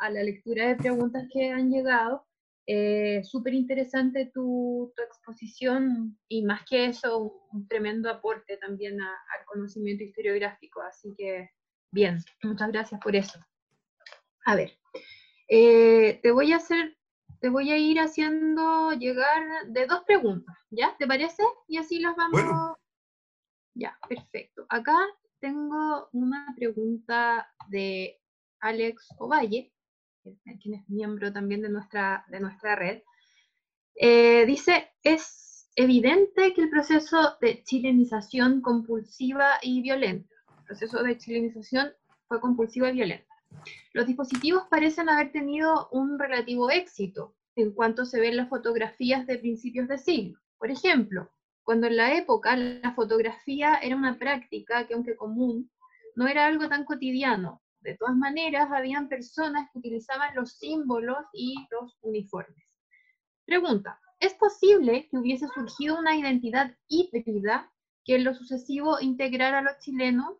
a, 0.00 0.10
la, 0.10 0.22
lectura 0.22 0.68
de 0.68 0.76
preguntas 0.76 1.24
que 1.32 1.50
han 1.50 1.70
llegado, 1.70 2.26
eh, 2.66 3.22
súper 3.24 3.54
interesante 3.54 4.30
tu, 4.32 4.92
tu, 4.96 5.02
exposición 5.02 6.18
y 6.28 6.42
más 6.42 6.64
que 6.68 6.86
eso, 6.86 7.40
un, 7.50 7.66
tremendo 7.68 8.10
aporte 8.10 8.56
también 8.58 9.00
al 9.00 9.44
conocimiento 9.46 10.04
historiográfico. 10.04 10.80
Así 10.82 11.14
que, 11.16 11.50
bien, 11.90 12.18
muchas 12.42 12.70
gracias 12.70 13.00
por 13.00 13.16
eso. 13.16 13.38
A 14.44 14.56
ver. 14.56 14.78
Eh, 15.48 16.20
te 16.22 16.30
voy 16.30 16.52
a 16.52 16.56
hacer, 16.56 16.96
te 17.40 17.48
voy 17.48 17.72
a 17.72 17.76
ir 17.76 17.98
haciendo 17.98 18.92
llegar 18.92 19.66
de 19.66 19.86
dos 19.86 20.04
preguntas, 20.04 20.56
¿ya? 20.70 20.96
¿Te 20.96 21.08
parece? 21.08 21.42
Y 21.66 21.78
así 21.78 21.98
las 21.98 22.14
vamos. 22.14 22.76
Ya, 23.74 23.98
perfecto. 24.08 24.64
Acá 24.68 24.96
tengo 25.40 26.08
una 26.12 26.54
pregunta 26.56 27.52
de 27.68 28.20
Alex 28.60 29.08
Ovalle, 29.18 29.72
quien 30.22 30.74
es 30.74 30.88
miembro 30.88 31.32
también 31.32 31.62
de 31.62 31.68
nuestra, 31.68 32.24
de 32.28 32.40
nuestra 32.40 32.76
red. 32.76 33.02
Eh, 33.94 34.44
dice, 34.46 34.90
es 35.02 35.68
evidente 35.76 36.52
que 36.54 36.62
el 36.62 36.70
proceso 36.70 37.36
de 37.40 37.62
chilenización 37.62 38.60
compulsiva 38.60 39.58
y 39.62 39.82
violenta, 39.82 40.34
el 40.58 40.64
proceso 40.64 41.02
de 41.02 41.18
chilenización 41.18 41.92
fue 42.28 42.40
compulsiva 42.40 42.90
y 42.90 42.94
violenta. 42.94 43.34
Los 43.92 44.06
dispositivos 44.06 44.64
parecen 44.70 45.08
haber 45.08 45.32
tenido 45.32 45.88
un 45.90 46.18
relativo 46.18 46.70
éxito 46.70 47.34
en 47.56 47.72
cuanto 47.72 48.04
se 48.04 48.20
ven 48.20 48.36
las 48.36 48.48
fotografías 48.48 49.26
de 49.26 49.38
principios 49.38 49.88
de 49.88 49.98
siglo. 49.98 50.38
Por 50.58 50.70
ejemplo, 50.70 51.30
cuando 51.64 51.86
en 51.86 51.96
la 51.96 52.14
época 52.14 52.56
la 52.56 52.92
fotografía 52.94 53.76
era 53.76 53.96
una 53.96 54.18
práctica 54.18 54.86
que 54.86 54.94
aunque 54.94 55.16
común, 55.16 55.70
no 56.14 56.26
era 56.26 56.46
algo 56.46 56.68
tan 56.68 56.84
cotidiano. 56.84 57.62
De 57.80 57.96
todas 57.96 58.16
maneras, 58.16 58.70
habían 58.72 59.08
personas 59.08 59.68
que 59.72 59.78
utilizaban 59.78 60.34
los 60.34 60.52
símbolos 60.52 61.24
y 61.32 61.54
los 61.70 61.96
uniformes. 62.02 62.64
Pregunta, 63.46 63.98
¿es 64.18 64.34
posible 64.34 65.08
que 65.08 65.18
hubiese 65.18 65.48
surgido 65.48 65.98
una 65.98 66.14
identidad 66.14 66.76
híbrida 66.88 67.72
que 68.04 68.16
en 68.16 68.24
lo 68.24 68.34
sucesivo 68.34 69.00
integrara 69.00 69.58
a 69.58 69.62
los 69.62 69.78
chilenos 69.78 70.36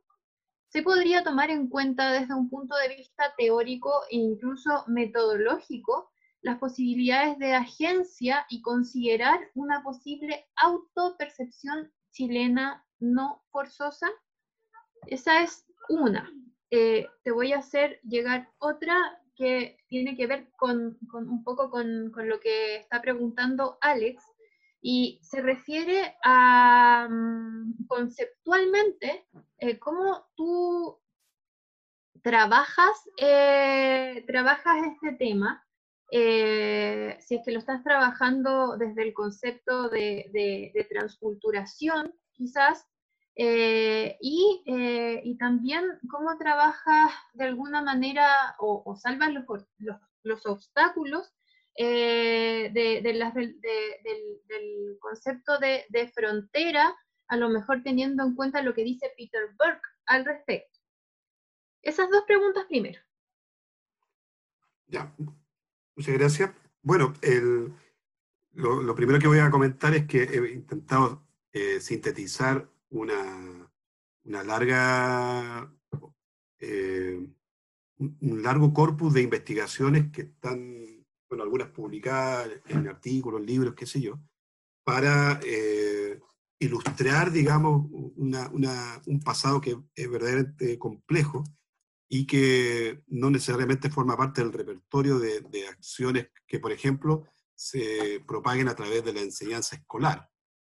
se 0.69 0.83
podría 0.83 1.25
tomar 1.25 1.51
en 1.51 1.69
cuenta 1.69 2.13
desde 2.13 2.35
un 2.35 2.49
punto 2.49 2.77
de 2.77 2.95
vista 2.95 3.35
teórico 3.37 3.91
e 4.11 4.17
incluso 4.17 4.85
metodológico 4.87 6.11
las 6.43 6.59
posibilidades 6.59 7.39
de 7.39 7.55
agencia 7.55 8.47
y 8.49 8.63
considerar 8.63 9.41
una 9.55 9.83
posible 9.83 10.47
autopercepción 10.57 11.93
chilena 12.13 12.87
no 12.99 13.43
forzosa? 13.51 14.09
Esa 15.07 15.43
es 15.43 15.67
una. 15.89 16.31
Eh, 16.71 17.07
te 17.25 17.33
voy 17.33 17.53
a 17.53 17.59
hacer 17.59 18.01
llegar 18.03 18.51
otra 18.59 18.97
que 19.35 19.79
tiene 19.89 20.17
que 20.17 20.27
ver 20.27 20.51
con, 20.57 20.99
un 21.13 21.45
poco 21.45 21.71
con, 21.71 22.13
lo 22.15 22.41
que 22.41 22.77
está 22.77 23.01
preguntando 23.01 23.79
Alex, 23.81 24.23
y 24.83 25.21
se 25.23 25.43
refiere 25.43 26.17
a 26.25 27.09
mm, 27.11 27.87
conceptualmente 27.87 29.27
eh, 29.59 29.79
cómo 29.79 30.27
tú 30.37 30.99
trabajas, 32.23 33.03
eh, 33.19 34.25
trabajas 34.27 34.77
este 34.95 35.13
tema 35.17 35.67
si 36.11 37.37
es 37.37 37.43
que 37.45 37.53
lo 37.53 37.61
estás 37.61 37.83
trabajando 37.85 38.77
desde 38.77 39.03
el 39.03 39.15
concepto 39.15 39.89
de, 39.89 40.87
transculturación, 40.91 42.13
quizás, 42.33 42.87
eh, 43.43 44.19
eh, 44.21 45.23
y, 45.25 45.37
también 45.39 45.99
cómo 46.11 46.37
trabajas 46.37 47.11
de 47.33 47.45
alguna 47.45 47.81
manera 47.81 48.55
o, 48.59 48.95
salvas 49.01 49.31
los, 50.23 50.45
obstáculos 50.45 51.33
del, 51.75 52.75
concepto 55.01 55.59
de, 55.59 56.13
frontera, 56.15 56.95
a 57.29 57.37
lo 57.39 57.49
mejor 57.49 57.83
teniendo 57.83 58.25
en 58.25 58.35
cuenta 58.35 58.61
lo 58.61 58.75
que 58.75 58.85
dice 58.85 59.11
Peter 59.17 59.49
Burke 59.59 59.89
al 60.05 60.27
respecto. 60.27 60.79
Esas 61.81 62.11
dos 62.11 62.25
preguntas 62.27 62.67
primero. 62.69 63.01
Ya, 64.89 65.15
Muchas 65.97 66.15
gracias. 66.15 66.51
Bueno, 66.83 67.15
lo, 68.53 68.95
primero 68.95 69.19
que 69.19 69.29
voy 69.29 69.39
a 69.39 69.51
comentar 69.51 69.95
es 69.95 70.07
que 70.07 70.25
he 70.25 70.53
intentado 70.53 71.27
eh, 71.53 71.81
sintetizar 71.81 72.69
una, 72.91 73.71
una 74.25 74.45
larga, 74.45 75.73
eh, 76.59 77.27
un 77.99 78.43
largo 78.43 78.73
corpus 78.73 79.15
de 79.15 79.23
investigaciones 79.23 80.11
que 80.11 80.23
están, 80.23 81.05
bueno, 81.29 81.45
algunas 81.45 81.69
publicadas 81.69 82.49
en 82.67 82.89
artículos, 82.89 83.41
libros, 83.41 83.75
qué 83.75 83.87
sé 83.87 84.01
yo, 84.01 84.21
para 84.85 85.41
eh, 85.45 86.21
ilustrar, 86.59 87.31
digamos, 87.31 87.87
un 87.91 89.21
pasado 89.25 89.61
que 89.61 89.77
es 89.95 90.11
verdaderamente 90.11 90.79
complejo 90.79 91.45
y 92.09 92.27
que 92.27 93.05
no 93.07 93.31
necesariamente 93.31 93.89
forma 93.89 94.17
parte 94.17 94.43
del 94.43 94.53
repertorio 94.53 95.19
de, 95.19 95.69
acciones 95.69 96.29
que, 96.47 96.59
por 96.59 96.73
ejemplo, 96.73 97.25
se 97.55 98.23
propaguen 98.27 98.69
a 98.69 98.75
través 98.75 99.05
de 99.05 99.13
la 99.13 99.21
enseñanza 99.21 99.77
escolar. 99.77 100.29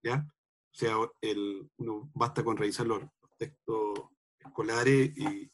¿ya? 0.02 0.26
O 0.74 0.76
sea, 0.76 0.96
el, 1.20 1.70
basta 2.14 2.42
con 2.42 2.56
revisar 2.56 2.86
los, 2.86 3.00
textos 3.38 4.00
escolares 4.38 5.12
y 5.16 5.50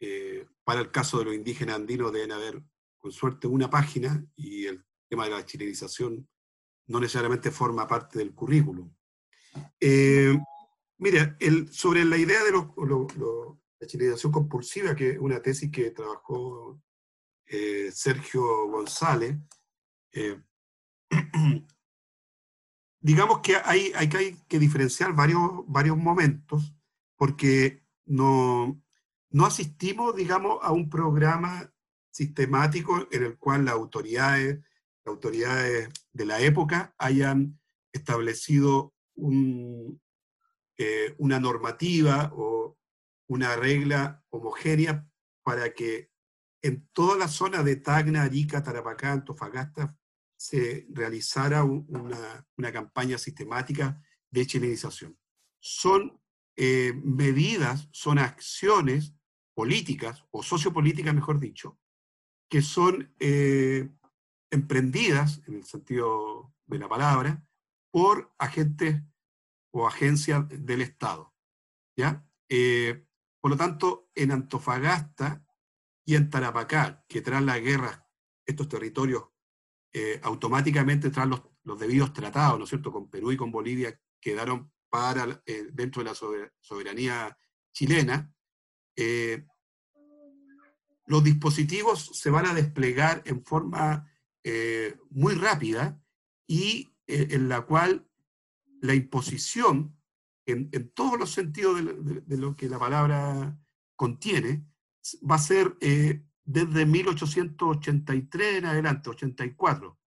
eh, 0.00 0.46
para 0.64 0.80
el 0.80 0.90
caso 0.90 1.18
de 1.18 1.24
los 1.26 1.34
indígenas 1.34 1.76
andinos 1.76 2.12
deben 2.12 2.32
haber, 2.32 2.62
con 2.98 3.12
suerte, 3.12 3.46
una 3.46 3.68
página 3.68 4.24
y 4.36 4.66
el 4.66 4.84
tema 5.08 5.24
de 5.24 5.30
la 5.30 5.44
chilenización 5.44 6.28
no 6.86 7.00
necesariamente 7.00 7.50
forma 7.50 7.86
parte 7.86 8.18
del 8.18 8.34
currículum. 8.34 8.90
Eh, 9.80 10.38
mira, 10.98 11.36
sobre 11.70 12.04
la 12.04 12.16
idea 12.16 12.42
de 12.44 12.52
la 12.52 13.86
chilenización 13.86 14.32
compulsiva, 14.32 14.94
que 14.94 15.10
es 15.10 15.18
una 15.18 15.42
tesis 15.42 15.70
que 15.70 15.90
trabajó 15.90 16.80
eh, 17.46 17.90
Sergio 17.92 18.68
González. 18.68 19.36
Digamos 23.00 23.40
que 23.40 23.56
hay, 23.64 23.92
hay, 23.94 24.08
que 24.08 24.58
diferenciar 24.58 25.14
varios, 25.14 25.64
varios 25.66 25.96
momentos, 25.96 26.74
porque 27.16 27.82
no, 28.06 28.80
no 29.30 29.46
asistimos, 29.46 30.16
digamos, 30.16 30.58
a 30.62 30.72
un 30.72 30.88
programa 30.88 31.72
sistemático 32.10 33.06
en 33.12 33.22
el 33.22 33.38
cual 33.38 33.64
las 33.64 33.74
autoridades, 33.74 34.58
las 35.04 35.14
autoridades 35.14 35.88
de 36.12 36.26
la 36.26 36.40
época 36.40 36.94
hayan 36.98 37.60
establecido 37.92 38.94
eh, 40.76 41.14
una 41.18 41.40
normativa 41.40 42.32
o 42.34 42.76
una 43.28 43.56
regla 43.56 44.24
homogénea 44.30 45.08
para 45.42 45.72
que 45.72 46.10
en 46.62 46.88
toda 46.92 47.16
la 47.16 47.28
zona 47.28 47.62
de 47.62 47.76
Tacna, 47.76 48.22
Arica, 48.22 48.62
Tarapacá, 48.62 49.12
Antofagasta 49.12 49.97
se 50.38 50.86
realizara 50.90 51.64
una, 51.64 52.72
campaña 52.72 53.18
sistemática 53.18 54.00
de 54.30 54.46
chilenización. 54.46 55.18
Son 55.58 56.22
eh, 56.56 56.92
medidas, 57.02 57.88
son 57.90 58.18
acciones 58.18 59.14
políticas, 59.52 60.24
o 60.30 60.42
sociopolíticas 60.42 61.12
mejor 61.12 61.40
dicho, 61.40 61.80
que 62.48 62.62
son 62.62 63.12
eh, 63.18 63.90
emprendidas, 64.50 65.42
en 65.48 65.56
el 65.56 65.64
sentido 65.64 66.54
de 66.66 66.78
la 66.78 66.88
palabra, 66.88 67.44
por 67.90 68.32
agentes 68.38 69.02
o 69.72 69.88
agencias 69.88 70.44
del 70.48 70.82
Estado. 70.82 71.34
¿ya? 71.96 72.24
Eh, 72.48 73.06
por 73.40 73.50
lo 73.50 73.56
tanto, 73.56 74.08
en 74.14 74.30
Antofagasta 74.30 75.44
y 76.04 76.14
en 76.14 76.30
Tarapacá, 76.30 77.04
que 77.08 77.22
tras 77.22 77.42
la 77.42 77.58
guerra, 77.58 78.08
estos 78.46 78.68
territorios 78.68 79.24
eh, 79.92 80.20
automáticamente 80.22 81.10
tras 81.10 81.26
los, 81.26 81.78
debidos 81.78 82.12
tratados, 82.12 82.58
¿no 82.58 82.64
es 82.64 82.70
cierto?, 82.70 82.92
con 82.92 83.08
Perú 83.08 83.32
y 83.32 83.36
con 83.36 83.50
Bolivia, 83.50 83.98
quedaron 84.20 84.72
para, 84.90 85.42
eh, 85.46 85.68
dentro 85.72 86.02
de 86.02 86.10
la 86.10 86.14
soberanía 86.60 87.36
chilena, 87.72 88.32
eh, 88.96 89.44
los 91.06 91.24
dispositivos 91.24 92.10
se 92.18 92.30
van 92.30 92.46
a 92.46 92.54
desplegar 92.54 93.22
en 93.24 93.44
forma 93.44 94.10
muy 95.10 95.34
rápida 95.34 96.00
y 96.46 96.90
en 97.06 97.50
la 97.50 97.62
cual 97.62 98.08
la 98.80 98.94
imposición 98.94 99.98
en, 100.46 100.90
todos 100.90 101.18
los 101.18 101.30
sentidos 101.30 101.82
de, 102.26 102.36
lo 102.38 102.56
que 102.56 102.68
la 102.68 102.78
palabra 102.78 103.58
contiene, 103.94 104.66
va 105.28 105.34
a 105.34 105.38
ser 105.38 105.76
desde 106.48 106.86
1883 106.86 108.56
en 108.56 108.64
adelante, 108.64 109.10
84. 109.10 109.98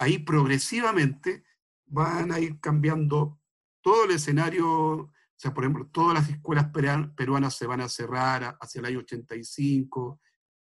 Ahí 0.00 0.18
progresivamente 0.18 1.44
van 1.86 2.32
a 2.32 2.40
ir 2.40 2.58
cambiando 2.58 3.40
todo 3.80 4.04
el 4.04 4.10
escenario, 4.10 4.68
o 4.68 5.12
sea, 5.36 5.54
por 5.54 5.62
ejemplo, 5.62 5.86
todas 5.86 6.14
las 6.14 6.28
escuelas 6.28 6.72
peruanas 6.72 7.56
se 7.56 7.68
van 7.68 7.82
a 7.82 7.88
cerrar 7.88 8.58
hacia 8.60 8.80
el 8.80 8.86
año 8.86 8.98
85, 8.98 10.20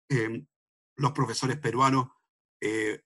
em, 0.08 0.46
los 0.98 1.12
profesores 1.14 1.58
peruanos, 1.58 2.10
eh, 2.62 3.02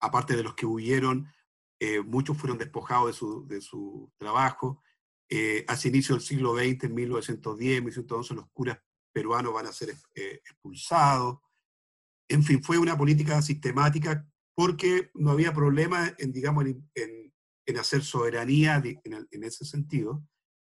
aparte 0.00 0.34
de 0.34 0.42
los 0.42 0.54
que 0.54 0.66
huyeron, 0.66 1.32
eh, 1.78 2.00
muchos 2.00 2.36
fueron 2.36 2.58
despojados 2.58 3.06
de 3.06 3.12
su, 3.12 3.46
de 3.46 3.60
su 3.60 4.12
trabajo, 4.16 4.82
eh, 5.28 5.64
hacia 5.68 5.88
inicio 5.88 6.16
del 6.16 6.24
siglo 6.24 6.56
XX, 6.56 6.82
en 6.86 6.94
1910, 6.94 7.80
1911, 7.80 8.34
los 8.34 8.50
curas 8.50 8.80
peruanos 9.12 9.52
van 9.54 9.66
a 9.66 9.72
ser 9.72 9.94
expulsados. 10.16 11.43
En 12.28 12.42
fin, 12.42 12.62
fue 12.62 12.78
una 12.78 12.96
política 12.96 13.40
sistemática 13.42 14.26
porque 14.54 15.10
no 15.14 15.30
había 15.30 15.52
problema 15.52 16.14
en, 16.18 16.32
digamos, 16.32 16.64
en, 16.66 17.32
hacer 17.78 18.02
soberanía 18.02 18.82
en, 18.84 19.44
ese 19.44 19.64
sentido 19.64 20.24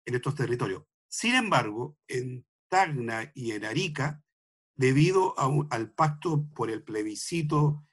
en 0.06 0.14
estos 0.14 0.34
territorios. 0.34 0.84
Sin 1.08 1.34
embargo, 1.34 1.96
en 2.08 2.46
Tacna 2.68 3.30
y 3.34 3.52
en 3.52 3.64
Arica, 3.64 4.22
debido 4.74 5.34
al 5.70 5.92
pacto 5.92 6.48
por 6.54 6.70
el 6.70 6.82
plebiscito 6.82 7.86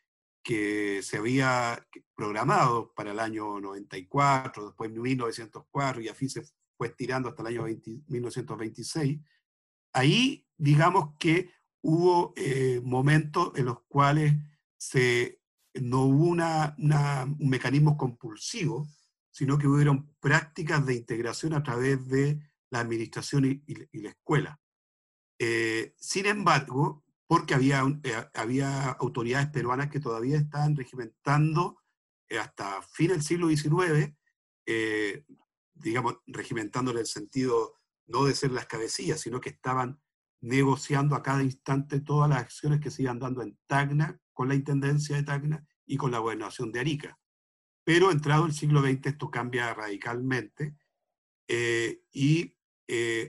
que 0.43 1.01
se 1.03 1.17
había 1.17 1.87
programado 2.15 2.93
para 2.93 3.11
el 3.11 3.19
año 3.19 3.59
94, 3.59 4.67
después 4.67 4.91
1904, 4.91 6.01
y 6.01 6.07
así 6.07 6.29
se 6.29 6.43
fue 6.77 6.87
estirando 6.87 7.29
hasta 7.29 7.43
el 7.43 7.47
año 7.59 7.63
1926, 8.07 9.19
ahí 9.93 10.47
digamos 10.57 11.15
que 11.19 11.51
hubo 11.81 12.33
eh, 12.35 12.81
momentos 12.83 13.51
en 13.55 13.65
los 13.65 13.81
cuales 13.87 14.33
no 15.75 16.01
hubo 16.01 16.29
un 16.29 17.37
mecanismo 17.39 17.97
compulsivo, 17.97 18.87
sino 19.31 19.57
que 19.57 19.67
hubieron 19.67 20.13
prácticas 20.19 20.85
de 20.85 20.95
integración 20.95 21.53
a 21.53 21.63
través 21.63 22.07
de 22.07 22.39
la 22.69 22.79
administración 22.79 23.45
y, 23.45 24.01
la 24.01 24.09
escuela. 24.09 24.59
Eh, 25.39 25.93
sin 25.97 26.25
embargo, 26.25 27.03
porque 27.27 27.53
había, 27.53 27.83
eh, 28.03 28.29
había 28.33 28.91
autoridades 28.91 29.49
peruanas 29.49 29.89
que 29.89 29.99
todavía 29.99 30.37
estaban 30.37 30.75
regimentando 30.75 31.81
eh, 32.29 32.37
hasta 32.37 32.81
fin 32.81 33.09
del 33.09 33.23
siglo 33.23 33.47
XIX, 33.49 34.13
digamos, 35.73 36.17
regimentando 36.27 36.91
en 36.91 36.99
el 36.99 37.07
sentido 37.07 37.75
no 38.05 38.25
de 38.25 38.35
ser 38.35 38.51
las 38.51 38.67
cabecillas, 38.67 39.19
sino 39.19 39.41
que 39.41 39.49
estaban 39.49 39.99
negociando 40.41 41.15
a 41.15 41.23
cada 41.23 41.43
instante 41.43 42.01
todas 42.01 42.29
las 42.29 42.39
acciones 42.39 42.79
que 42.79 42.91
se 42.91 43.03
iban 43.03 43.19
dando 43.19 43.41
en 43.41 43.57
Tacna, 43.67 44.19
con 44.33 44.47
la 44.47 44.55
Intendencia 44.55 45.15
de 45.15 45.23
Tacna 45.23 45.65
y 45.85 45.97
con 45.97 46.11
la 46.11 46.19
Gobernación 46.19 46.71
de 46.71 46.79
Arica. 46.79 47.17
Pero 47.83 48.11
entrado 48.11 48.45
el 48.45 48.53
siglo 48.53 48.81
XX 48.81 49.07
esto 49.07 49.29
cambia 49.29 49.73
radicalmente 49.73 50.75
y 51.47 52.55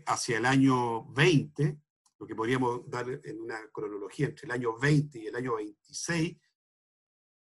hacia 0.07 0.39
el 0.39 0.47
año 0.47 1.05
20 1.13 1.83
lo 2.23 2.29
que 2.29 2.37
podríamos 2.37 2.89
dar 2.89 3.21
en 3.25 3.41
una 3.41 3.59
cronología 3.73 4.27
entre 4.27 4.47
el 4.47 4.53
año 4.53 4.79
20 4.79 5.19
y 5.19 5.27
el 5.27 5.35
año 5.35 5.57
26, 5.57 6.37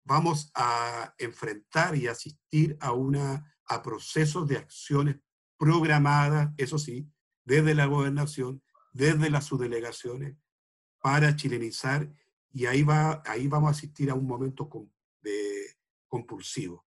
vamos 0.04 0.52
a 0.54 1.16
enfrentar 1.18 1.96
y 1.96 2.08
asistir 2.08 2.76
a, 2.82 2.92
una, 2.92 3.58
a 3.66 3.82
procesos 3.82 4.46
de 4.46 4.58
acciones 4.58 5.22
programadas, 5.58 6.54
eso 6.58 6.78
sí, 6.78 7.10
desde 7.46 7.76
la 7.76 7.86
gobernación, 7.86 8.62
desde 8.98 9.30
las 9.30 9.46
subdelegaciones, 9.46 10.36
para 11.00 11.36
chilenizar 11.36 12.12
y 12.52 12.66
ahí, 12.66 12.82
va, 12.82 13.22
ahí 13.28 13.48
vamos 13.48 13.68
a 13.68 13.72
asistir 13.72 14.10
a 14.10 14.16
un 14.16 14.26
momento 14.26 14.68
de, 15.22 15.78
compulsivo, 16.08 16.86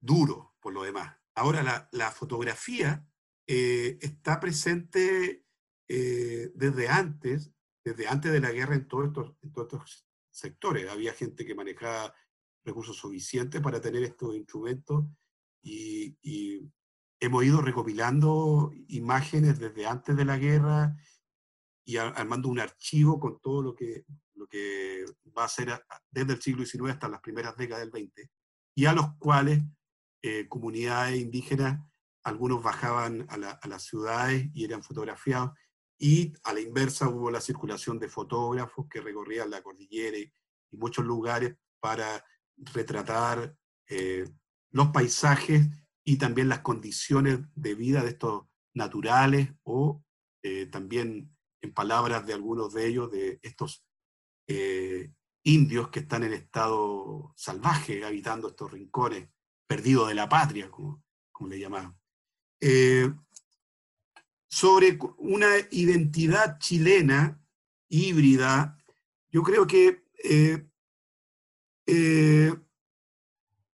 duro 0.00 0.56
por 0.60 0.74
lo 0.74 0.82
demás. 0.82 1.16
Ahora, 1.36 1.88
la, 1.92 2.10
fotografía 2.10 3.08
eh, 3.46 3.98
está 4.00 4.40
presente 4.40 5.44
eh, 5.86 6.50
desde 6.54 6.88
antes, 6.88 7.52
desde 7.84 8.08
antes 8.08 8.32
de 8.32 8.40
la 8.40 8.50
guerra 8.50 8.74
en 8.74 8.88
todos, 8.88 9.06
estos, 9.06 9.36
en 9.42 9.52
todos 9.52 9.66
estos 9.66 10.06
sectores. 10.30 10.90
Había 10.90 11.12
gente 11.12 11.46
que 11.46 11.54
manejaba 11.54 12.12
recursos 12.64 12.96
suficientes 12.96 13.60
para 13.60 13.80
tener 13.80 14.02
estos 14.02 14.34
instrumentos 14.34 15.04
y, 15.62 16.16
y, 16.22 16.68
hemos 17.20 17.44
ido 17.44 17.60
recopilando 17.60 18.72
imágenes 18.88 19.58
desde 19.58 19.86
antes 19.86 20.16
de 20.16 20.24
la 20.24 20.36
guerra 20.36 20.96
y 21.84 21.96
armando 21.96 22.48
un 22.48 22.60
archivo 22.60 23.20
con 23.20 23.40
todo 23.40 23.62
lo 23.62 23.74
que, 23.74 24.04
lo 24.34 24.46
que 24.46 25.04
va 25.36 25.44
a 25.44 25.48
ser 25.48 25.80
desde 26.10 26.34
el 26.34 26.42
siglo 26.42 26.64
XIX 26.64 26.90
hasta 26.90 27.08
las 27.08 27.20
primeras 27.20 27.56
décadas 27.56 27.84
del 27.90 28.08
XX, 28.08 28.28
y 28.74 28.86
a 28.86 28.92
los 28.92 29.14
cuales 29.18 29.62
eh, 30.22 30.48
comunidades 30.48 31.20
indígenas, 31.20 31.80
algunos 32.24 32.60
bajaban 32.60 33.24
a, 33.28 33.68
las 33.68 33.84
ciudades 33.84 34.48
y 34.52 34.64
eran 34.64 34.82
fotografiados, 34.82 35.52
y 35.98 36.32
a 36.42 36.52
la 36.52 36.60
inversa 36.60 37.08
hubo 37.08 37.30
la 37.30 37.40
circulación 37.40 37.98
de 37.98 38.08
fotógrafos 38.08 38.86
que 38.90 39.00
recorrían 39.00 39.50
la 39.50 39.62
cordillera 39.62 40.18
y, 40.18 40.30
muchos 40.72 41.06
lugares 41.06 41.54
para 41.80 42.22
retratar 42.74 43.56
eh, 43.88 44.28
los 44.72 44.88
paisajes 44.88 45.66
y 46.08 46.18
también 46.18 46.48
las 46.48 46.60
condiciones 46.60 47.40
de 47.56 47.74
vida 47.74 48.02
de 48.04 48.10
estos 48.10 48.44
naturales 48.74 49.50
o 49.64 50.04
eh, 50.40 50.66
también 50.66 51.36
en 51.60 51.74
palabras 51.74 52.24
de 52.24 52.32
algunos 52.32 52.72
de 52.72 52.86
ellos, 52.86 53.10
de 53.10 53.40
estos 53.42 53.84
eh, 54.46 55.12
indios 55.42 55.88
que 55.88 56.00
están 56.00 56.22
en 56.22 56.32
estado 56.32 57.32
salvaje, 57.34 58.04
habitando 58.04 58.48
estos 58.48 58.70
rincones, 58.70 59.28
perdidos 59.66 60.06
de 60.06 60.14
la 60.14 60.28
patria, 60.28 60.70
como, 60.70 61.02
como 61.32 61.50
le 61.50 61.58
llamaban. 61.58 61.98
Eh, 62.60 63.12
sobre 64.48 64.96
una 65.18 65.48
identidad 65.72 66.60
chilena 66.60 67.44
híbrida, 67.88 68.78
yo 69.28 69.42
creo 69.42 69.66
que 69.66 70.04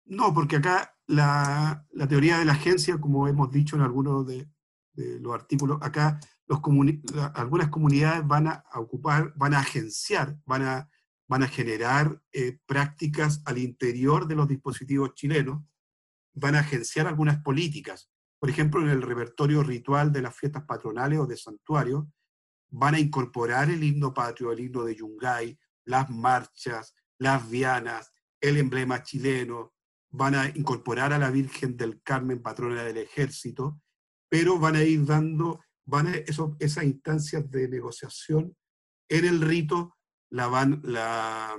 no, 0.06 0.34
porque 0.34 0.56
acá 0.56 0.95
la, 1.06 1.86
teoría 2.08 2.38
de 2.38 2.44
la 2.44 2.52
agencia, 2.52 2.98
como 2.98 3.28
hemos 3.28 3.50
dicho 3.50 3.76
en 3.76 3.82
algunos 3.82 4.26
de, 4.26 4.48
los 4.94 5.34
artículos, 5.34 5.78
acá 5.82 6.18
algunas 7.34 7.68
comunidades 7.68 8.26
van 8.26 8.46
a 8.46 8.64
ocupar, 8.76 9.34
van 9.36 9.52
a 9.52 9.58
agenciar, 9.58 10.38
van 10.46 10.62
a, 10.62 10.88
generar 11.48 12.22
eh, 12.32 12.58
prácticas 12.64 13.42
al 13.44 13.58
interior 13.58 14.26
de 14.26 14.36
los 14.36 14.48
dispositivos 14.48 15.12
chilenos, 15.14 15.62
van 16.32 16.54
a 16.54 16.60
agenciar 16.60 17.06
algunas 17.06 17.42
políticas. 17.42 18.10
Por 18.38 18.48
ejemplo, 18.48 18.80
en 18.80 18.88
el 18.88 19.02
repertorio 19.02 19.62
ritual 19.62 20.12
de 20.12 20.22
las 20.22 20.34
fiestas 20.34 20.64
patronales 20.64 21.18
o 21.18 21.26
de 21.26 21.36
santuario, 21.36 22.10
van 22.70 22.94
a 22.94 23.00
incorporar 23.00 23.70
el 23.70 23.82
himno 23.82 24.12
patrio, 24.14 24.52
el 24.52 24.60
himno 24.60 24.84
de 24.84 24.94
Yungay, 24.94 25.58
las 25.84 26.08
marchas, 26.10 26.94
las 27.18 27.48
vianas, 27.48 28.12
el 28.40 28.58
emblema 28.58 29.02
chileno, 29.02 29.75
van 30.16 30.34
a 30.34 30.48
incorporar 30.48 31.12
a 31.12 31.18
la 31.18 31.30
Virgen 31.30 31.76
del 31.76 32.02
Carmen, 32.02 32.42
patrona 32.42 32.82
del 32.84 32.96
ejército, 32.96 33.80
pero 34.28 34.58
van 34.58 34.76
a 34.76 34.82
ir 34.82 35.04
dando 35.04 35.60
van 35.86 36.08
esas 36.08 36.84
instancias 36.84 37.48
de 37.50 37.68
negociación 37.68 38.56
en 39.08 39.24
el 39.24 39.40
rito 39.40 39.96
la 40.30 40.48
van, 40.48 40.80
la, 40.82 41.56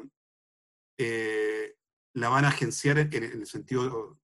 eh, 0.97 1.75
van 2.13 2.45
a 2.45 2.49
agenciar 2.49 2.99
en, 2.99 3.23
el 3.23 3.45
sentido 3.45 4.19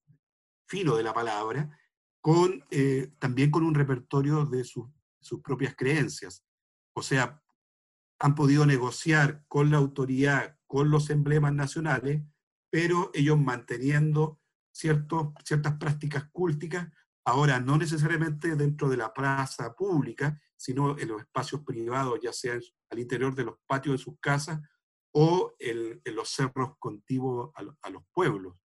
fino 0.67 0.97
de 0.97 1.03
la 1.03 1.13
palabra, 1.13 1.77
con, 2.21 2.65
eh, 2.69 3.13
también 3.19 3.51
con 3.51 3.63
un 3.63 3.75
repertorio 3.75 4.45
de 4.45 4.63
sus, 4.63 4.87
sus 5.21 5.41
propias 5.41 5.75
creencias. 5.75 6.43
O 6.93 7.01
sea, 7.01 7.41
han 8.19 8.35
podido 8.35 8.65
negociar 8.65 9.43
con 9.47 9.71
la 9.71 9.77
autoridad, 9.77 10.57
con 10.67 10.89
los 10.89 11.09
emblemas 11.09 11.53
nacionales, 11.53 12.23
pero 12.73 13.11
ellos 13.13 13.39
manteniendo 13.39 14.39
ciertos, 14.71 15.27
ciertas 15.45 15.77
prácticas 15.77 16.25
cúlticas 16.31 16.87
Ahora, 17.25 17.59
no 17.59 17.77
necesariamente 17.77 18.55
dentro 18.55 18.89
de 18.89 18.97
la 18.97 19.13
plaza 19.13 19.73
pública, 19.75 20.41
sino 20.57 20.97
en 20.99 21.07
los 21.07 21.21
espacios 21.21 21.61
privados, 21.63 22.19
ya 22.21 22.33
sea 22.33 22.59
al 22.89 22.99
interior 22.99 23.33
de 23.33 23.45
los 23.45 23.55
patios 23.65 23.97
de 23.97 24.03
sus 24.03 24.19
casas 24.19 24.59
o 25.13 25.55
en, 25.59 26.01
los 26.13 26.29
cerros 26.29 26.73
contiguos 26.79 27.51
a, 27.55 27.89
los 27.89 28.03
pueblos. 28.11 28.55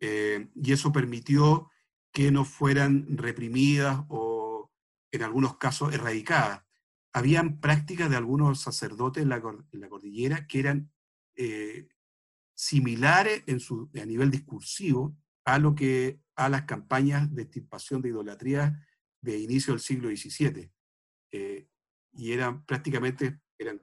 Eh, 0.00 0.50
y 0.54 0.72
eso 0.72 0.90
permitió 0.90 1.70
que 2.12 2.30
no 2.30 2.44
fueran 2.44 3.18
reprimidas 3.18 4.04
o 4.08 4.70
en 5.10 5.22
algunos 5.22 5.58
casos 5.58 5.92
erradicadas. 5.92 6.64
Habían 7.12 7.60
prácticas 7.60 8.08
de 8.08 8.16
algunos 8.16 8.60
sacerdotes 8.60 9.22
en 9.22 9.28
la, 9.28 9.42
cordillera 9.42 10.46
que 10.46 10.60
eran 10.60 10.90
eh, 11.36 11.88
similares 12.62 13.42
en 13.46 13.58
su, 13.58 13.90
a 14.00 14.04
nivel 14.04 14.30
discursivo 14.30 15.16
a 15.44 15.58
lo 15.58 15.74
que 15.74 16.20
a 16.36 16.48
las 16.48 16.62
campañas 16.62 17.34
de 17.34 17.42
extirpación 17.42 18.00
de 18.00 18.10
idolatría 18.10 18.86
de 19.20 19.38
inicio 19.38 19.72
del 19.72 19.80
siglo 19.80 20.08
XVII. 20.08 20.70
Eh, 21.32 21.66
y 22.12 22.32
eran 22.32 22.64
prácticamente 22.64 23.40
eran 23.58 23.82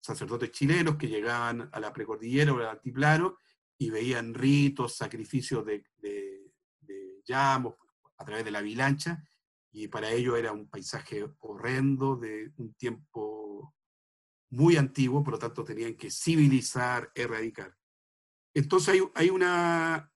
sacerdotes 0.00 0.52
chilenos 0.52 0.96
que 0.96 1.08
llegaban 1.08 1.68
a 1.72 1.80
la 1.80 1.92
precordillera 1.92 2.52
o 2.52 2.58
al 2.58 2.68
altiplano 2.68 3.38
y 3.76 3.90
veían 3.90 4.34
ritos, 4.34 4.96
sacrificios 4.96 5.66
de, 5.66 5.84
de, 5.96 6.52
de 6.80 7.22
a 7.34 8.24
través 8.24 8.44
de 8.44 8.50
la 8.52 8.60
vilancha, 8.60 9.26
y 9.72 9.88
para 9.88 10.12
ellos 10.12 10.38
era 10.38 10.52
un 10.52 10.68
paisaje 10.68 11.24
horrendo 11.40 12.14
de 12.14 12.52
un 12.56 12.74
tiempo 12.74 13.74
muy 14.50 14.76
antiguo, 14.76 15.24
por 15.24 15.32
lo 15.32 15.38
tanto 15.38 15.64
tenían 15.64 15.96
que 15.96 16.10
civilizar, 16.10 17.10
erradicar. 17.14 17.74
Entonces 18.54 19.02
hay, 19.14 19.30
una 19.30 20.10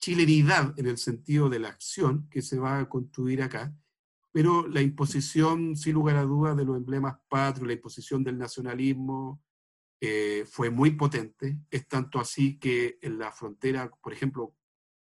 chilenidad 0.00 0.78
en 0.78 0.86
el 0.86 0.98
sentido 0.98 1.48
de 1.48 1.58
la 1.58 1.68
acción 1.68 2.28
que 2.30 2.42
se 2.42 2.58
va 2.58 2.78
a 2.78 2.88
construir 2.88 3.42
acá, 3.42 3.74
pero 4.32 4.68
la 4.68 4.82
imposición, 4.82 5.76
sin 5.76 5.94
lugar 5.94 6.16
a 6.16 6.22
dudas, 6.22 6.56
de 6.56 6.64
los 6.64 6.76
emblemas 6.76 7.18
patrios, 7.28 7.66
la 7.66 7.74
imposición 7.74 8.22
del 8.22 8.38
nacionalismo, 8.38 9.42
eh, 10.00 10.44
fue 10.46 10.70
muy 10.70 10.92
potente. 10.92 11.58
Es 11.70 11.88
tanto 11.88 12.20
así 12.20 12.58
que 12.58 12.98
en 13.02 13.18
la 13.18 13.32
frontera, 13.32 13.90
por 14.00 14.12
ejemplo, 14.12 14.54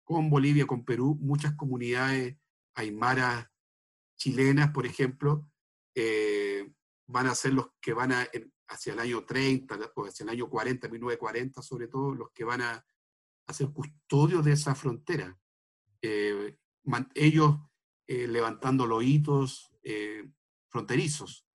con 0.03 0.29
Bolivia, 0.29 0.65
con 0.65 0.83
Perú, 0.83 1.17
muchas 1.21 1.55
comunidades 1.55 2.35
aymaras 2.75 3.47
chilenas, 4.17 4.71
por 4.71 4.85
ejemplo, 4.85 5.47
eh, 5.95 6.73
van 7.07 7.27
a 7.27 7.35
ser 7.35 7.53
los 7.53 7.69
que 7.81 7.93
van 7.93 8.11
a, 8.11 8.27
hacia 8.71 8.93
el 8.93 8.99
año 8.99 9.23
30 9.25 9.77
o 9.95 10.05
hacia 10.05 10.23
el 10.23 10.29
año 10.29 10.49
40, 10.49 10.87
1940 10.87 11.61
sobre 11.61 11.87
todo, 11.87 12.15
los 12.15 12.31
que 12.31 12.43
van 12.43 12.61
a 12.61 12.85
hacer 13.47 13.69
custodio 13.71 14.41
de 14.41 14.53
esa 14.53 14.73
frontera. 14.75 15.37
Eh, 16.01 16.57
ellos 17.13 17.57
eh, 18.07 18.27
levantando 18.27 18.87
los 18.87 19.03
hitos 19.03 19.71
eh, 19.83 20.31
fronterizos. 20.69 21.45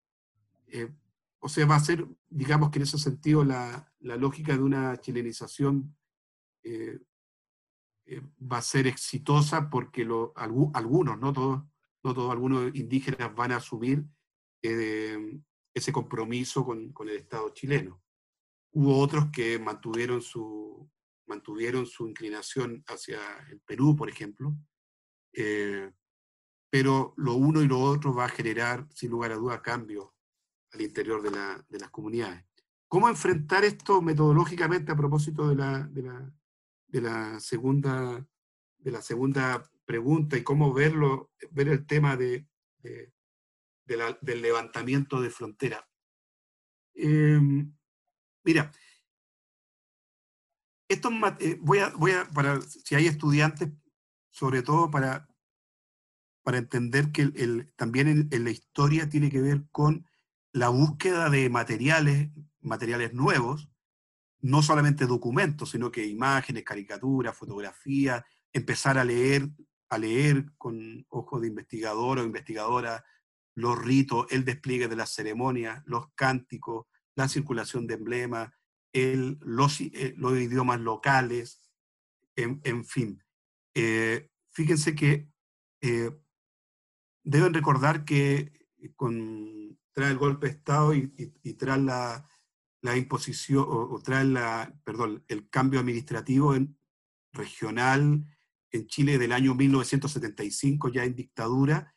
o 1.40 1.48
sea, 1.48 1.66
va 1.66 1.76
a 1.76 1.80
ser, 1.80 2.06
digamos 2.28 2.70
que 2.70 2.78
en 2.78 2.82
ese 2.82 2.98
sentido, 2.98 3.44
la, 3.44 3.92
la 4.00 4.16
lógica 4.16 4.56
de 4.56 4.62
una 4.62 4.96
chilenización 5.00 5.96
va 8.40 8.58
a 8.58 8.62
ser 8.62 8.86
exitosa 8.88 9.70
porque 9.70 10.04
lo, 10.04 10.32
algunos, 10.36 11.18
no 11.18 11.32
todos, 11.32 11.62
no 12.02 12.14
todos, 12.14 12.30
algunos 12.30 12.74
indígenas 12.74 13.34
van 13.34 13.52
a 13.52 13.56
asumir 13.56 14.04
ese 15.76 15.92
compromiso 15.92 16.64
con, 16.64 16.90
con 16.92 17.06
el 17.10 17.16
Estado 17.16 17.50
chileno. 17.50 18.02
Hubo 18.72 18.98
otros 18.98 19.26
que 19.30 19.58
mantuvieron 19.58 20.22
su, 20.22 20.90
mantuvieron 21.26 21.84
su 21.84 22.08
inclinación 22.08 22.82
hacia 22.86 23.18
el 23.50 23.60
Perú, 23.60 23.94
por 23.94 24.08
ejemplo, 24.08 24.56
eh, 25.34 25.92
pero 26.70 27.12
lo 27.18 27.34
uno 27.34 27.60
y 27.60 27.68
lo 27.68 27.78
otro 27.78 28.14
va 28.14 28.24
a 28.24 28.30
generar, 28.30 28.88
sin 28.90 29.10
lugar 29.10 29.32
a 29.32 29.36
duda, 29.36 29.60
cambios 29.60 30.08
al 30.72 30.80
interior 30.80 31.22
de, 31.22 31.78
las 31.78 31.90
comunidades. 31.90 32.42
¿Cómo 32.88 33.10
enfrentar 33.10 33.62
esto 33.64 34.00
metodológicamente 34.00 34.92
a 34.92 34.96
propósito 34.96 35.46
de 35.46 35.56
la, 35.56 35.82
de 35.88 37.00
la, 37.02 37.38
segunda, 37.38 38.26
de 38.78 38.90
la 38.90 39.02
segunda 39.02 39.62
pregunta 39.84 40.38
y 40.38 40.42
cómo 40.42 40.72
verlo, 40.72 41.32
ver 41.50 41.68
el 41.68 41.86
tema 41.86 42.16
de, 42.16 42.48
del 43.86 44.42
levantamiento 44.42 45.20
de 45.20 45.30
frontera? 45.30 45.88
Em, 46.94 47.72
mira, 48.44 48.70
esto 50.88 51.10
eh, 51.40 51.58
voy 51.60 51.78
a, 51.78 51.90
voy 51.90 52.12
a, 52.12 52.24
para, 52.28 52.60
si 52.60 52.94
hay 52.94 53.06
estudiantes, 53.06 53.70
sobre 54.30 54.62
todo 54.62 54.90
para, 54.90 55.28
para 56.42 56.58
entender 56.58 57.10
que 57.10 57.22
el, 57.22 57.72
también 57.76 58.28
en, 58.30 58.44
la 58.44 58.50
historia 58.50 59.08
tiene 59.08 59.30
que 59.30 59.40
ver 59.40 59.64
con 59.72 60.06
la 60.52 60.68
búsqueda 60.68 61.28
de 61.28 61.50
materiales, 61.50 62.30
materiales 62.60 63.12
nuevos, 63.12 63.68
no 64.40 64.62
solamente 64.62 65.06
documentos, 65.06 65.70
sino 65.70 65.90
que 65.90 66.06
imágenes, 66.06 66.64
caricaturas, 66.64 67.36
fotografías, 67.36 68.22
empezar 68.52 68.96
a 68.96 69.04
leer, 69.04 69.50
a 69.88 69.98
leer 69.98 70.52
con 70.56 71.04
ojos 71.08 71.40
de 71.40 71.48
investigador 71.48 72.18
o 72.18 72.24
investigadora 72.24 73.04
los 73.56 73.78
ritos, 73.82 74.26
el 74.30 74.44
despliegue 74.44 74.86
de 74.86 74.96
las 74.96 75.14
ceremonias, 75.14 75.82
los 75.86 76.12
cánticos, 76.14 76.86
la 77.16 77.26
circulación 77.26 77.86
de 77.86 77.94
emblemas, 77.94 78.52
eh, 78.92 79.36
los, 79.40 79.80
idiomas 79.80 80.80
locales, 80.80 81.70
en, 82.36 82.84
fin. 82.84 83.22
Eh, 83.74 84.28
fíjense 84.52 84.94
que 84.94 85.28
eh, 85.80 86.10
deben 87.24 87.54
recordar 87.54 88.04
que 88.04 88.52
con, 88.94 89.78
tras 89.92 90.10
el 90.10 90.18
golpe 90.18 90.46
de 90.46 90.52
Estado 90.52 90.94
y, 90.94 91.08
tras 91.54 91.78
la, 91.78 92.28
la 92.82 92.96
imposición, 92.96 93.64
o, 93.66 93.98
tras 94.04 94.26
la, 94.26 94.74
perdón, 94.84 95.24
el 95.28 95.48
cambio 95.48 95.80
administrativo 95.80 96.54
en, 96.54 96.78
regional 97.32 98.26
en 98.70 98.86
Chile 98.86 99.16
del 99.16 99.32
año 99.32 99.54
1975, 99.54 100.90
ya 100.90 101.04
en 101.04 101.14
dictadura, 101.14 101.94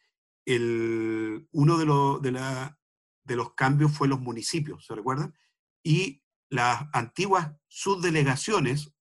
el, 0.49 1.47
uno 1.51 1.77
de, 1.77 1.85
los 1.85 2.21
de, 2.21 3.35
los 3.35 3.53
cambios 3.53 3.91
fue 3.91 4.07
los 4.07 4.19
municipios, 4.19 4.85
¿se 4.85 4.95
recuerdan? 4.95 5.35
Y 5.83 6.23
las 6.49 6.87
antiguas 6.91 7.53
subdelegaciones 7.67 8.91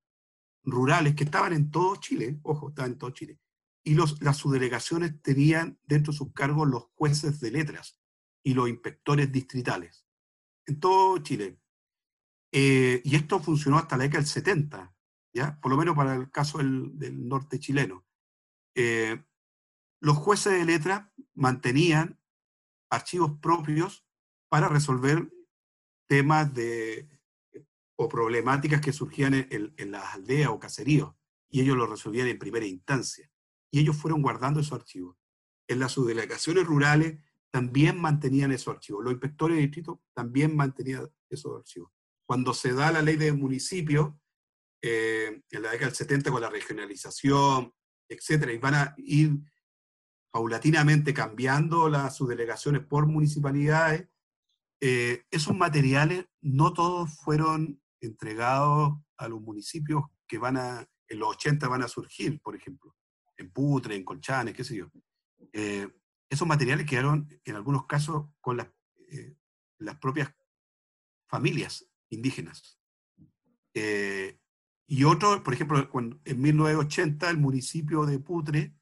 rurales 0.63 1.15
que 1.15 1.25
estaban 1.25 1.55
en 1.55 1.71
todo 1.71 1.97
Chile, 1.97 2.39
ojo, 2.43 2.69
estaban 2.69 2.93
en 2.93 2.99
todo 2.99 3.11
Chile, 3.11 3.41
y 3.83 3.95
los, 3.95 4.21
las 4.21 4.37
subdelegaciones 4.37 5.23
tenían 5.23 5.79
dentro 5.85 6.13
de 6.13 6.19
sus 6.19 6.35
cargos 6.35 6.69
los 6.69 6.85
jueces 6.95 7.41
de 7.41 7.51
letras 7.51 7.99
y 8.45 8.53
los 8.53 8.69
inspectores 8.69 9.33
distritales, 9.33 10.07
en 10.67 10.79
todo 10.79 11.17
Chile. 11.19 11.59
Eh, 12.53 13.01
y 13.05 13.17
esto 13.17 13.41
funcionó 13.41 13.79
hasta 13.79 13.97
la 13.97 14.05
década 14.05 14.21
del 14.21 14.29
70, 14.29 14.95
¿ya? 15.33 15.59
por 15.61 15.71
lo 15.71 15.79
menos 15.79 15.97
para 15.97 16.15
el 16.15 16.31
caso 16.31 16.59
del, 16.59 16.99
del 16.99 17.27
norte 17.27 17.59
chileno. 17.59 18.07
Eh, 18.75 19.23
los 20.01 20.17
jueces 20.17 20.53
de 20.53 20.65
letras 20.65 21.09
mantenían 21.35 22.21
archivos 22.91 23.39
propios 23.41 24.07
para 24.49 24.69
resolver 24.69 25.31
temas 26.07 26.53
de, 26.55 27.09
o 27.97 28.09
problemáticas 28.09 28.81
que 28.81 28.93
surgían 28.93 29.35
en, 29.35 29.91
las 29.91 30.15
aldeas 30.15 30.51
o 30.51 30.59
caseríos, 30.59 31.15
y 31.51 31.61
ellos 31.61 31.77
lo 31.77 31.87
resolvían 31.87 32.29
en 32.29 32.39
primera 32.39 32.67
instancia. 32.67 33.31
Y 33.71 33.81
ellos 33.81 33.97
fueron 33.97 34.23
guardando 34.23 34.61
esos 34.61 34.73
archivos. 34.73 35.17
En 35.67 35.81
las 35.81 35.93
subdelegaciones 35.93 36.65
rurales 36.65 37.19
también 37.51 38.01
mantenían 38.01 38.53
esos 38.53 38.75
archivos. 38.75 39.05
Los 39.05 39.13
inspectores 39.13 39.57
de 39.57 39.63
distrito 39.63 40.03
también 40.15 40.57
mantenían 40.57 41.09
esos 41.29 41.57
archivos. 41.57 41.91
Cuando 42.27 42.55
se 42.55 42.73
da 42.73 42.93
la 42.93 43.03
ley 43.03 43.17
de 43.17 43.33
municipios, 43.33 44.15
eh, 44.81 45.43
en 45.51 45.63
la 45.63 45.71
década 45.71 45.89
del 45.89 45.97
70 45.97 46.31
con 46.31 46.41
la 46.41 46.51
regionalización, 46.51 47.75
etcétera, 48.09 48.53
y 48.53 48.59
van 48.59 48.75
a 48.75 48.95
ir 48.97 49.39
paulatinamente 50.31 51.15
cambiando 51.15 51.89
las 51.89 52.17
subdelegaciones 52.17 52.85
por 52.85 53.07
municipalidades, 53.07 54.09
eh, 54.81 55.25
esos 55.31 55.57
materiales 55.57 56.27
no 56.41 56.73
todos 56.73 57.17
fueron 57.19 57.81
entregados 58.01 58.97
a 59.17 59.29
los 59.29 59.41
municipios 59.41 60.05
que 60.27 60.39
van 60.39 60.57
a, 60.57 60.89
en 61.09 61.19
los 61.19 61.31
80 61.31 61.67
van 61.69 61.83
a 61.83 61.89
surgir, 61.89 62.41
por 62.41 62.55
ejemplo, 62.55 62.95
en 63.37 63.51
Putre, 63.51 63.97
en 63.97 64.05
Colchanes, 64.05 64.55
qué 64.55 64.65
sé 64.65 64.77
yo. 64.77 64.91
Eh, 65.53 65.89
esos 66.31 66.47
materiales 66.47 66.87
quedaron 66.87 67.29
en 67.45 67.57
algunos 67.57 67.87
casos 67.87 68.27
con 68.41 68.59
las, 68.59 68.69
eh, 69.11 69.35
las 69.79 69.97
propias 69.99 70.33
familias 71.29 71.89
indígenas. 72.11 72.77
y 74.91 75.05
otros, 75.05 75.43
por 75.43 75.55
ejemplo, 75.55 75.89
en 76.25 76.41
1980 76.41 77.31
el 77.31 77.39
municipio 77.39 78.07
de 78.07 78.19
Putre 78.19 78.78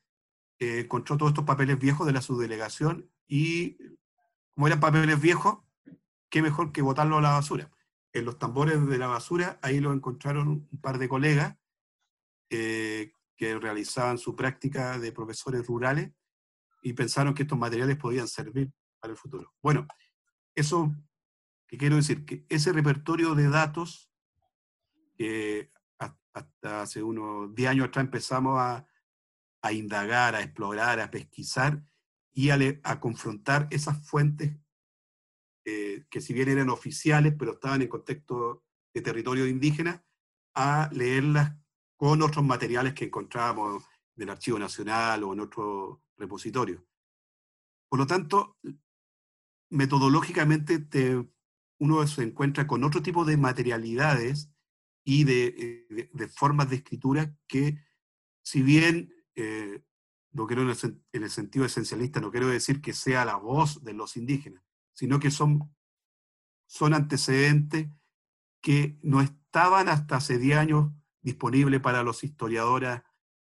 encontró 0.58 1.16
todos 1.16 1.30
estos 1.30 1.44
papeles 1.44 1.78
viejos 1.78 2.06
de 2.06 2.12
la 2.12 2.22
subdelegación 2.22 3.10
y 3.26 3.76
como 4.54 4.66
eran 4.66 4.80
papeles 4.80 5.20
viejos, 5.20 5.58
qué 6.30 6.42
mejor 6.42 6.72
que 6.72 6.82
botarlo 6.82 7.18
a 7.18 7.20
la 7.20 7.32
basura. 7.32 7.70
En 8.12 8.24
los 8.24 8.38
tambores 8.38 8.86
de 8.86 8.98
la 8.98 9.06
basura, 9.06 9.58
ahí 9.62 9.80
lo 9.80 9.92
encontraron 9.92 10.48
un 10.48 10.80
par 10.80 10.98
de 10.98 11.08
colegas 11.08 11.56
eh, 12.48 13.12
que 13.36 13.58
realizaban 13.58 14.16
su 14.16 14.34
práctica 14.34 14.98
de 14.98 15.12
profesores 15.12 15.66
rurales 15.66 16.10
y 16.82 16.94
pensaron 16.94 17.34
que 17.34 17.42
estos 17.42 17.58
materiales 17.58 17.98
podían 17.98 18.28
servir 18.28 18.72
para 18.98 19.12
el 19.12 19.18
futuro. 19.18 19.52
Bueno, 19.60 19.86
eso 20.54 20.94
que 21.66 21.76
quiero 21.76 21.96
decir, 21.96 22.24
que 22.24 22.46
ese 22.48 22.72
repertorio 22.72 23.34
de 23.34 23.48
datos, 23.48 24.10
que 25.16 25.72
hasta 25.98 26.82
hace 26.82 27.02
unos 27.02 27.54
10 27.54 27.70
años 27.70 27.88
atrás 27.88 28.04
empezamos 28.04 28.58
a, 28.58 28.86
a 29.62 29.72
indagar, 29.72 30.34
a 30.34 30.42
explorar, 30.42 31.00
a 31.00 31.10
pesquisar 31.10 31.82
y 32.32 32.50
a, 32.50 33.00
confrontar 33.00 33.66
esas 33.70 34.06
fuentes 34.06 34.56
eh, 35.64 36.06
que 36.10 36.20
si 36.20 36.34
bien 36.34 36.48
eran 36.48 36.68
oficiales, 36.68 37.34
pero 37.36 37.52
estaban 37.52 37.82
en 37.82 37.88
contexto 37.88 38.62
de 38.94 39.00
territorio 39.00 39.46
indígena, 39.46 40.04
a 40.54 40.88
leerlas 40.92 41.56
con 41.96 42.22
otros 42.22 42.44
materiales 42.44 42.94
que 42.94 43.06
encontrábamos 43.06 43.84
del 44.14 44.30
Archivo 44.30 44.58
Nacional 44.58 45.24
o 45.24 45.32
en 45.32 45.40
otro 45.40 46.02
repositorio. 46.16 46.86
Por 47.88 47.98
lo 47.98 48.06
tanto, 48.06 48.58
metodológicamente 49.70 50.78
te, 50.78 51.26
uno 51.78 52.06
se 52.06 52.22
encuentra 52.22 52.66
con 52.66 52.84
otro 52.84 53.02
tipo 53.02 53.24
de 53.24 53.36
materialidades 53.36 54.50
y 55.04 55.24
de, 55.24 55.86
de, 55.88 56.10
de 56.12 56.28
formas 56.28 56.68
de 56.68 56.76
escritura 56.76 57.34
que, 57.48 57.82
si 58.42 58.62
bien 58.62 59.15
eh, 59.36 59.82
no 60.32 60.46
quiero 60.46 60.62
en 60.62 60.68
el, 61.12 61.30
sentido 61.30 61.64
esencialista, 61.64 62.20
no 62.20 62.30
quiero 62.30 62.48
decir 62.48 62.82
que 62.82 62.92
sea 62.92 63.24
la 63.24 63.36
voz 63.36 63.82
de 63.84 63.94
los 63.94 64.16
indígenas, 64.16 64.62
sino 64.92 65.18
que 65.18 65.30
son, 65.30 65.74
son 66.66 66.92
antecedentes 66.92 67.88
que 68.60 68.98
no 69.02 69.20
estaban 69.20 69.88
hasta 69.88 70.16
hace 70.16 70.38
10 70.38 70.58
años 70.58 70.92
disponibles 71.22 71.80
para 71.80 72.02
los 72.02 72.22
historiadores, 72.24 73.00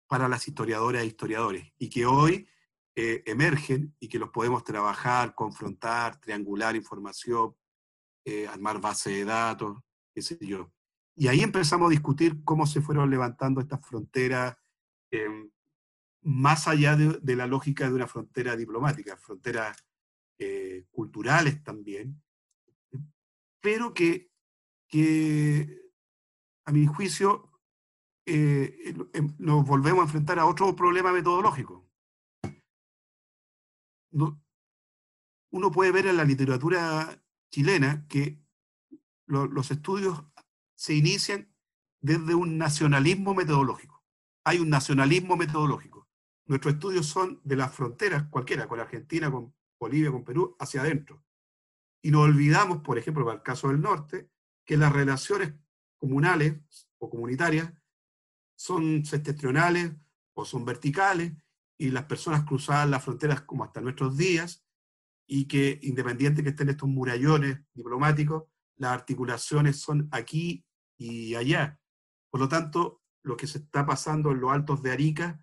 para 0.07 0.29
las 0.29 0.47
historiadoras 0.47 1.03
e 1.03 1.07
historiadores, 1.07 1.73
y 1.77 1.89
que 1.89 2.05
hoy 2.05 2.47
eh, 2.95 3.23
emergen 3.25 3.95
y 3.99 4.07
que 4.07 4.19
los 4.19 4.29
podemos 4.29 4.63
trabajar, 4.63 5.35
confrontar, 5.35 6.19
triangular 6.19 6.75
información, 6.75 7.55
eh, 8.25 8.47
armar 8.47 8.79
base 8.79 9.11
de 9.11 9.25
datos, 9.25 9.77
qué 10.13 10.21
sé 10.21 10.37
yo. 10.41 10.71
Y 11.15 11.27
ahí 11.27 11.41
empezamos 11.41 11.87
a 11.87 11.91
discutir 11.91 12.43
cómo 12.43 12.65
se 12.65 12.81
fueron 12.81 13.09
levantando 13.09 13.59
estas 13.59 13.85
fronteras 13.85 14.55
em, 15.11 15.49
más 16.21 16.67
allá 16.67 16.95
de, 16.95 17.35
la 17.35 17.47
lógica 17.47 17.87
de 17.87 17.95
una 17.95 18.07
frontera 18.07 18.55
diplomática, 18.55 19.17
fronteras 19.17 19.85
eh, 20.37 20.85
culturales 20.91 21.63
también, 21.63 22.21
pero 23.61 23.93
que, 23.93 24.29
a 26.65 26.71
mi 26.71 26.85
juicio 26.87 27.51
eh, 28.25 28.95
em, 29.13 29.35
nos 29.37 29.65
volvemos 29.65 30.01
a 30.01 30.05
enfrentar 30.05 30.39
a 30.39 30.45
otro 30.45 30.75
problema 30.75 31.11
metodológico. 31.11 31.87
uno 35.51 35.71
puede 35.71 35.91
ver 35.91 36.07
en 36.07 36.17
la 36.17 36.23
literatura 36.23 37.23
chilena 37.51 38.07
que 38.07 38.39
los 39.25 39.71
estudios 39.71 40.23
se 40.75 40.95
inician 40.95 41.53
desde 42.01 42.33
un 42.33 42.57
nacionalismo 42.57 43.33
metodológico. 43.35 44.03
Hay 44.43 44.59
un 44.59 44.69
nacionalismo 44.69 45.35
metodológico 45.35 45.98
Nuestros 46.49 46.73
estudios 46.73 47.05
son 47.05 47.39
de 47.43 47.55
las 47.55 47.71
fronteras, 47.75 48.27
cualquiera, 48.27 48.67
con 48.67 48.79
Argentina, 48.79 49.29
con 49.29 49.53
Bolivia, 49.79 50.11
con 50.11 50.23
Perú, 50.23 50.55
hacia 50.57 50.81
adentro. 50.81 51.23
Y 52.01 52.09
nos 52.09 52.23
olvidamos, 52.23 52.79
por 52.79 52.97
ejemplo, 52.97 53.23
para 53.23 53.37
el 53.37 53.43
caso 53.43 53.67
del 53.67 53.79
norte, 53.79 54.31
que 54.65 54.75
las 54.75 54.91
relaciones 54.91 55.53
comunales 55.95 56.59
o 56.97 57.07
comunitarias 57.07 57.71
son 58.57 59.05
septentrionales 59.05 59.91
o 60.33 60.43
son 60.43 60.65
verticales 60.65 61.33
y 61.77 61.91
las 61.91 62.05
personas 62.05 62.45
cruzaban 62.45 62.89
las 62.89 63.03
fronteras 63.03 63.41
como 63.41 63.63
hasta 63.63 63.79
nuestros 63.79 64.17
días 64.17 64.65
y 65.27 65.47
que 65.47 65.79
independiente 65.83 66.41
que 66.41 66.49
estén 66.49 66.69
estos 66.69 66.89
murallones 66.89 67.59
diplomáticos, 67.75 68.45
las 68.75 68.93
articulaciones 68.93 69.79
son 69.79 70.09
aquí 70.11 70.65
y 70.97 71.35
allá. 71.35 71.79
Por 72.31 72.41
lo 72.41 72.49
tanto, 72.49 73.03
lo 73.21 73.37
que 73.37 73.45
se 73.45 73.59
está 73.59 73.85
pasando 73.85 74.31
en 74.31 74.39
los 74.41 74.51
altos 74.51 74.81
de 74.81 74.91
Arica 74.91 75.39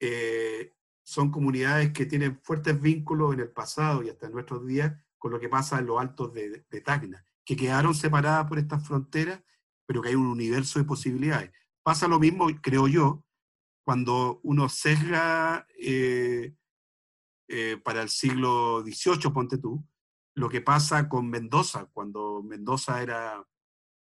eh, 0.00 0.74
son 1.02 1.30
comunidades 1.30 1.92
que 1.92 2.06
tienen 2.06 2.38
fuertes 2.42 2.80
vínculos 2.80 3.34
en 3.34 3.40
el 3.40 3.50
pasado 3.50 4.02
y 4.02 4.10
hasta 4.10 4.26
en 4.26 4.32
nuestros 4.32 4.66
días 4.66 4.92
con 5.16 5.32
lo 5.32 5.40
que 5.40 5.48
pasa 5.48 5.78
en 5.78 5.86
los 5.86 6.00
altos 6.00 6.32
de, 6.32 6.64
Tacna, 6.84 7.26
que 7.44 7.56
quedaron 7.56 7.94
separadas 7.94 8.46
por 8.46 8.58
estas 8.58 8.86
fronteras, 8.86 9.42
pero 9.86 10.00
que 10.00 10.10
hay 10.10 10.14
un 10.14 10.26
universo 10.26 10.78
de 10.78 10.84
posibilidades. 10.84 11.50
Pasa 11.82 12.06
lo 12.08 12.18
mismo, 12.18 12.46
creo 12.62 12.88
yo, 12.88 13.24
cuando 13.84 14.40
uno 14.42 14.68
sesga 14.68 15.66
eh, 15.78 16.54
eh, 17.48 17.80
para 17.82 18.02
el 18.02 18.10
siglo 18.10 18.82
XVIII, 18.82 19.32
ponte 19.32 19.58
tú, 19.58 19.84
lo 20.34 20.48
que 20.48 20.60
pasa 20.60 21.08
con 21.08 21.28
Mendoza, 21.28 21.86
cuando 21.86 22.42
Mendoza 22.42 23.02
era, 23.02 23.44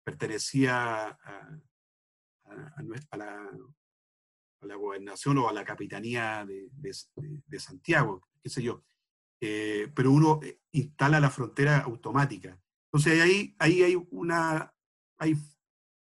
pertenecía 0.04 1.08
a, 1.08 1.62
la, 3.18 3.52
gobernación 4.74 5.38
o 5.38 5.48
a 5.48 5.54
la 5.54 5.64
capitanía 5.64 6.44
de, 6.46 7.60
Santiago, 7.60 8.28
qué 8.42 8.50
sé 8.50 8.64
yo. 8.64 8.84
Eh, 9.40 9.92
pero 9.94 10.12
uno 10.12 10.40
eh, 10.42 10.60
instala 10.72 11.20
la 11.20 11.30
frontera 11.30 11.80
automática. 11.82 12.60
Entonces 12.86 13.22
ahí, 13.22 13.56
ahí 13.60 13.84
hay 13.84 14.08
una, 14.10 14.74
hay, 15.18 15.36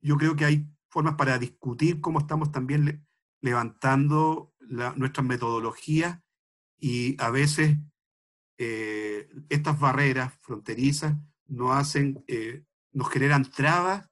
yo 0.01 0.17
creo 0.17 0.35
que 0.35 0.47
hay 0.47 0.67
formas 0.89 1.17
para 1.17 1.39
discutir 1.39 2.01
cómo 2.01 2.21
estamos 2.21 2.51
también 2.53 3.07
levantando 3.43 4.55
nuestras 4.61 5.27
metodologías 5.27 6.21
y 6.79 7.21
a 7.21 7.29
veces 7.31 7.77
eh, 8.57 9.29
estas 9.51 9.79
barreras 9.79 10.33
fronterizas 10.41 11.15
nos 11.47 11.77
hacen, 11.77 12.25
nos 12.93 13.11
generan 13.11 13.51
trabas 13.51 14.09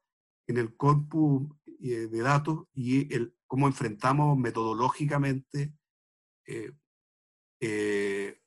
en 0.46 0.58
el 0.58 0.76
corpus 0.76 1.48
de 1.64 2.20
datos 2.20 2.66
y 2.74 3.14
el, 3.14 3.34
cómo 3.52 3.66
enfrentamos 3.66 4.38
metodológicamente, 4.38 5.74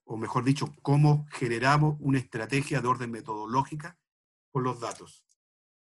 o 0.03 0.17
mejor 0.17 0.43
dicho, 0.43 0.73
cómo 0.81 1.27
generamos 1.29 1.97
una 1.99 2.17
estrategia 2.17 2.81
de 2.81 2.87
orden 2.87 3.11
metodológica 3.11 3.99
con 4.51 4.63
los 4.63 4.79
datos. 4.79 5.23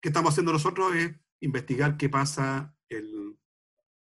¿Qué 0.02 0.10
estamos 0.10 0.32
haciendo 0.32 0.52
nosotros? 0.52 0.96
Es 0.96 1.12
investigar 1.40 1.98
qué 1.98 2.10
pasa 2.10 2.76
en, 2.90 3.38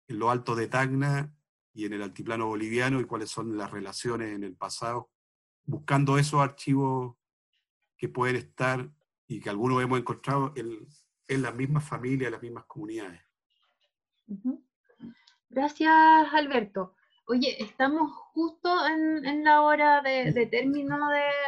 en 0.07 0.19
lo 0.19 0.29
alto 0.29 0.55
de 0.55 0.67
Tacna 0.67 1.35
y 1.73 1.85
en 1.85 1.93
el 1.93 2.03
altiplano 2.03 2.45
boliviano 2.45 3.01
y 3.01 3.05
cuáles 3.05 3.31
son 3.31 3.57
las 3.57 3.71
relaciones 3.71 4.35
en 4.35 4.43
el 4.43 4.55
pasado 4.55 5.09
buscando 5.65 6.19
esos 6.19 6.41
archivos 6.41 7.15
que 7.97 8.07
pueden 8.07 8.35
estar 8.35 8.93
y 9.25 9.39
que 9.39 9.49
algunos 9.49 9.81
hemos 9.81 9.97
encontrado 9.97 10.53
en, 10.55 11.41
las 11.41 11.55
mismas 11.55 11.83
familias, 11.83 12.27
en 12.27 12.33
las 12.33 12.41
mismas 12.43 12.65
comunidades. 12.65 13.19
Gracias, 15.49 15.93
Alberto. 16.33 16.93
Oye, 17.27 17.61
estamos 17.61 18.11
justo 18.33 18.69
en, 18.87 19.43
la 19.43 19.61
hora 19.61 20.01
de, 20.01 20.47
término 20.49 20.97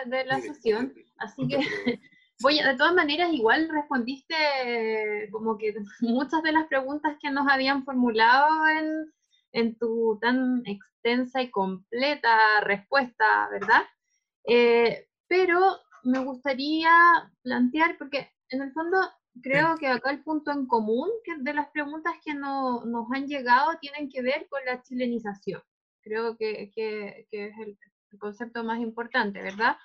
de, 0.05 0.25
la 0.25 0.39
sesión, 0.41 0.93
así 1.17 1.47
que 1.47 1.59
voy, 2.41 2.61
de 2.61 2.75
todas 2.75 2.93
maneras, 2.93 3.31
igual 3.31 3.69
respondiste 3.69 4.35
como 5.31 5.57
que 5.57 5.73
muchas 6.01 6.43
de 6.43 6.51
las 6.51 6.67
preguntas 6.67 7.17
que 7.21 7.31
nos 7.31 7.47
habían 7.47 7.85
formulado 7.85 8.67
en, 8.67 9.13
en 9.53 9.77
tu 9.77 10.17
tan 10.21 10.63
extensa 10.65 11.41
y 11.41 11.49
completa 11.49 12.37
respuesta, 12.61 13.47
¿verdad? 13.49 13.83
Eh, 14.45 15.07
pero 15.27 15.77
me 16.03 16.19
gustaría 16.19 16.91
plantear, 17.41 17.97
porque 17.97 18.31
en 18.49 18.63
el 18.63 18.73
fondo 18.73 18.97
creo 19.41 19.77
que 19.77 19.87
acá 19.87 20.11
el 20.11 20.23
punto 20.23 20.51
en 20.51 20.67
común 20.67 21.09
que 21.23 21.35
de 21.37 21.53
las 21.53 21.69
preguntas 21.69 22.13
que 22.23 22.33
no, 22.33 22.85
nos 22.85 23.07
han 23.11 23.27
llegado 23.27 23.77
tienen 23.79 24.09
que 24.09 24.21
ver 24.21 24.47
con 24.49 24.59
la 24.65 24.81
chilenización. 24.81 25.61
Creo 26.01 26.37
que, 26.37 26.71
que, 26.73 27.27
es 27.31 27.53
el, 27.59 27.77
concepto 28.17 28.63
más 28.63 28.79
importante, 28.79 29.41
¿verdad? 29.41 29.77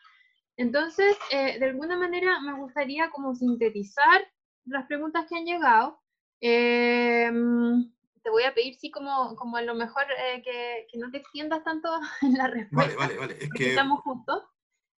Entonces, 0.57 1.17
eh, 1.31 1.59
de 1.59 1.67
alguna 1.67 1.97
manera 1.97 2.41
me 2.41 2.55
gustaría 2.55 3.11
como 3.11 3.35
sintetizar 3.35 4.27
las 4.65 4.87
preguntas 4.87 5.27
que 5.29 5.37
han 5.37 5.45
llegado. 5.45 6.01
Em, 6.41 7.93
te 8.23 8.31
voy 8.31 8.45
a 8.45 8.55
pedir, 8.55 8.75
sí, 8.77 8.91
como, 8.91 9.37
como 9.37 9.59
a 9.59 9.63
lo 9.63 9.75
mejor 9.75 10.05
eh, 10.19 10.43
que, 10.43 10.87
que, 10.91 10.99
no 10.99 11.11
te 11.11 11.19
extiendas 11.19 11.63
tanto 11.65 11.91
en 12.23 12.35
la 12.35 12.47
respuesta. 12.47 12.97
Vale, 12.97 13.17
vale, 13.17 13.35
vale. 13.35 13.45
Es 13.45 13.51
que... 13.53 13.71
Estamos 13.71 14.01
juntos. 14.01 14.43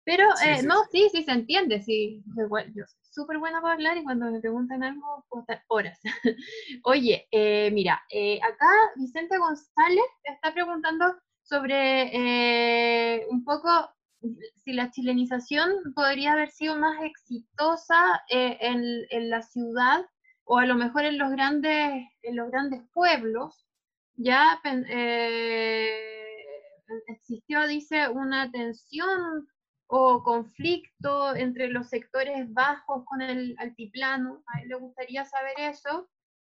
Pero, 0.05 0.25
eh, 0.45 0.63
no, 0.65 0.85
sí, 0.93 1.09
sí 1.11 1.23
se 1.23 1.33
entiende, 1.33 1.83
sí. 1.83 2.23
Igual, 2.37 2.73
yo 2.75 2.85
soy 2.87 3.01
súper 3.11 3.39
buena 3.39 3.63
para 3.63 3.75
hablar 3.75 3.97
y 3.97 4.05
cuando 4.05 4.31
me 4.31 4.41
preguntan 4.41 4.83
algo 4.83 5.25
puedo 5.29 5.43
estar 5.43 5.63
horas. 5.69 5.99
Oye, 6.85 7.27
eh, 7.31 7.71
mira, 7.73 7.95
acá 8.43 8.71
Vicente 8.97 9.39
González 9.39 10.05
está 10.25 10.53
preguntando 10.53 11.17
sobre 11.43 13.27
un 13.31 13.45
poco 13.45 13.91
si 14.57 14.73
la 14.73 14.91
chilenización 14.91 15.71
podría 15.95 16.33
haber 16.33 16.51
sido 16.51 16.77
más 16.77 17.03
exitosa 17.03 18.23
en, 18.29 19.05
en 19.11 19.31
la 19.31 19.43
ciudad 19.43 20.05
o 20.45 20.59
a 20.59 20.67
lo 20.67 20.75
mejor 20.75 21.05
en 21.05 21.19
los 21.19 21.31
grandes, 21.31 22.07
en 22.23 22.37
los 22.37 22.51
grandes 22.51 22.83
pueblos, 22.93 23.67
ya 24.17 24.61
eh, 24.65 25.91
existió, 27.09 27.67
dice, 27.67 28.09
una 28.09 28.51
tensión 28.51 29.49
o 29.87 30.23
conflicto 30.23 31.35
entre 31.35 31.69
los 31.69 31.89
sectores 31.89 32.53
bajos 32.53 33.05
con 33.05 33.23
el 33.23 33.55
altiplano, 33.59 34.43
a 34.47 34.61
él 34.61 34.69
le 34.69 34.75
gustaría 34.77 35.25
saber 35.25 35.55
eso. 35.59 36.09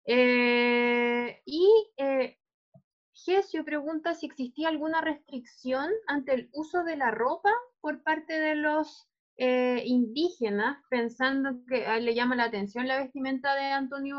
Eh, 0.05 1.41
y 1.45 1.67
eh, 1.97 2.37
pregunta 3.65 4.13
si 4.13 4.27
existía 4.27 4.69
alguna 4.69 5.01
restricción 5.01 5.89
ante 6.07 6.33
el 6.33 6.49
uso 6.53 6.83
de 6.83 6.97
la 6.97 7.11
ropa 7.11 7.49
por 7.81 8.03
parte 8.03 8.39
de 8.39 8.55
los 8.55 9.09
eh, 9.37 9.81
indígenas, 9.85 10.77
pensando 10.89 11.57
que 11.67 11.85
le 11.99 12.15
llama 12.15 12.35
la 12.35 12.45
atención 12.45 12.87
la 12.87 12.99
vestimenta 12.99 13.55
de 13.55 13.65
Antonio 13.65 14.17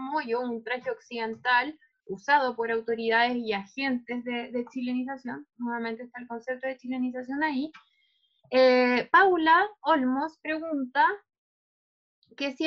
Moyo, 0.00 0.40
un 0.40 0.62
traje 0.62 0.90
occidental 0.90 1.78
usado 2.06 2.54
por 2.54 2.70
autoridades 2.70 3.36
y 3.36 3.52
agentes 3.52 4.24
de, 4.24 4.66
chilenización, 4.70 5.46
nuevamente 5.56 6.04
está 6.04 6.20
el 6.20 6.28
concepto 6.28 6.66
de 6.66 6.76
chilenización 6.76 7.42
ahí. 7.42 7.72
Eh, 8.54 9.08
Paula 9.10 9.66
Olmos 9.80 10.36
pregunta 10.42 11.06
que 12.36 12.52
si, 12.52 12.66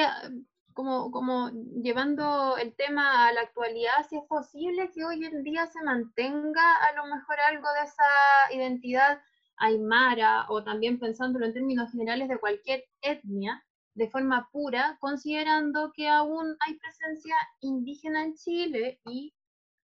como, 0.73 1.11
como 1.11 1.51
llevando 1.51 2.57
el 2.57 2.75
tema 2.75 3.27
a 3.27 3.33
la 3.33 3.41
actualidad, 3.41 4.03
si 4.09 4.17
es 4.17 4.23
posible 4.27 4.89
que 4.91 5.05
hoy 5.05 5.23
en 5.23 5.43
día 5.43 5.67
se 5.67 5.83
mantenga 5.83 6.75
a 6.77 6.93
lo 6.93 7.05
mejor 7.05 7.39
algo 7.39 7.67
de 7.73 7.83
esa 7.83 8.55
identidad 8.55 9.21
aymara 9.57 10.47
o 10.49 10.63
también 10.63 10.97
pensándolo 10.97 11.45
en 11.45 11.53
términos 11.53 11.91
generales 11.91 12.29
de 12.29 12.39
cualquier 12.39 12.83
etnia, 13.01 13.63
de 13.93 14.09
forma 14.09 14.49
pura, 14.51 14.97
considerando 14.99 15.91
que 15.93 16.09
aún 16.09 16.57
hay 16.61 16.79
presencia 16.79 17.35
indígena 17.59 18.23
en 18.23 18.33
Chile 18.33 18.99
y 19.05 19.35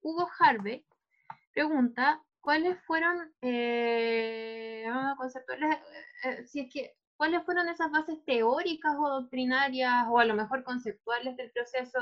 Hugo 0.02 0.28
Harvey 0.40 0.86
pregunta 1.54 2.22
cuáles 2.46 2.78
fueron 2.86 3.18
eh, 3.42 4.86
conceptuales, 5.18 5.80
eh, 6.24 6.46
si 6.46 6.60
es 6.62 6.72
que 6.72 6.96
cuáles 7.18 7.44
fueron 7.44 7.68
esas 7.68 7.90
bases 7.92 8.24
teóricas 8.24 8.94
o 9.00 9.10
doctrinarias 9.22 10.06
o 10.10 10.20
a 10.20 10.26
lo 10.26 10.36
mejor 10.36 10.64
conceptuales 10.64 11.36
del 11.38 11.52
proceso 11.52 12.00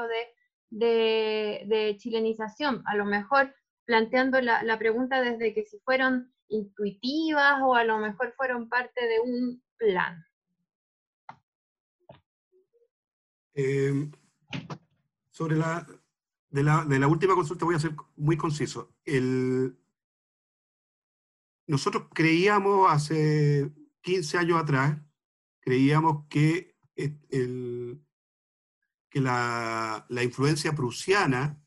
de, 0.69 1.95
chilenización, 1.97 2.83
a 2.85 2.95
lo 2.95 3.05
mejor 3.05 3.55
planteando 3.85 4.41
la, 4.41 4.63
la, 4.63 4.77
pregunta 4.77 5.21
desde 5.21 5.53
que 5.53 5.63
si 5.63 5.79
fueron 5.79 6.33
intuitivas 6.49 7.61
o 7.61 7.75
a 7.75 7.85
lo 7.85 7.99
mejor 7.99 8.33
fueron 8.35 8.67
parte 8.67 9.01
de 9.07 9.19
un 9.21 9.63
plan? 9.77 10.25
Em, 13.53 14.11
sobre 15.29 15.55
la 15.55 15.87
de, 16.49 16.63
la 16.63 17.07
última 17.07 17.33
consulta 17.33 17.65
voy 17.65 17.75
a 17.75 17.79
ser 17.79 17.91
muy 18.15 18.37
conciso. 18.37 18.93
El, 19.05 19.77
nosotros 21.67 22.07
creíamos 22.13 22.91
hace 22.91 23.71
15 24.01 24.37
años 24.37 24.61
atrás, 24.61 24.97
creíamos 25.61 26.27
que, 26.29 26.75
el, 26.95 28.03
que 29.09 29.21
la, 29.21 30.05
la, 30.09 30.23
influencia 30.23 30.73
prusiana 30.75 31.61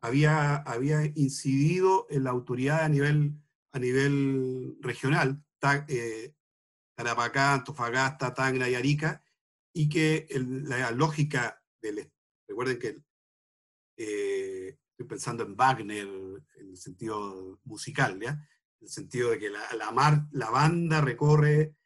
había, 0.00 0.56
había 0.56 1.04
incidido 1.14 2.06
en 2.10 2.24
la 2.24 2.30
autoridad 2.30 2.82
a 2.84 2.88
nivel 2.88 3.42
a 3.72 3.78
nivel 3.78 4.76
regional, 4.80 5.42
eh, 5.88 6.34
Tarapacá, 6.94 7.54
Antofagasta, 7.54 8.34
Tacna 8.34 8.68
y 8.68 8.74
Arica, 8.74 9.24
y 9.72 9.88
que 9.88 10.26
la 10.30 10.90
lógica 10.90 11.62
del... 11.80 12.10
Recuerden 12.46 12.78
que 12.78 13.02
eh, 13.96 14.78
estoy 14.90 15.06
pensando 15.06 15.42
en 15.42 15.56
Wagner 15.56 16.06
en 16.06 16.70
el 16.70 16.76
sentido 16.76 17.60
musical, 17.64 18.20
¿ya? 18.20 18.46
En 18.82 18.86
el 18.86 18.90
sentido 18.90 19.30
de 19.30 19.38
que 19.38 19.48
la, 19.48 20.26
la, 20.32 20.50
banda 20.50 21.00
recorre 21.00 21.76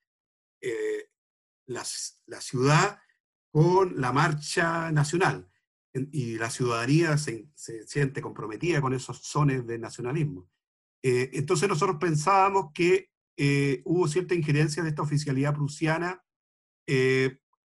eh, 0.62 1.10
la, 1.66 1.84
ciudad 1.84 2.98
con 3.50 4.00
la 4.00 4.12
marcha 4.12 4.90
nacional 4.92 5.46
y 5.92 6.38
la 6.38 6.48
ciudadanía 6.48 7.18
se, 7.18 7.50
siente 7.54 8.22
comprometida 8.22 8.80
con 8.80 8.94
esos 8.94 9.18
sones 9.18 9.66
de 9.66 9.78
nacionalismo. 9.78 10.48
Eh, 11.02 11.28
entonces 11.34 11.68
nosotros 11.68 11.98
pensábamos 12.00 12.72
que 12.72 13.10
eh, 13.36 13.82
hubo 13.84 14.08
cierta 14.08 14.34
injerencia 14.34 14.82
de 14.82 14.88
esta 14.88 15.02
oficialidad 15.02 15.52
prusiana 15.52 16.24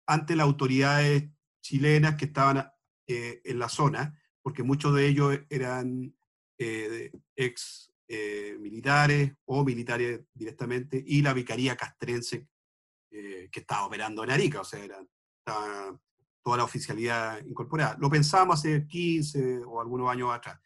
ante 0.06 0.38
las 0.38 0.46
autoridades 0.46 1.30
chilenas 1.62 2.16
que 2.16 2.26
estaban 2.26 2.72
en 3.08 3.60
la 3.60 3.68
zona, 3.68 4.18
porque 4.42 4.64
muchos 4.64 4.96
de 4.96 5.06
ellos 5.06 5.38
eran 5.50 6.16
ex 6.58 7.92
militares 8.08 9.34
o 9.46 9.64
militares 9.64 10.22
directamente, 10.34 11.04
y 11.06 11.22
la 11.22 11.34
vicaría 11.34 11.76
castrense 11.76 12.48
que 13.10 13.60
estaba 13.60 13.86
operando 13.86 14.24
en 14.24 14.32
Arica, 14.32 14.62
o 14.62 14.64
sea, 14.64 14.84
era, 14.84 14.98
toda 16.48 16.58
la 16.58 16.64
oficialidad 16.64 17.44
incorporada. 17.46 17.98
Lo 18.00 18.10
pensábamos 18.10 18.60
hace 18.60 18.88
15 18.88 19.64
o 19.66 19.82
algunos 19.82 20.10
años 20.10 20.34
atrás, 20.34 20.60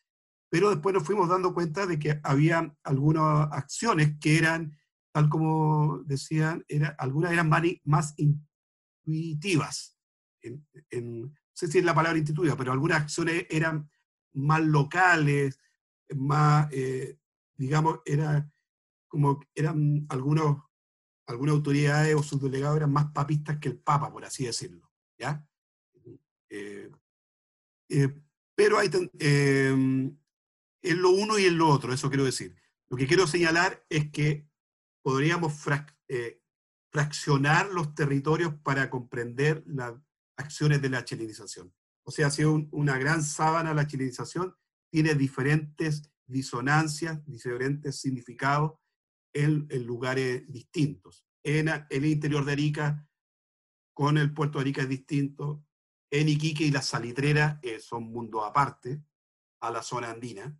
pero 0.51 0.69
después 0.69 0.93
nos 0.93 1.03
fuimos 1.03 1.29
dando 1.29 1.53
cuenta 1.53 1.87
de 1.87 1.97
que 1.97 2.19
había 2.23 2.75
algunas 2.83 3.47
acciones 3.51 4.17
que 4.19 4.37
eran, 4.37 4.77
tal 5.11 5.29
como 5.29 6.03
decían, 6.05 6.63
era, 6.67 6.89
algunas 6.99 7.31
eran 7.31 7.49
más, 7.83 8.13
intuitivas. 8.17 9.97
no 10.43 11.31
sé 11.53 11.67
si 11.67 11.79
es 11.79 11.85
la 11.85 11.95
palabra 11.95 12.19
intuitiva, 12.19 12.55
pero 12.55 12.73
algunas 12.73 13.01
acciones 13.01 13.45
eran 13.49 13.89
más 14.33 14.61
locales, 14.61 15.57
más, 16.15 16.67
eh, 16.71 17.17
digamos, 17.61 17.99
era 18.05 18.51
como 19.07 19.39
eran 19.53 20.07
algunos, 20.09 20.63
algunas 21.27 21.53
autoridades 21.53 22.15
o 22.15 22.23
subdelegados 22.23 22.77
eran 22.77 22.91
más 22.91 23.11
papistas 23.11 23.59
que 23.59 23.69
el 23.69 23.77
Papa, 23.77 24.11
por 24.11 24.25
así 24.25 24.45
decirlo. 24.45 24.91
¿ya? 25.19 25.47
Eh, 26.49 26.89
eh, 27.89 28.19
pero 28.55 28.79
hay, 28.79 28.89
eh, 29.19 30.11
es 30.81 30.97
lo 30.97 31.11
uno 31.11 31.37
y 31.37 31.45
es 31.45 31.53
lo 31.53 31.67
otro, 31.67 31.93
eso 31.93 32.09
quiero 32.09 32.25
decir. 32.25 32.55
Lo 32.89 32.97
que 32.97 33.05
quiero 33.05 33.27
señalar 33.27 33.85
es 33.89 34.09
que 34.11 34.49
podríamos 35.03 35.53
fraccionar 36.91 37.69
los 37.69 37.93
territorios 37.93 38.55
para 38.63 38.89
comprender 38.89 39.63
las 39.67 39.93
acciones 40.35 40.81
de 40.81 40.89
la 40.89 41.05
chilenización. 41.05 41.71
O 42.03 42.11
sea, 42.11 42.31
si 42.31 42.43
una 42.43 42.97
gran 42.97 43.23
sábana 43.23 43.75
la 43.75 43.85
chilenización, 43.85 44.55
tiene 44.89 45.13
diferentes 45.15 46.10
disonancias, 46.27 47.23
diferentes 47.25 47.99
significados 47.99 48.73
en, 49.33 49.67
lugares 49.85 50.45
distintos. 50.51 51.25
En, 51.43 51.69
el 51.89 52.05
interior 52.05 52.45
de 52.45 52.51
Arica, 52.51 53.07
con 53.93 54.17
el 54.17 54.33
puerto 54.33 54.57
de 54.57 54.63
Arica 54.63 54.81
es 54.81 54.89
distinto, 54.89 55.65
en 56.11 56.29
Iquique 56.29 56.65
y 56.65 56.71
las 56.71 56.87
salitreras 56.87 57.59
eh, 57.61 57.79
son 57.79 58.11
mundo 58.11 58.43
aparte 58.43 59.01
a 59.61 59.71
la 59.71 59.81
zona 59.81 60.11
andina, 60.11 60.57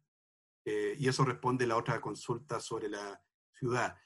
eh, 0.65 0.95
y 0.97 1.07
eso 1.07 1.25
responde 1.25 1.65
a 1.65 1.69
la 1.69 1.77
otra 1.77 1.99
consulta 1.99 2.59
sobre 2.59 2.87
la 2.87 3.21
ciudad. 3.51 3.97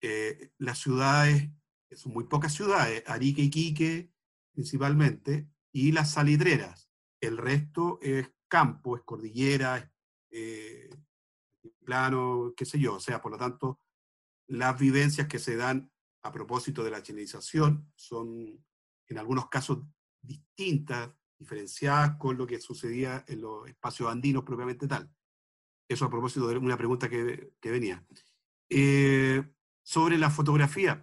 Eh, 0.00 0.52
las 0.58 0.78
ciudades, 0.78 1.50
son 1.92 2.12
muy 2.12 2.24
pocas 2.24 2.52
ciudades, 2.52 3.02
Arica 3.06 3.40
y 3.40 3.46
Iquique 3.46 4.12
principalmente, 4.52 5.48
y 5.72 5.92
las 5.92 6.12
salitreras. 6.12 6.90
El 7.20 7.36
resto 7.36 8.00
es 8.02 8.28
campo, 8.48 8.96
es 8.96 9.02
cordillera, 9.04 9.78
es 9.78 9.88
plano, 11.84 12.52
qué 12.56 12.64
sé 12.64 12.78
yo. 12.78 12.94
O 12.94 13.00
sea, 13.00 13.20
por 13.20 13.32
lo 13.32 13.38
tanto, 13.38 13.80
las 14.46 14.78
vivencias 14.78 15.26
que 15.26 15.38
se 15.38 15.56
dan 15.56 15.90
a 16.22 16.32
propósito 16.32 16.84
de 16.84 16.90
la 16.90 17.02
chilenización 17.02 17.92
son 17.96 18.64
en 19.06 19.18
algunos 19.18 19.48
casos 19.48 19.78
distintas, 20.20 21.10
diferenciadas 21.38 22.16
con 22.18 22.36
lo 22.36 22.46
que 22.46 22.60
sucedía 22.60 23.24
en 23.28 23.40
los 23.40 23.68
espacios 23.68 24.10
andinos 24.10 24.44
propiamente 24.44 24.86
tal. 24.86 25.10
Eso 25.88 26.04
a 26.04 26.10
propósito 26.10 26.48
de 26.48 26.58
una 26.58 26.76
pregunta 26.76 27.08
que, 27.08 27.52
venía. 27.62 28.04
Eh, 28.68 29.42
sobre 29.82 30.18
la 30.18 30.30
fotografía, 30.30 31.00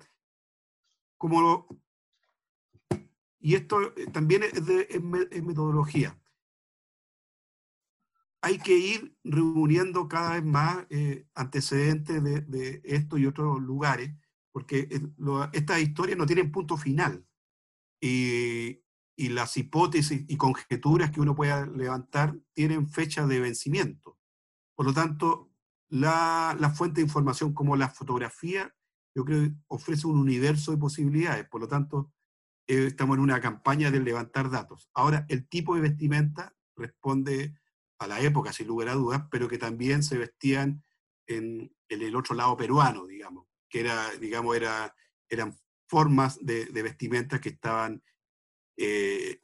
como 1.17 1.67
y 3.45 3.53
esto 3.53 3.95
eh, 3.95 4.07
también 4.11 4.41
es, 4.41 4.65
de, 4.65 4.99
metodología. 5.43 6.19
Hay 8.45 8.59
que 8.59 8.77
ir 8.77 9.17
reuniendo 9.23 10.07
cada 10.07 10.33
vez 10.33 10.45
más 10.45 10.85
eh, 10.91 11.25
antecedentes 11.33 12.23
de, 12.23 12.79
esto 12.83 13.17
y 13.17 13.25
otros 13.25 13.59
lugares, 13.59 14.13
porque 14.51 14.87
estas 15.51 15.81
historias 15.81 16.15
no 16.15 16.27
tienen 16.27 16.51
punto 16.51 16.77
final. 16.77 17.25
Y, 17.99 18.83
y 19.17 19.29
las 19.29 19.57
hipótesis 19.57 20.25
y 20.27 20.37
conjeturas 20.37 21.09
que 21.09 21.21
uno 21.21 21.35
pueda 21.35 21.65
levantar 21.65 22.37
tienen 22.53 22.87
fecha 22.87 23.25
de 23.25 23.39
vencimiento. 23.39 24.19
Por 24.75 24.85
lo 24.85 24.93
tanto, 24.93 25.51
la, 25.89 26.55
la, 26.59 26.69
fuente 26.69 27.01
de 27.01 27.07
información 27.07 27.51
como 27.51 27.75
la 27.75 27.89
fotografía, 27.89 28.71
yo 29.15 29.25
creo 29.25 29.49
ofrece 29.69 30.05
un 30.05 30.19
universo 30.19 30.69
de 30.69 30.77
posibilidades. 30.77 31.49
Por 31.49 31.61
lo 31.61 31.67
tanto, 31.67 32.13
eh, 32.67 32.85
estamos 32.85 33.17
en 33.17 33.23
una 33.23 33.41
campaña 33.41 33.89
de 33.89 34.01
levantar 34.01 34.51
datos. 34.51 34.87
Ahora, 34.93 35.25
el 35.29 35.47
tipo 35.47 35.73
de 35.73 35.81
vestimenta 35.81 36.53
responde 36.75 37.55
a 37.99 38.07
la 38.07 38.19
época, 38.21 38.53
sin 38.53 38.67
lugar 38.67 38.89
a 38.89 38.93
dudas, 38.93 39.23
pero 39.31 39.47
que 39.47 39.57
también 39.57 40.03
se 40.03 40.17
vestían 40.17 40.83
en, 41.27 41.73
el 41.87 42.15
otro 42.15 42.35
lado 42.35 42.57
peruano, 42.57 43.05
digamos, 43.05 43.47
que 43.69 43.81
era, 43.81 44.11
digamos, 44.19 44.55
era, 44.55 44.93
eran 45.29 45.55
formas 45.87 46.43
de, 46.43 46.65
de 46.65 46.83
vestimenta 46.83 47.39
que 47.39 47.49
estaban 47.49 48.03
eh, 48.77 49.41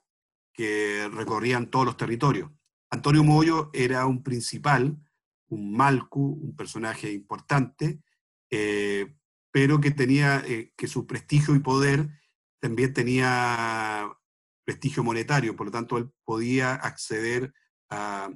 que 0.54 1.10
recorrían 1.14 1.70
todos 1.70 1.86
los 1.86 1.98
territorios. 1.98 2.52
Antonio 2.90 3.24
Moyo 3.24 3.70
era 3.74 4.06
un 4.06 4.22
principal, 4.22 4.98
un 5.48 5.74
malcu, 5.74 6.40
un 6.42 6.56
personaje 6.56 7.12
importante, 7.12 8.02
eh, 8.50 9.16
pero 9.52 9.80
que 9.80 9.92
tenía 9.92 10.44
eh, 10.46 10.74
que 10.76 10.88
su 10.88 11.08
prestigio 11.08 11.56
y 11.56 11.60
poder 11.60 12.10
también 12.60 12.94
tenía 12.94 14.12
prestigio 14.66 15.04
monetario, 15.04 15.56
por 15.56 15.68
lo 15.68 15.72
tanto 15.72 15.98
él 15.98 16.12
podía 16.26 16.76
acceder 16.76 17.54
a, 17.92 18.30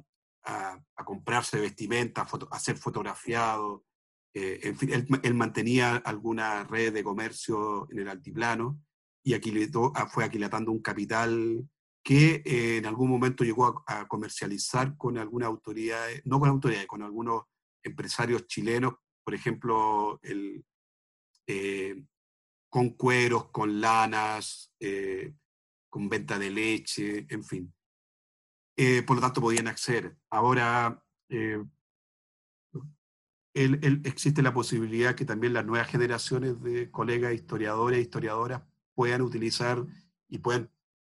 comprarse 1.04 1.60
vestimenta, 1.60 2.26
a, 2.50 2.58
ser 2.58 2.76
fotografiado, 2.76 3.84
en 4.32 4.76
fin, 4.76 4.90
él, 5.22 5.34
mantenía 5.34 5.96
alguna 5.96 6.64
red 6.64 6.92
de 6.92 7.02
comercio 7.02 7.88
en 7.90 8.00
el 8.00 8.08
altiplano, 8.08 8.80
y 9.26 9.34
ah, 9.34 10.06
fue 10.06 10.24
aquilatando 10.24 10.70
un 10.70 10.80
capital 10.80 11.68
que 12.04 12.42
eh, 12.44 12.76
en 12.76 12.86
algún 12.86 13.10
momento 13.10 13.42
llegó 13.42 13.82
a, 13.84 14.06
comercializar 14.06 14.96
con 14.96 15.18
algunas 15.18 15.48
autoridades, 15.48 16.22
no 16.24 16.38
con 16.38 16.48
autoridades, 16.48 16.86
con 16.86 17.02
algunos 17.02 17.42
empresarios 17.82 18.46
chilenos, 18.46 18.94
por 19.24 19.34
ejemplo, 19.34 20.20
eh, 21.48 22.04
con 22.70 22.90
cueros, 22.90 23.50
con 23.50 23.80
lanas, 23.80 24.72
eh, 24.78 25.34
con 25.90 26.08
venta 26.08 26.38
de 26.38 26.50
leche, 26.50 27.26
en 27.28 27.42
fin. 27.42 27.74
Por 29.06 29.16
lo 29.16 29.22
tanto, 29.22 29.40
podían 29.40 29.68
acceder. 29.68 30.16
Ahora, 30.30 31.02
existe 33.54 34.42
la 34.42 34.52
posibilidad 34.52 35.14
que 35.14 35.24
también 35.24 35.54
las 35.54 35.64
nuevas 35.64 35.88
generaciones 35.88 36.62
de 36.62 36.90
colegas 36.90 37.34
historiadores 37.34 37.98
e 37.98 38.02
historiadoras 38.02 38.62
puedan 38.94 39.22
utilizar 39.22 39.84
y 40.28 40.38
puedan 40.38 40.70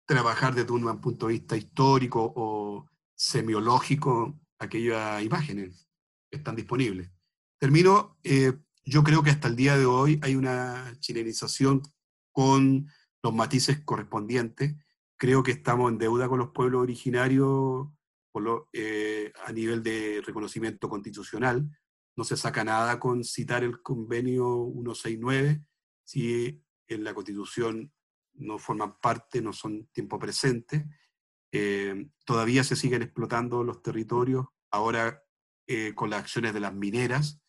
trabajar 0.07 0.55
desde 0.55 0.73
un 0.73 1.01
punto 1.01 1.27
de 1.27 1.35
vista 1.35 1.57
histórico 1.57 2.33
o 2.37 2.87
semiológico 3.15 4.39
aquellas 4.59 5.23
imágenes 5.23 5.89
que 6.31 6.39
están 6.39 6.57
disponibles. 6.57 7.11
Termino, 7.59 8.19
eh, 8.23 8.53
yo 8.85 9.03
creo 9.03 9.23
que 9.23 9.31
hasta 9.31 9.49
el 9.49 9.57
día 9.57 9.77
de 9.77 9.87
hoy 9.87 10.21
hay 10.23 10.37
una 10.37 10.95
chilenización 11.01 11.83
con 12.33 12.89
los 13.23 13.35
matices 13.35 13.81
correspondientes. 13.85 14.77
Creo 15.19 15.43
que 15.43 15.53
estamos 15.53 15.91
en 15.91 15.99
deuda 15.99 16.29
con 16.29 16.39
los 16.39 16.51
pueblos 16.51 16.83
originarios 16.83 17.89
eh, 18.73 19.33
a 19.47 19.53
nivel 19.53 19.83
de 19.83 20.23
reconocimiento 20.25 20.89
constitucional. 20.89 21.71
No 22.17 22.25
se 22.25 22.37
saca 22.37 22.65
nada 22.65 23.01
con 23.01 23.25
citar 23.25 23.65
el 23.65 23.81
convenio 23.83 24.71
169 24.75 25.63
si 26.05 26.63
en 26.87 27.05
la 27.05 27.15
Constitución 27.15 27.93
no 28.35 28.59
forman 28.59 28.99
parte, 29.01 29.41
no 29.41 29.53
son 29.53 29.87
tiempo 29.87 30.19
presente. 30.19 30.87
Eh, 31.51 32.09
todavía 32.25 32.63
se 32.63 32.77
siguen 32.77 33.03
explotando 33.03 33.65
los 33.65 33.83
territorios, 33.83 34.47
ahora 34.71 35.23
eh, 35.67 35.95
con 35.95 36.11
las 36.11 36.21
acciones 36.21 36.53
de 36.53 36.61
las 36.61 36.75
mineras, 36.75 37.41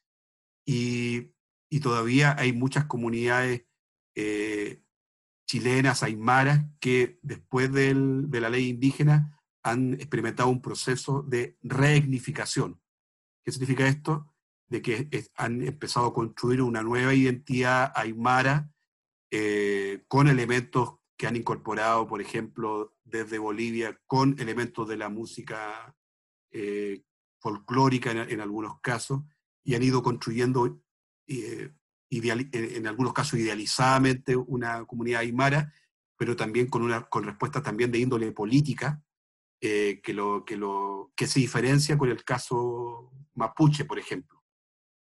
y, 0.65 1.33
todavía 1.81 2.35
hay 2.39 2.53
muchas 2.53 2.85
comunidades 2.85 3.65
chilenas, 5.47 6.03
aymaras, 6.03 6.65
que 6.79 7.19
después 7.23 7.71
de 7.71 7.93
la 8.39 8.49
ley 8.49 8.67
indígena 8.67 9.41
han 9.63 9.93
experimentado 9.93 10.49
un 10.49 10.61
proceso 10.61 11.23
de 11.23 11.57
reignificación. 11.63 12.81
¿Qué 13.43 13.51
significa 13.51 13.87
esto? 13.87 14.33
De 14.67 14.81
que 14.81 15.09
han 15.35 15.61
empezado 15.61 16.07
a 16.07 16.13
construir 16.13 16.61
una 16.61 16.83
nueva 16.83 17.13
identidad 17.13 17.91
aymara 17.95 18.69
eh, 19.31 20.03
con 20.07 20.27
elementos 20.27 20.95
que 21.17 21.27
han 21.27 21.35
incorporado, 21.35 22.07
por 22.07 22.21
ejemplo, 22.21 22.95
desde 23.03 23.39
Bolivia, 23.39 23.99
con 24.05 24.39
elementos 24.39 24.87
de 24.87 24.97
la 24.97 25.09
música 25.09 25.95
eh, 26.51 27.03
folclórica 27.39 28.11
en, 28.11 28.39
algunos 28.39 28.79
casos, 28.81 29.21
y 29.63 29.75
han 29.75 29.83
ido 29.83 30.03
construyendo, 30.03 30.79
eh, 31.27 31.73
en 32.09 32.87
algunos 32.87 33.13
casos 33.13 33.39
idealizadamente, 33.39 34.35
una 34.35 34.85
comunidad 34.85 35.21
aymara, 35.21 35.73
pero 36.17 36.35
también 36.35 36.67
con, 36.67 36.81
una, 36.81 37.03
con 37.03 37.23
respuestas 37.23 37.63
también 37.63 37.91
de 37.91 37.99
índole 37.99 38.31
política, 38.31 39.01
que, 39.59 40.01
lo, 40.13 40.45
que, 40.45 40.55
lo, 40.55 41.11
que 41.15 41.27
se 41.27 41.39
diferencia 41.39 41.97
con 41.97 42.09
el 42.09 42.23
caso 42.23 43.11
mapuche, 43.35 43.85
por 43.85 43.99
ejemplo, 43.99 44.43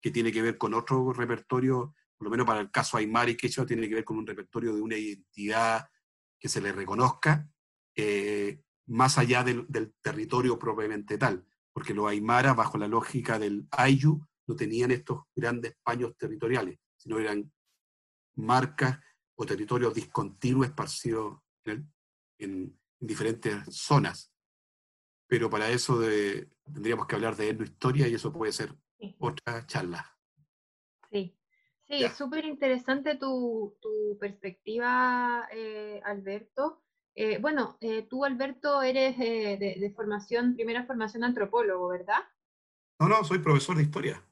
que 0.01 0.11
tiene 0.11 0.31
que 0.31 0.41
ver 0.41 0.57
con 0.57 0.73
otro 0.73 1.11
repertorio 1.11 1.93
por 2.23 2.27
lo 2.27 2.31
menos 2.31 2.47
para 2.47 2.61
el 2.61 2.71
caso 2.71 2.95
Aymar 2.95 3.27
y 3.27 3.35
Quechua, 3.35 3.65
tiene 3.65 3.89
que 3.89 3.95
ver 3.95 4.05
con 4.05 4.17
un 4.17 4.25
repertorio 4.25 4.73
de 4.73 4.81
una 4.81 4.95
identidad 4.95 5.89
que 6.39 6.47
se 6.47 6.61
le 6.61 6.71
reconozca, 6.71 7.49
eh, 7.97 8.61
más 8.87 9.17
allá 9.17 9.43
del, 9.43 9.67
territorio 10.01 10.57
propiamente 10.57 11.17
tal, 11.17 11.45
porque 11.73 11.93
los 11.93 12.09
Aymaras, 12.09 12.55
bajo 12.55 12.77
la 12.77 12.87
lógica 12.87 13.39
del 13.39 13.67
Ayu, 13.71 14.25
no 14.47 14.55
tenían 14.55 14.91
estos 14.91 15.23
grandes 15.35 15.75
paños 15.83 16.15
territoriales, 16.17 16.79
sino 17.03 17.19
eran 17.19 17.51
marcas 18.35 18.99
o 19.35 19.45
territorios 19.45 19.93
discontinuos 19.93 20.67
esparcidos 20.67 21.39
en, 22.37 22.79
diferentes 22.99 23.63
zonas. 23.69 24.33
Pero 25.27 25.49
para 25.49 25.69
eso 25.69 25.99
tendríamos 26.63 27.05
que 27.05 27.15
hablar 27.15 27.35
de 27.35 27.49
etnohistoria 27.49 28.07
y 28.07 28.13
eso 28.13 28.31
puede 28.31 28.53
ser 28.53 28.73
otra 29.19 29.65
charla. 29.65 30.17
Sí, 31.11 31.37
sí, 31.85 32.03
es 32.05 32.13
súper 32.13 32.45
interesante 32.45 33.15
tu, 33.15 33.77
perspectiva, 34.19 35.49
eh, 35.51 36.01
Alberto. 36.05 36.81
Eh, 37.15 37.39
bueno, 37.39 37.77
eh, 37.81 38.03
tú, 38.09 38.23
Alberto, 38.23 38.81
eres 38.81 39.17
de, 39.17 39.93
formación, 39.93 40.55
primera 40.55 40.85
formación 40.85 41.25
antropólogo, 41.25 41.89
¿verdad? 41.89 42.23
No, 42.99 43.09
no, 43.09 43.23
soy 43.25 43.39
profesor 43.39 43.75
de 43.75 43.83
historia. 43.83 44.23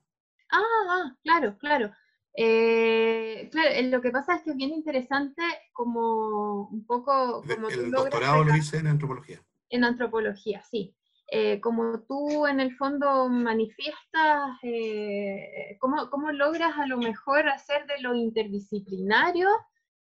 Ah, 0.49 0.61
ah 0.89 1.17
claro, 1.23 1.57
claro. 1.57 1.93
Claro, 2.33 3.81
lo 3.83 4.01
que 4.01 4.11
pasa 4.11 4.35
es 4.35 4.43
que 4.43 4.51
es 4.51 4.57
bien 4.57 4.71
interesante 4.71 5.41
como 5.73 6.67
un 6.69 6.85
poco... 6.85 7.43
Como 7.43 7.69
el 7.69 7.91
doctorado 7.91 8.43
lo 8.43 8.55
hice 8.55 8.77
en 8.77 8.87
antropología. 8.87 9.43
En 9.69 9.83
antropología, 9.83 10.61
sí. 10.63 10.95
Eh, 11.33 11.61
como 11.61 12.01
tú 12.01 12.45
en 12.45 12.59
el 12.59 12.75
fondo 12.75 13.29
manifiestas, 13.29 14.51
eh, 14.63 15.77
¿cómo, 15.79 16.09
¿cómo, 16.09 16.29
logras 16.33 16.77
a 16.77 16.85
lo 16.87 16.97
mejor 16.97 17.47
hacer 17.47 17.87
de 17.87 18.01
lo 18.01 18.13
interdisciplinario 18.13 19.47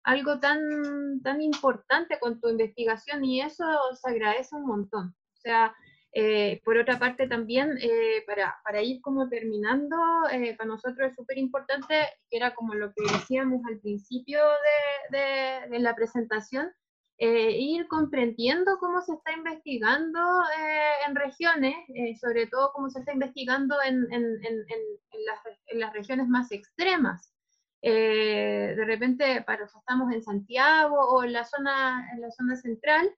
algo 0.02 0.40
tan, 0.40 0.58
tan 1.22 1.40
importante 1.40 2.18
con 2.18 2.40
tu 2.40 2.48
investigación? 2.48 3.24
Y 3.24 3.42
eso 3.42 3.64
se 3.94 4.10
agradece 4.10 4.56
un 4.56 4.66
montón. 4.66 5.10
O 5.10 5.36
sea, 5.36 5.72
eh, 6.12 6.60
por 6.64 6.76
otra 6.76 6.98
parte 6.98 7.28
también, 7.28 7.78
para, 8.26 8.56
para, 8.64 8.82
ir 8.82 9.00
como 9.00 9.28
terminando, 9.28 9.96
para 10.56 10.68
nosotros 10.68 11.10
es 11.10 11.14
súper 11.14 11.38
importante, 11.38 12.08
que 12.28 12.36
era 12.36 12.54
como 12.54 12.74
lo 12.74 12.92
que 12.92 13.02
decíamos 13.12 13.62
al 13.68 13.78
principio 13.78 14.40
de, 15.10 15.18
de, 15.18 15.68
de 15.68 15.78
la 15.78 15.94
presentación, 15.94 16.70
eh, 17.22 17.50
ir 17.50 17.86
comprendiendo 17.86 18.78
cómo 18.78 19.02
se 19.02 19.12
está 19.12 19.32
investigando 19.32 20.18
eh, 20.58 21.06
en 21.06 21.14
regiones, 21.14 21.76
eh, 21.94 22.16
sobre 22.16 22.46
todo 22.46 22.72
cómo 22.72 22.88
se 22.88 23.00
está 23.00 23.12
investigando 23.12 23.76
en, 23.82 24.10
en, 24.10 24.24
en, 24.42 25.24
las, 25.26 25.38
en 25.66 25.80
las, 25.80 25.92
regiones 25.92 26.28
más 26.28 26.50
extremas. 26.50 27.34
de 27.82 28.84
repente, 28.86 29.42
para 29.42 29.64
estamos 29.64 30.10
en 30.14 30.22
Santiago 30.22 30.96
o 30.96 31.22
en 31.22 31.34
la 31.34 31.44
zona, 31.44 32.08
en 32.14 32.22
la 32.22 32.30
zona 32.30 32.56
central, 32.56 33.14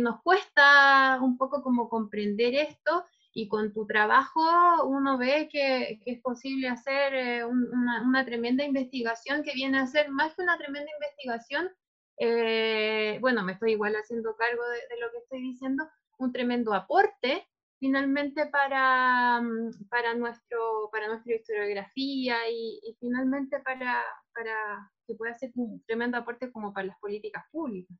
nos 0.00 0.20
cuesta 0.22 1.18
un 1.22 1.38
poco 1.38 1.62
como 1.62 1.88
comprender 1.88 2.54
esto 2.54 3.04
y 3.32 3.48
con 3.48 3.72
tu 3.72 3.86
trabajo 3.86 4.40
uno 4.86 5.18
ve 5.18 5.48
que, 5.50 6.00
es 6.04 6.20
posible 6.20 6.68
hacer 6.68 7.44
una, 7.44 8.02
una 8.02 8.24
tremenda 8.24 8.64
investigación 8.64 9.42
que 9.42 9.52
viene 9.54 9.78
a 9.78 9.86
ser 9.86 10.10
más 10.10 10.34
que 10.34 10.42
una 10.42 10.56
tremenda 10.56 10.90
investigación, 11.00 11.70
eh, 12.18 13.18
bueno, 13.20 13.42
me 13.42 13.52
estoy 13.52 13.72
igual 13.72 13.94
haciendo 13.94 14.36
cargo 14.36 14.62
de, 14.62 15.00
lo 15.00 15.10
que 15.10 15.18
estoy 15.18 15.42
diciendo, 15.42 15.88
un 16.18 16.32
tremendo 16.32 16.72
aporte 16.72 17.46
finalmente 17.80 18.46
para, 18.46 19.40
mm, 19.42 19.88
para, 19.90 20.14
nuestro, 20.14 20.88
para 20.92 21.08
nuestra 21.08 21.34
historiografía 21.34 22.36
y, 22.50 22.96
finalmente 23.00 23.60
para, 23.60 24.02
para, 24.32 24.90
que 25.06 25.14
pueda 25.14 25.34
ser 25.34 25.50
un 25.56 25.82
tremendo 25.84 26.16
aporte 26.16 26.50
como 26.52 26.72
para 26.72 26.86
las 26.86 26.98
políticas 26.98 27.44
públicas. 27.50 27.96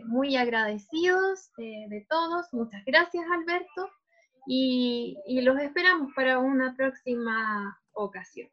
muy 0.05 0.37
agradecidos 0.37 1.51
de 1.57 2.05
todos. 2.11 2.53
Muchas 2.53 2.85
gracias, 2.85 3.25
Alberto. 3.33 3.89
y 4.47 5.41
los 5.41 5.59
esperamos 5.59 6.13
para 6.15 6.39
una 6.39 6.77
próxima 6.77 7.81
ocasión. 7.95 8.51